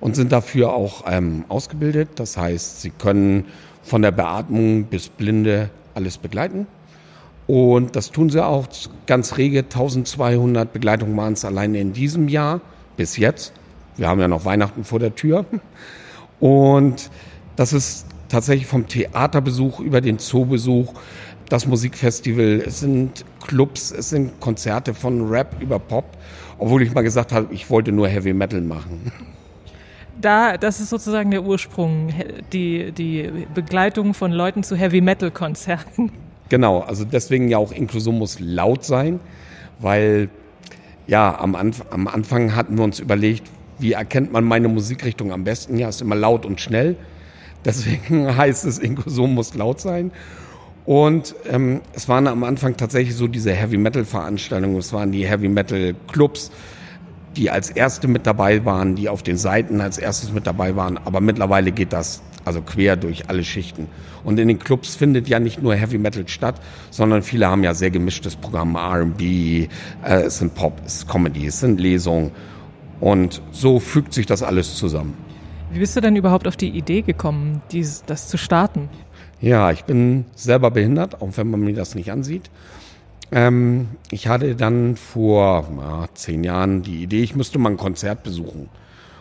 und 0.00 0.16
sind 0.16 0.32
dafür 0.32 0.74
auch 0.74 1.04
ähm, 1.06 1.46
ausgebildet. 1.48 2.10
Das 2.16 2.36
heißt, 2.36 2.82
sie 2.82 2.90
können 2.90 3.46
von 3.82 4.02
der 4.02 4.10
Beatmung 4.10 4.84
bis 4.84 5.08
Blinde 5.08 5.70
alles 5.94 6.18
begleiten. 6.18 6.66
Und 7.46 7.96
das 7.96 8.10
tun 8.10 8.28
sie 8.28 8.44
auch 8.44 8.66
ganz 9.06 9.38
rege. 9.38 9.60
1200 9.60 10.70
Begleitungen 10.70 11.16
waren 11.16 11.32
es 11.32 11.46
alleine 11.46 11.80
in 11.80 11.94
diesem 11.94 12.28
Jahr 12.28 12.60
bis 12.98 13.16
jetzt. 13.16 13.54
Wir 13.98 14.08
haben 14.08 14.20
ja 14.20 14.28
noch 14.28 14.44
Weihnachten 14.44 14.84
vor 14.84 14.98
der 14.98 15.14
Tür. 15.14 15.44
Und 16.40 17.10
das 17.56 17.72
ist 17.72 18.06
tatsächlich 18.28 18.66
vom 18.66 18.86
Theaterbesuch 18.86 19.80
über 19.80 20.00
den 20.00 20.18
Zoobesuch, 20.18 20.94
das 21.48 21.66
Musikfestival, 21.66 22.62
es 22.66 22.80
sind 22.80 23.24
Clubs, 23.46 23.90
es 23.90 24.10
sind 24.10 24.38
Konzerte 24.38 24.94
von 24.94 25.28
Rap 25.28 25.56
über 25.60 25.78
Pop, 25.78 26.04
obwohl 26.58 26.82
ich 26.82 26.92
mal 26.94 27.02
gesagt 27.02 27.32
habe, 27.32 27.52
ich 27.52 27.70
wollte 27.70 27.90
nur 27.90 28.06
Heavy 28.06 28.34
Metal 28.34 28.60
machen. 28.60 29.10
Da, 30.20 30.56
das 30.58 30.80
ist 30.80 30.90
sozusagen 30.90 31.30
der 31.30 31.42
Ursprung, 31.44 32.12
die, 32.52 32.92
die 32.92 33.46
Begleitung 33.54 34.14
von 34.14 34.32
Leuten 34.32 34.62
zu 34.62 34.76
Heavy 34.76 35.00
Metal 35.00 35.30
Konzerten. 35.30 36.12
Genau, 36.48 36.80
also 36.80 37.04
deswegen 37.04 37.48
ja 37.48 37.58
auch 37.58 37.72
Inklusion 37.72 38.18
muss 38.18 38.40
laut 38.40 38.84
sein, 38.84 39.20
weil 39.78 40.28
ja, 41.06 41.38
am, 41.38 41.54
Anf 41.54 41.84
am 41.90 42.08
Anfang 42.08 42.54
hatten 42.54 42.76
wir 42.76 42.84
uns 42.84 43.00
überlegt, 43.00 43.48
wie 43.78 43.92
erkennt 43.92 44.32
man 44.32 44.44
meine 44.44 44.68
Musikrichtung 44.68 45.32
am 45.32 45.44
besten? 45.44 45.78
Ja, 45.78 45.88
ist 45.88 46.00
immer 46.00 46.16
laut 46.16 46.44
und 46.44 46.60
schnell. 46.60 46.96
Deswegen 47.64 48.36
heißt 48.36 48.64
es, 48.64 48.78
Inklusion 48.78 49.34
muss 49.34 49.54
laut 49.54 49.80
sein. 49.80 50.10
Und 50.84 51.34
ähm, 51.50 51.82
es 51.92 52.08
waren 52.08 52.26
am 52.26 52.44
Anfang 52.44 52.76
tatsächlich 52.76 53.14
so 53.14 53.26
diese 53.26 53.52
Heavy 53.52 53.76
Metal 53.76 54.06
Veranstaltungen, 54.06 54.78
es 54.78 54.92
waren 54.92 55.12
die 55.12 55.26
Heavy 55.26 55.48
Metal 55.48 55.94
Clubs, 56.10 56.50
die 57.36 57.50
als 57.50 57.68
erste 57.68 58.08
mit 58.08 58.26
dabei 58.26 58.64
waren, 58.64 58.96
die 58.96 59.10
auf 59.10 59.22
den 59.22 59.36
Seiten 59.36 59.82
als 59.82 59.98
erstes 59.98 60.32
mit 60.32 60.46
dabei 60.46 60.76
waren. 60.76 60.96
Aber 60.96 61.20
mittlerweile 61.20 61.72
geht 61.72 61.92
das 61.92 62.22
also 62.48 62.62
quer 62.62 62.96
durch 62.96 63.28
alle 63.28 63.44
Schichten. 63.44 63.88
Und 64.24 64.40
in 64.40 64.48
den 64.48 64.58
Clubs 64.58 64.96
findet 64.96 65.28
ja 65.28 65.38
nicht 65.38 65.62
nur 65.62 65.74
Heavy 65.74 65.98
Metal 65.98 66.26
statt, 66.26 66.54
sondern 66.90 67.22
viele 67.22 67.46
haben 67.46 67.62
ja 67.62 67.74
sehr 67.74 67.90
gemischtes 67.90 68.36
Programm, 68.36 68.74
R&B, 68.74 69.68
äh, 70.04 70.22
es 70.22 70.38
sind 70.38 70.54
Pop, 70.54 70.80
es 70.86 70.96
ist 70.96 71.08
Comedy, 71.08 71.46
es 71.46 71.60
sind 71.60 71.78
Lesungen. 71.78 72.30
Und 73.00 73.42
so 73.52 73.80
fügt 73.80 74.12
sich 74.12 74.26
das 74.26 74.42
alles 74.42 74.76
zusammen. 74.76 75.14
Wie 75.70 75.78
bist 75.78 75.96
du 75.96 76.00
denn 76.00 76.16
überhaupt 76.16 76.46
auf 76.48 76.56
die 76.56 76.70
Idee 76.70 77.02
gekommen, 77.02 77.62
dies, 77.70 78.02
das 78.06 78.28
zu 78.28 78.38
starten? 78.38 78.88
Ja, 79.40 79.70
ich 79.70 79.84
bin 79.84 80.24
selber 80.34 80.70
behindert, 80.70 81.20
auch 81.20 81.30
wenn 81.36 81.50
man 81.50 81.60
mir 81.60 81.74
das 81.74 81.94
nicht 81.94 82.10
ansieht. 82.10 82.50
Ähm, 83.30 83.88
ich 84.10 84.26
hatte 84.26 84.56
dann 84.56 84.96
vor 84.96 85.68
ja, 85.78 86.08
zehn 86.14 86.42
Jahren 86.42 86.82
die 86.82 87.02
Idee, 87.02 87.22
ich 87.22 87.36
müsste 87.36 87.58
mal 87.58 87.70
ein 87.70 87.76
Konzert 87.76 88.22
besuchen 88.22 88.70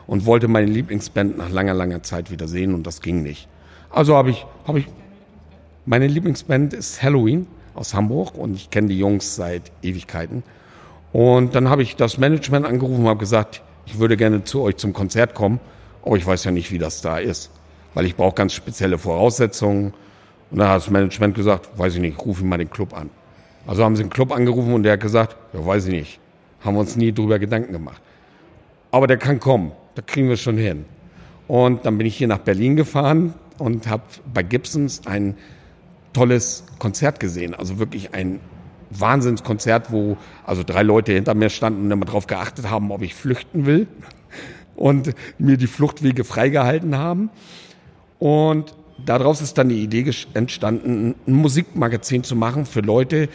und 0.07 0.25
wollte 0.25 0.47
meine 0.47 0.67
Lieblingsband 0.67 1.37
nach 1.37 1.49
langer, 1.49 1.73
langer 1.73 2.01
Zeit 2.03 2.31
wieder 2.31 2.47
sehen 2.47 2.73
und 2.73 2.87
das 2.87 3.01
ging 3.01 3.21
nicht. 3.21 3.49
Also 3.89 4.15
habe 4.15 4.29
ich, 4.29 4.45
habe 4.65 4.79
ich, 4.79 4.87
meine 5.85 6.07
Lieblingsband 6.07 6.73
ist 6.73 7.03
Halloween 7.03 7.47
aus 7.75 7.93
Hamburg 7.93 8.35
und 8.37 8.55
ich 8.55 8.69
kenne 8.69 8.87
die 8.87 8.97
Jungs 8.97 9.35
seit 9.35 9.71
Ewigkeiten. 9.83 10.43
Und 11.11 11.55
dann 11.55 11.69
habe 11.69 11.83
ich 11.83 11.95
das 11.95 12.17
Management 12.17 12.65
angerufen 12.65 13.01
und 13.01 13.07
habe 13.07 13.19
gesagt, 13.19 13.61
ich 13.87 13.99
würde 13.99 14.17
gerne 14.17 14.43
zu 14.43 14.61
euch 14.61 14.75
zum 14.75 14.93
Konzert 14.93 15.33
kommen, 15.33 15.59
aber 16.03 16.17
ich 16.17 16.25
weiß 16.25 16.43
ja 16.43 16.51
nicht, 16.51 16.71
wie 16.71 16.77
das 16.77 17.01
da 17.01 17.17
ist, 17.17 17.49
weil 17.93 18.05
ich 18.05 18.15
brauche 18.15 18.35
ganz 18.35 18.53
spezielle 18.53 18.97
Voraussetzungen. 18.97 19.93
Und 20.51 20.59
dann 20.59 20.67
hat 20.67 20.77
das 20.77 20.89
Management 20.89 21.35
gesagt, 21.35 21.69
weiß 21.77 21.95
ich 21.95 22.01
nicht, 22.01 22.19
ruf 22.23 22.41
ihn 22.41 22.49
mal 22.49 22.57
den 22.57 22.69
Club 22.69 22.93
an. 22.93 23.09
Also 23.65 23.83
haben 23.83 23.95
sie 23.95 24.03
den 24.03 24.09
Club 24.09 24.33
angerufen 24.33 24.73
und 24.73 24.83
der 24.83 24.93
hat 24.93 24.99
gesagt, 24.99 25.37
ja, 25.53 25.65
weiß 25.65 25.87
ich 25.87 25.93
nicht, 25.93 26.19
haben 26.61 26.75
wir 26.75 26.81
uns 26.81 26.95
nie 26.97 27.13
drüber 27.13 27.39
Gedanken 27.39 27.71
gemacht. 27.71 28.01
Aber 28.91 29.07
der 29.07 29.17
kann 29.17 29.39
kommen, 29.39 29.71
da 29.95 30.01
kriegen 30.01 30.29
wir 30.29 30.37
schon 30.37 30.57
hin. 30.57 30.85
Und 31.47 31.85
dann 31.85 31.97
bin 31.97 32.05
ich 32.05 32.17
hier 32.17 32.27
nach 32.27 32.39
Berlin 32.39 32.75
gefahren 32.75 33.33
und 33.57 33.87
habe 33.87 34.03
bei 34.33 34.43
Gibsons 34.43 35.01
ein 35.05 35.35
tolles 36.11 36.65
Konzert 36.77 37.21
gesehen. 37.21 37.53
Also 37.53 37.79
wirklich 37.79 38.13
ein 38.13 38.41
Wahnsinnskonzert, 38.89 39.91
wo 39.91 40.17
also 40.45 40.63
drei 40.63 40.83
Leute 40.83 41.13
hinter 41.13 41.33
mir 41.33 41.49
standen 41.49 41.85
und 41.85 41.91
immer 41.91 42.05
darauf 42.05 42.27
geachtet 42.27 42.69
haben, 42.69 42.91
ob 42.91 43.01
ich 43.01 43.15
flüchten 43.15 43.65
will 43.65 43.87
und 44.75 45.13
mir 45.37 45.57
die 45.57 45.67
Fluchtwege 45.67 46.23
freigehalten 46.23 46.97
haben. 46.97 47.29
Und 48.19 48.73
daraus 49.05 49.41
ist 49.41 49.57
dann 49.57 49.69
die 49.69 49.83
Idee 49.83 50.11
entstanden, 50.33 51.15
ein 51.27 51.33
Musikmagazin 51.33 52.23
zu 52.23 52.35
machen 52.35 52.65
für 52.65 52.81
Leute, 52.81 53.29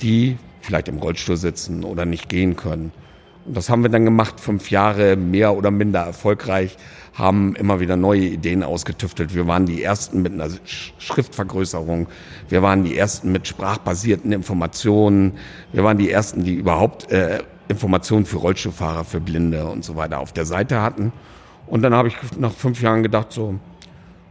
die 0.00 0.36
vielleicht 0.60 0.88
im 0.88 0.98
Rollstuhl 0.98 1.36
sitzen 1.36 1.84
oder 1.84 2.04
nicht 2.04 2.28
gehen 2.28 2.56
können. 2.56 2.92
Und 3.44 3.56
das 3.56 3.68
haben 3.68 3.82
wir 3.82 3.90
dann 3.90 4.04
gemacht, 4.04 4.38
fünf 4.38 4.70
Jahre 4.70 5.16
mehr 5.16 5.56
oder 5.56 5.70
minder 5.70 6.00
erfolgreich, 6.00 6.76
haben 7.14 7.54
immer 7.56 7.80
wieder 7.80 7.96
neue 7.96 8.22
Ideen 8.22 8.62
ausgetüftelt. 8.62 9.34
Wir 9.34 9.46
waren 9.46 9.66
die 9.66 9.82
Ersten 9.82 10.22
mit 10.22 10.32
einer 10.32 10.48
Schriftvergrößerung. 10.98 12.08
Wir 12.48 12.62
waren 12.62 12.84
die 12.84 12.96
Ersten 12.96 13.32
mit 13.32 13.46
sprachbasierten 13.46 14.32
Informationen. 14.32 15.32
Wir 15.72 15.84
waren 15.84 15.98
die 15.98 16.10
Ersten, 16.10 16.44
die 16.44 16.54
überhaupt 16.54 17.10
äh, 17.10 17.40
Informationen 17.68 18.24
für 18.26 18.38
Rollstuhlfahrer, 18.38 19.04
für 19.04 19.20
Blinde 19.20 19.66
und 19.66 19.84
so 19.84 19.96
weiter 19.96 20.20
auf 20.20 20.32
der 20.32 20.46
Seite 20.46 20.80
hatten. 20.80 21.12
Und 21.66 21.82
dann 21.82 21.94
habe 21.94 22.08
ich 22.08 22.16
nach 22.38 22.52
fünf 22.52 22.80
Jahren 22.80 23.02
gedacht, 23.02 23.32
so, 23.32 23.58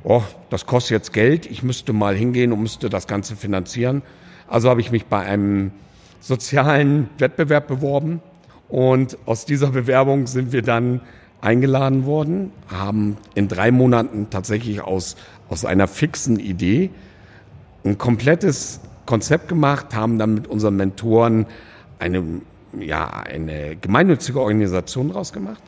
oh, 0.04 0.24
das 0.50 0.66
kostet 0.66 0.92
jetzt 0.92 1.14
Geld. 1.14 1.46
Ich 1.46 1.64
müsste 1.64 1.94
mal 1.94 2.16
hingehen 2.16 2.52
und 2.52 2.62
müsste 2.62 2.90
das 2.90 3.08
Ganze 3.08 3.36
finanzieren. 3.36 4.02
Also 4.48 4.70
habe 4.70 4.82
ich 4.82 4.92
mich 4.92 5.06
bei 5.06 5.20
einem 5.20 5.72
sozialen 6.20 7.10
Wettbewerb 7.18 7.68
beworben. 7.68 8.22
Und 8.72 9.18
aus 9.26 9.46
dieser 9.46 9.68
Bewerbung 9.68 10.28
sind 10.28 10.54
wir 10.54 10.62
dann 10.62 11.02
eingeladen 11.42 12.06
worden, 12.06 12.52
haben 12.70 13.18
in 13.36 13.48
drei 13.48 13.72
Monaten 13.72 14.30
tatsächlich 14.30 14.82
aus, 14.82 15.18
aus 15.50 15.66
einer 15.66 15.88
fixen 15.88 16.40
Idee 16.40 16.90
ein 17.84 17.98
komplettes 17.98 18.80
Konzept 19.06 19.50
gemacht, 19.50 19.94
haben 19.94 20.18
dann 20.18 20.36
mit 20.36 20.48
unseren 20.48 20.78
Mentoren 20.78 21.48
eine, 22.00 22.24
ja, 22.80 23.10
eine 23.10 23.76
gemeinnützige 23.76 24.40
Organisation 24.40 25.10
draus 25.10 25.34
gemacht 25.34 25.62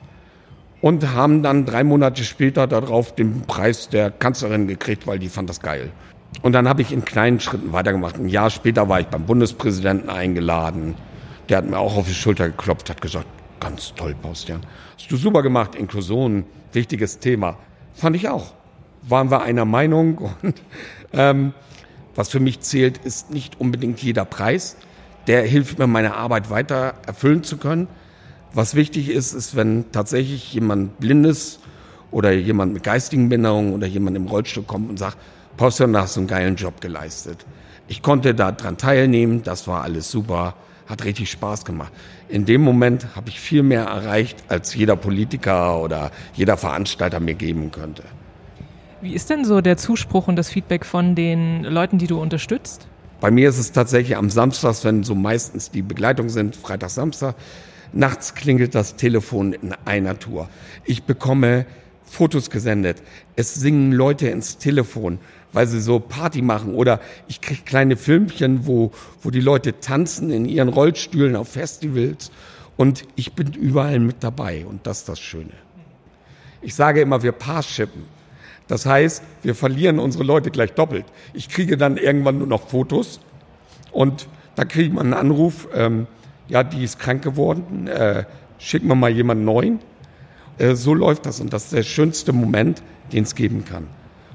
und 0.80 1.14
haben 1.14 1.44
dann 1.44 1.66
drei 1.66 1.84
Monate 1.84 2.24
später 2.24 2.68
darauf 2.68 3.14
den 3.16 3.42
Preis 3.42 3.90
der 3.90 4.12
Kanzlerin 4.12 4.68
gekriegt, 4.68 5.08
weil 5.08 5.20
die 5.20 5.30
fand 5.30 5.50
das 5.50 5.60
geil. 5.60 5.92
Und 6.42 6.54
dann 6.54 6.70
habe 6.70 6.82
ich 6.82 6.94
in 6.94 7.04
kleinen 7.04 7.40
Schritten 7.40 7.74
weitergemacht. 7.74 8.16
Ein 8.16 8.30
Jahr 8.30 8.50
später 8.50 8.88
war 8.88 9.00
ich 9.00 9.08
beim 9.08 9.26
Bundespräsidenten 9.26 10.10
eingeladen. 10.10 10.96
Der 11.54 11.60
hat 11.60 11.70
mir 11.70 11.78
auch 11.78 11.98
auf 11.98 12.08
die 12.08 12.16
Schulter 12.16 12.50
geklopft, 12.50 12.90
hat 12.90 13.00
gesagt, 13.00 13.28
ganz 13.60 13.94
toll, 13.94 14.16
Bastian. 14.20 14.62
Hast 14.98 15.12
du 15.12 15.18
super 15.18 15.44
gemacht, 15.44 15.76
Inklusion, 15.76 16.46
wichtiges 16.72 17.20
Thema. 17.20 17.60
Fand 17.94 18.16
ich 18.16 18.28
auch. 18.28 18.56
Waren 19.04 19.30
wir 19.30 19.44
einer 19.44 19.64
Meinung. 19.64 20.18
Und 20.42 20.56
ähm, 21.14 21.54
was 22.16 22.30
für 22.30 22.40
mich 22.40 22.62
zählt, 22.62 22.98
ist 22.98 23.30
nicht 23.30 23.62
unbedingt 23.62 24.02
jeder 24.02 24.26
Preis. 24.26 24.78
Der 25.28 25.44
hilft 25.44 25.78
mir, 25.78 25.86
meine 25.86 26.16
Arbeit 26.16 26.50
weiter 26.50 26.96
erfüllen 27.06 27.44
zu 27.44 27.58
können. 27.58 27.88
Was 28.56 28.74
wichtig 28.74 29.10
ist, 29.10 29.34
ist, 29.34 29.56
wenn 29.56 29.92
tatsächlich 29.92 30.56
jemand 30.56 31.00
Blindes 31.00 31.60
oder 32.10 32.32
jemand 32.32 32.74
mit 32.74 32.82
geistigen 32.82 33.30
Behinderungen 33.30 33.76
oder 33.76 33.86
jemand 33.86 34.18
im 34.18 34.26
Rollstuhl 34.26 34.64
kommt 34.64 34.90
und 34.90 34.98
sagt, 34.98 35.20
Paustian, 35.58 35.96
hast 35.96 36.16
du 36.16 36.22
einen 36.22 36.28
geilen 36.28 36.56
Job 36.56 36.82
geleistet. 36.82 37.46
Ich 37.88 38.02
konnte 38.02 38.34
daran 38.34 38.80
teilnehmen, 38.80 39.44
das 39.44 39.68
war 39.68 39.84
alles 39.84 40.10
super, 40.10 40.56
hat 40.88 41.06
richtig 41.06 41.32
Spaß 41.32 41.66
gemacht. 41.66 41.92
In 42.30 42.46
dem 42.46 42.62
Moment 42.62 43.16
habe 43.16 43.30
ich 43.30 43.40
viel 43.40 43.64
mehr 43.64 43.84
erreicht, 43.84 44.44
als 44.48 44.74
jeder 44.76 44.96
Politiker 44.96 45.82
oder 45.82 46.12
jeder 46.34 46.58
Veranstalter 46.58 47.20
mir 47.20 47.36
geben 47.36 47.72
könnte. 47.72 48.04
Wie 49.02 49.14
ist 49.14 49.30
denn 49.30 49.44
so 49.44 49.62
der 49.62 49.78
Zuspruch 49.78 50.28
und 50.28 50.36
das 50.36 50.50
Feedback 50.50 50.86
von 50.86 51.16
den 51.16 51.64
Leuten, 51.64 51.98
die 51.98 52.08
du 52.08 52.22
unterstützt? 52.22 52.88
Bei 53.20 53.32
mir 53.32 53.50
ist 53.50 53.58
es 53.58 53.72
tatsächlich 53.72 54.18
am 54.18 54.30
Samstag, 54.30 54.76
wenn 54.84 55.04
so 55.04 55.16
meistens 55.16 55.72
die 55.72 55.82
Begleitung 55.82 56.30
sind, 56.30 56.56
Freitag, 56.56 56.90
Samstag, 56.90 57.36
nachts 57.94 58.36
klingelt 58.36 58.76
das 58.76 58.96
Telefon 58.96 59.54
in 59.54 59.74
einer 59.86 60.20
Tour. 60.20 60.50
Ich 60.86 61.04
bekomme 61.04 61.66
Fotos 62.04 62.50
gesendet. 62.50 63.02
Es 63.36 63.54
singen 63.56 63.92
Leute 63.92 64.28
ins 64.28 64.58
Telefon 64.58 65.20
weil 65.54 65.68
sie 65.68 65.80
so 65.80 66.00
Party 66.00 66.42
machen. 66.42 66.74
Oder 66.76 67.00
ich 67.28 67.40
kriege 67.40 67.62
kleine 67.64 67.96
Filmchen, 67.96 68.66
wo, 68.68 68.92
wo 69.22 69.30
die 69.30 69.40
Leute 69.40 69.80
tanzen 69.80 70.32
in 70.32 70.46
ihren 70.46 70.70
Rollstühlen 70.70 71.36
auf 71.36 71.50
Festivals. 71.50 72.32
Und 72.76 73.06
ich 73.16 73.34
bin 73.34 73.54
überall 73.54 74.00
mit 74.00 74.18
dabei. 74.22 74.66
Und 74.66 74.86
das 74.86 75.00
ist 75.00 75.10
das 75.10 75.20
Schöne. 75.20 75.52
Ich 76.62 76.76
sage 76.76 77.02
immer, 77.02 77.24
wir 77.24 77.32
Paarshippen. 77.32 78.04
Das 78.68 78.86
heißt, 78.86 79.24
wir 79.44 79.56
verlieren 79.56 80.00
unsere 80.00 80.24
Leute 80.24 80.50
gleich 80.50 80.74
doppelt. 80.74 81.06
Ich 81.34 81.50
kriege 81.50 81.78
dann 81.78 81.98
irgendwann 81.98 82.40
nur 82.40 82.48
noch 82.48 82.70
Fotos 82.70 83.20
und 83.92 84.28
da 84.56 84.64
kriegt 84.64 84.94
man 84.94 85.08
einen 85.08 85.14
Anruf, 85.14 85.68
ähm, 85.76 86.08
ja, 86.48 86.64
die 86.64 86.84
ist 86.84 86.98
krank 86.98 87.22
geworden, 87.22 87.88
äh, 87.88 88.24
schicken 88.60 88.88
wir 88.88 88.96
mal 88.96 89.12
jemanden 89.12 89.44
neuen. 89.44 89.80
Äh, 90.58 90.76
so 90.76 90.94
läuft 90.94 91.26
das 91.26 91.42
und 91.42 91.52
das 91.52 91.66
ist 91.66 91.74
der 91.74 91.84
schönste 91.84 92.32
Moment, 92.32 92.82
den 93.12 93.24
es 93.24 93.36
geben 93.36 93.66
kann 93.66 93.88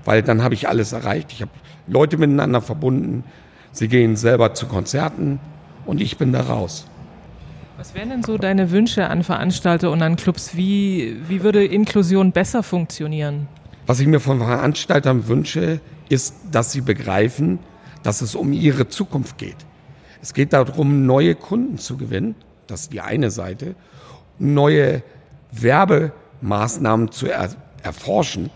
weil 0.08 0.22
dann 0.22 0.42
habe 0.42 0.54
ich 0.54 0.66
alles 0.70 0.92
erreicht. 0.92 1.32
Ich 1.32 1.42
habe 1.42 1.50
Leute 1.86 2.16
miteinander 2.16 2.62
verbunden. 2.62 3.24
Sie 3.72 3.88
gehen 3.88 4.16
selber 4.16 4.54
zu 4.54 4.64
Konzerten 4.64 5.38
und 5.84 6.00
ich 6.00 6.16
bin 6.16 6.32
da 6.32 6.40
raus. 6.40 6.86
Was 7.76 7.92
wären 7.92 8.08
denn 8.08 8.22
so 8.22 8.38
deine 8.38 8.70
Wünsche 8.70 9.06
an 9.10 9.22
Veranstalter 9.22 9.90
und 9.90 10.00
an 10.00 10.16
Clubs? 10.16 10.56
Wie, 10.56 11.18
wie 11.28 11.42
würde 11.42 11.62
Inklusion 11.62 12.32
besser 12.32 12.62
funktionieren? 12.62 13.48
Was 13.86 14.00
ich 14.00 14.06
mir 14.06 14.18
von 14.18 14.38
Veranstaltern 14.38 15.28
wünsche, 15.28 15.78
ist, 16.08 16.34
dass 16.52 16.72
sie 16.72 16.80
begreifen, 16.80 17.58
dass 18.02 18.22
es 18.22 18.34
um 18.34 18.54
ihre 18.54 18.88
Zukunft 18.88 19.36
geht. 19.36 19.58
Es 20.22 20.32
geht 20.32 20.54
darum, 20.54 21.04
neue 21.04 21.34
Kunden 21.34 21.76
zu 21.76 21.98
gewinnen. 21.98 22.34
Das 22.66 22.80
ist 22.80 22.94
die 22.94 23.02
eine 23.02 23.30
Seite. 23.30 23.74
Neue 24.38 25.02
Werbemaßnahmen 25.52 27.12
zu 27.12 27.26
er 27.26 27.50
erforschen, 27.82 28.48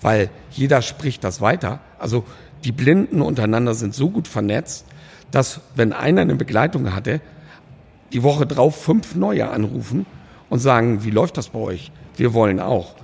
weil 0.00 0.30
jeder 0.50 0.82
spricht 0.82 1.24
das 1.24 1.40
weiter. 1.40 1.80
Also 1.98 2.24
die 2.64 2.72
Blinden 2.72 3.22
untereinander 3.22 3.74
sind 3.74 3.94
so 3.94 4.10
gut 4.10 4.28
vernetzt, 4.28 4.86
dass 5.30 5.60
wenn 5.74 5.92
einer 5.92 6.22
eine 6.22 6.34
Begleitung 6.34 6.94
hatte, 6.94 7.20
die 8.12 8.22
Woche 8.22 8.46
drauf 8.46 8.82
fünf 8.82 9.14
neue 9.14 9.50
anrufen 9.50 10.06
und 10.48 10.60
sagen, 10.60 11.04
wie 11.04 11.10
läuft 11.10 11.36
das 11.36 11.50
bei 11.50 11.58
euch? 11.58 11.92
Wir 12.16 12.32
wollen 12.34 12.60
auch. 12.60 12.94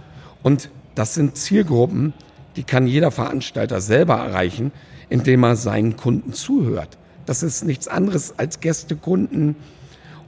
Und 0.42 0.70
das 0.94 1.14
sind 1.14 1.36
Zielgruppen, 1.36 2.14
die 2.56 2.64
kann 2.64 2.86
jeder 2.86 3.10
Veranstalter 3.10 3.80
selber 3.80 4.14
erreichen, 4.14 4.72
indem 5.08 5.44
er 5.44 5.56
seinen 5.56 5.96
Kunden 5.96 6.32
zuhört. 6.32 6.98
Das 7.26 7.42
ist 7.42 7.64
nichts 7.64 7.88
anderes 7.88 8.38
als 8.38 8.60
Gästekunden, 8.60 9.56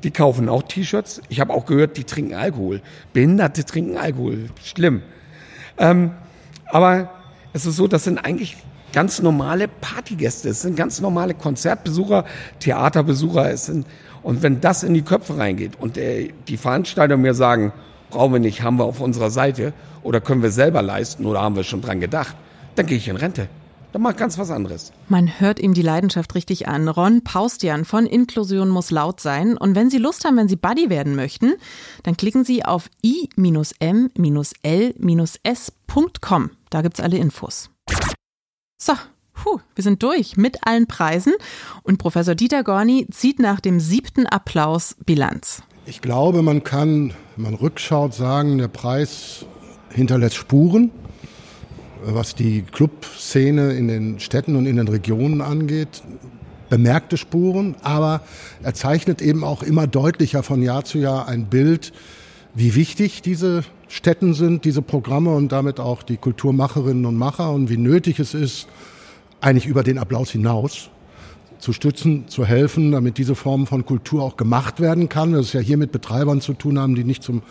die 0.03 0.11
kaufen 0.11 0.49
auch 0.49 0.63
T-Shirts. 0.63 1.23
Ich 1.29 1.41
habe 1.41 1.53
auch 1.53 1.67
gehört, 1.67 1.97
die 1.97 2.05
trinken 2.05 2.35
Alkohol. 2.35 2.81
Behinderte 3.13 3.65
trinken 3.65 3.97
Alkohol. 3.97 4.51
Schlimm. 4.63 5.03
Ähm, 5.79 6.13
aber 6.71 7.11
es 7.53 7.67
ist 7.67 7.77
so, 7.77 7.87
das 7.87 8.05
sind 8.05 8.19
eigentlich 8.19 8.57
ganz 8.93 9.21
normale 9.21 9.69
Partygäste, 9.69 10.49
es 10.49 10.63
sind 10.63 10.77
ganz 10.77 11.01
normale 11.01 11.35
Konzertbesucher, 11.35 12.25
Theaterbesucher. 12.61 13.51
Es 13.51 13.67
sind, 13.67 13.87
und 14.23 14.43
wenn 14.43 14.61
das 14.61 14.83
in 14.83 14.95
die 14.95 15.03
Köpfe 15.03 15.37
reingeht 15.37 15.73
und 15.79 15.97
der, 15.97 16.29
die 16.49 16.57
Veranstalter 16.57 17.17
mir 17.17 17.35
sagen, 17.35 17.73
brauchen 18.11 18.33
wir 18.33 18.41
nicht, 18.41 18.63
haben 18.63 18.79
wir 18.79 18.85
auf 18.85 19.01
unserer 19.01 19.31
Seite 19.31 19.73
oder 20.03 20.21
können 20.21 20.43
wir 20.43 20.51
selber 20.51 20.83
leisten 20.83 21.27
oder 21.27 21.43
haben 21.43 21.57
wir 21.57 21.65
schon 21.65 21.83
dran 21.83 22.01
gedacht, 22.01 22.37
dann 22.75 22.87
gehe 22.87 22.97
ich 22.97 23.09
in 23.09 23.17
Rente. 23.17 23.49
Dann 23.97 24.03
mach 24.03 24.15
ganz 24.15 24.37
was 24.37 24.51
anderes. 24.51 24.93
Man 25.09 25.41
hört 25.41 25.59
ihm 25.59 25.73
die 25.73 25.81
Leidenschaft 25.81 26.35
richtig 26.35 26.69
an. 26.69 26.87
Ron 26.87 27.25
Paustian 27.25 27.87
von 27.87 28.05
Inklusion 28.05 28.69
muss 28.69 28.91
laut 28.91 29.21
sein. 29.21 29.57
Und 29.57 29.75
wenn 29.75 29.89
Sie 29.89 29.97
Lust 29.97 30.27
haben, 30.27 30.37
wenn 30.37 30.49
Sie 30.49 30.57
Buddy 30.57 30.91
werden 30.91 31.17
möchten, 31.17 31.55
dann 32.03 32.15
klicken 32.15 32.45
Sie 32.45 32.63
auf 32.63 32.91
i-m-l-s.com. 33.03 33.31
Da 36.69 36.83
gibt's 36.83 37.01
alle 37.01 37.17
Infos. 37.17 37.71
So, 38.77 38.93
puh, 39.33 39.61
wir 39.75 39.83
sind 39.83 40.03
durch 40.03 40.37
mit 40.37 40.59
allen 40.67 40.87
Preisen. 40.87 41.33
Und 41.83 41.97
Professor 41.97 42.35
Dieter 42.35 42.65
Gorni 42.65 43.07
zieht 43.11 43.39
nach 43.39 43.61
dem 43.61 43.81
siebten 43.81 44.27
Applaus 44.27 44.97
Bilanz. 45.07 45.63
Ich 45.87 46.03
glaube, 46.03 46.43
man 46.43 46.65
kann, 46.65 47.15
wenn 47.37 47.45
man 47.45 47.55
rückschaut, 47.55 48.13
sagen, 48.13 48.59
der 48.59 48.69
Preis 48.69 49.47
hinterlässt 49.89 50.37
Spuren 50.37 50.91
was 52.15 52.35
die 52.35 52.63
Clubszene 52.63 53.73
in 53.73 53.89
den 53.89 54.21
Städten 54.21 54.57
und 54.57 54.67
in 54.67 54.77
den 54.77 54.89
Regionen 54.89 55.41
angeht, 55.41 56.03
bemerkte 56.69 57.17
Spuren, 57.17 57.77
aber 57.83 58.23
er 58.63 58.75
zeichnet 58.75 59.23
eben 59.23 59.45
auch 59.45 59.63
immer 59.63 59.87
deutlicher 59.87 60.43
von 60.43 60.63
Jahr 60.63 60.85
zu 60.85 60.99
Jahr 60.99 61.29
ein 61.29 61.47
Bild, 61.47 61.93
wie 62.55 62.75
wichtig 62.75 63.23
diese 63.23 63.65
Städten 63.89 64.35
sind, 64.35 64.65
diese 64.65 64.83
Programme 64.83 65.35
und 65.35 65.53
damit 65.53 65.79
auch 65.79 66.03
die 66.03 66.17
Kulturmacherinnen 66.17 67.07
und 67.07 67.17
Macher 67.17 67.53
und 67.53 67.71
wie 67.71 67.77
nötig 67.77 68.19
es 68.19 68.35
ist, 68.35 68.67
eigentlich 69.41 69.67
über 69.67 69.83
den 69.83 69.99
Applaus 69.99 70.31
hinaus, 70.31 70.91
zu 71.59 71.73
stützen, 71.73 72.29
zu 72.29 72.45
helfen, 72.45 72.93
damit 72.93 73.19
diese 73.19 73.35
Form 73.35 73.67
von 73.67 73.85
Kultur 73.85 74.23
auch 74.23 74.37
gemacht 74.37 74.81
werden 74.81 75.09
kann. 75.09 75.33
Das 75.33 75.47
ist 75.47 75.53
ja 75.53 75.61
hier 75.61 75.77
mit 75.77 75.93
Betreibern 75.93 76.41
zu 76.41 76.55
tun 76.55 76.79
haben, 76.79 76.95
die 76.95 77.05
nicht 77.05 77.23
zum 77.23 77.43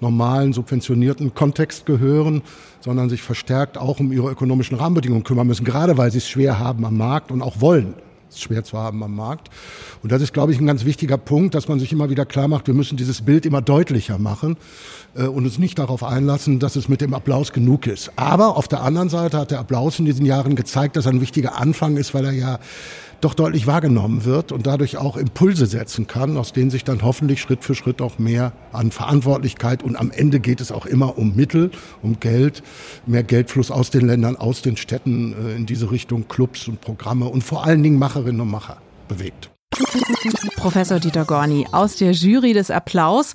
normalen, 0.00 0.52
subventionierten 0.52 1.34
Kontext 1.34 1.86
gehören, 1.86 2.42
sondern 2.80 3.10
sich 3.10 3.22
verstärkt 3.22 3.76
auch 3.78 4.00
um 4.00 4.12
ihre 4.12 4.30
ökonomischen 4.30 4.78
Rahmenbedingungen 4.78 5.24
kümmern 5.24 5.46
müssen, 5.46 5.64
gerade 5.64 5.98
weil 5.98 6.10
sie 6.10 6.18
es 6.18 6.28
schwer 6.28 6.58
haben 6.58 6.84
am 6.84 6.96
Markt 6.96 7.30
und 7.30 7.42
auch 7.42 7.60
wollen 7.60 7.94
es 8.30 8.40
schwer 8.40 8.64
zu 8.64 8.78
haben 8.78 9.02
am 9.02 9.14
Markt. 9.14 9.48
Und 10.02 10.12
das 10.12 10.22
ist, 10.22 10.32
glaube 10.32 10.52
ich, 10.52 10.60
ein 10.60 10.66
ganz 10.66 10.84
wichtiger 10.84 11.18
Punkt, 11.18 11.54
dass 11.54 11.68
man 11.68 11.78
sich 11.78 11.92
immer 11.92 12.10
wieder 12.10 12.24
klar 12.24 12.48
macht, 12.48 12.66
wir 12.66 12.74
müssen 12.74 12.96
dieses 12.96 13.22
Bild 13.22 13.44
immer 13.44 13.60
deutlicher 13.60 14.18
machen 14.18 14.56
äh, 15.14 15.24
und 15.24 15.44
uns 15.44 15.58
nicht 15.58 15.78
darauf 15.78 16.02
einlassen, 16.02 16.58
dass 16.58 16.76
es 16.76 16.88
mit 16.88 17.00
dem 17.00 17.14
Applaus 17.14 17.52
genug 17.52 17.86
ist. 17.86 18.12
Aber 18.16 18.56
auf 18.56 18.68
der 18.68 18.82
anderen 18.82 19.08
Seite 19.08 19.38
hat 19.38 19.50
der 19.50 19.60
Applaus 19.60 19.98
in 19.98 20.04
diesen 20.04 20.26
Jahren 20.26 20.56
gezeigt, 20.56 20.96
dass 20.96 21.06
er 21.06 21.12
ein 21.12 21.20
wichtiger 21.20 21.58
Anfang 21.58 21.96
ist, 21.96 22.14
weil 22.14 22.24
er 22.24 22.32
ja 22.32 22.58
doch 23.20 23.34
deutlich 23.34 23.66
wahrgenommen 23.66 24.24
wird 24.24 24.52
und 24.52 24.66
dadurch 24.66 24.96
auch 24.96 25.16
Impulse 25.16 25.66
setzen 25.66 26.06
kann, 26.06 26.36
aus 26.36 26.52
denen 26.52 26.70
sich 26.70 26.84
dann 26.84 27.02
hoffentlich 27.02 27.40
Schritt 27.40 27.64
für 27.64 27.74
Schritt 27.74 28.00
auch 28.00 28.18
mehr 28.18 28.52
an 28.72 28.90
Verantwortlichkeit 28.90 29.82
und 29.82 29.96
am 29.96 30.10
Ende 30.10 30.40
geht 30.40 30.60
es 30.60 30.72
auch 30.72 30.86
immer 30.86 31.18
um 31.18 31.36
Mittel, 31.36 31.70
um 32.02 32.20
Geld, 32.20 32.62
mehr 33.06 33.22
Geldfluss 33.22 33.70
aus 33.70 33.90
den 33.90 34.06
Ländern, 34.06 34.36
aus 34.36 34.62
den 34.62 34.76
Städten 34.76 35.32
äh, 35.32 35.56
in 35.56 35.66
diese 35.66 35.90
Richtung 35.90 36.28
Clubs 36.28 36.68
und 36.68 36.80
Programme 36.80 37.26
und 37.26 37.42
vor 37.42 37.64
allen 37.64 37.82
Dingen 37.82 37.98
Macherinnen 37.98 38.40
und 38.40 38.50
Macher 38.50 38.78
bewegt. 39.08 39.50
Professor 40.56 41.00
Dieter 41.00 41.24
Gorni 41.24 41.66
aus 41.72 41.96
der 41.96 42.12
Jury 42.12 42.52
des 42.52 42.70
Applaus. 42.70 43.34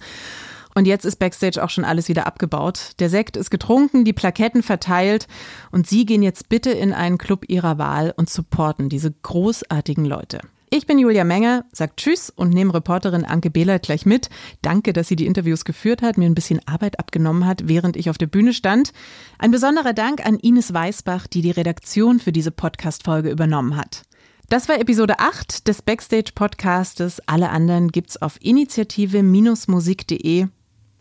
Und 0.78 0.86
jetzt 0.86 1.06
ist 1.06 1.16
Backstage 1.16 1.64
auch 1.64 1.70
schon 1.70 1.86
alles 1.86 2.10
wieder 2.10 2.28
abgebaut. 2.28 2.92
Der 3.00 3.10
Sekt 3.10 3.38
ist 3.38 3.50
getrunken, 3.50 4.04
die 4.04 4.12
Plaketten 4.12 4.62
verteilt 4.62 5.28
und 5.72 5.88
Sie 5.88 6.06
gehen 6.06 6.22
jetzt 6.22 6.50
bitte 6.50 6.72
in 6.72 6.92
einen 6.92 7.18
Club 7.18 7.46
Ihrer 7.48 7.78
Wahl 7.78 8.14
und 8.16 8.30
supporten 8.30 8.90
diese 8.90 9.12
großartigen 9.12 10.04
Leute. 10.04 10.42
Ich 10.72 10.86
bin 10.86 11.00
Julia 11.00 11.24
Menger, 11.24 11.64
sagt 11.72 12.02
Tschüss 12.02 12.30
und 12.30 12.50
nehme 12.50 12.74
Reporterin 12.74 13.24
Anke 13.24 13.50
Behlert 13.50 13.84
gleich 13.84 14.06
mit. 14.06 14.30
Danke, 14.62 14.92
dass 14.92 15.08
sie 15.08 15.16
die 15.16 15.28
Interviews 15.28 15.64
geführt 15.64 16.02
hat, 16.02 16.18
mir 16.18 16.26
ein 16.26 16.36
bisschen 16.36 16.60
Arbeit 16.68 17.00
abgenommen 17.00 17.46
hat, 17.46 17.70
während 17.70 17.96
ich 17.96 18.10
auf 18.10 18.18
der 18.18 18.28
Bühne 18.28 18.52
stand. 18.52 18.92
Ein 19.40 19.52
besonderer 19.52 19.94
Dank 19.94 20.26
an 20.26 20.38
Ines 20.38 20.74
Weißbach, 20.74 21.28
die 21.28 21.42
die 21.42 21.52
Redaktion 21.52 22.20
für 22.20 22.34
diese 22.34 22.52
Podcast-Folge 22.52 23.30
übernommen 23.30 23.78
hat. 23.78 24.02
Das 24.50 24.68
war 24.68 24.78
Episode 24.78 25.20
8 25.20 25.70
des 25.70 25.82
Backstage 25.82 26.32
Podcastes. 26.36 27.22
Alle 27.26 27.52
anderen 27.52 27.94
gibt's 27.94 28.22
auf 28.22 28.36
initiative-musik.de. 28.42 30.48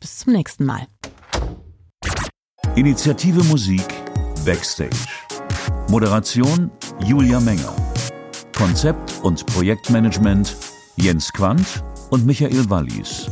Bis 0.05 0.19
zum 0.19 0.35
nächsten 0.35 0.67
Mal. 0.67 0.87
Initiative 2.77 3.43
Musik 3.45 3.87
Backstage. 4.45 5.09
Moderation 5.89 6.71
Julia 7.07 7.41
Menger. 7.41 7.75
Konzept 8.55 9.15
und 9.23 9.47
Projektmanagement 9.47 10.55
Jens 10.97 11.33
Quandt 11.33 11.83
und 12.11 12.27
Michael 12.27 12.69
Wallis. 12.69 13.31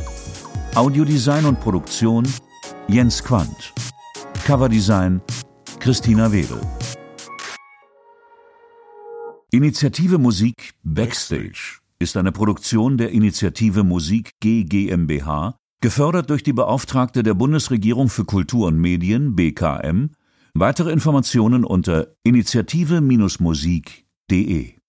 Audiodesign 0.73 1.45
und 1.45 1.59
Produktion 1.59 2.27
Jens 2.87 3.23
Quandt. 3.23 3.71
Coverdesign 4.43 5.21
Christina 5.79 6.31
Wedel. 6.31 6.59
Initiative 9.51 10.17
Musik 10.17 10.73
Backstage 10.81 11.81
ist 11.99 12.17
eine 12.17 12.31
Produktion 12.31 12.97
der 12.97 13.11
Initiative 13.11 13.83
Musik 13.83 14.31
G 14.39 14.63
GmbH 14.63 15.55
Gefördert 15.83 16.29
durch 16.29 16.43
die 16.43 16.53
Beauftragte 16.53 17.23
der 17.23 17.33
Bundesregierung 17.33 18.07
für 18.07 18.23
Kultur 18.23 18.67
und 18.67 18.79
Medien 18.79 19.35
BKM. 19.35 20.11
Weitere 20.53 20.93
Informationen 20.93 21.65
unter 21.65 22.15
initiative-musik.de 22.23 24.82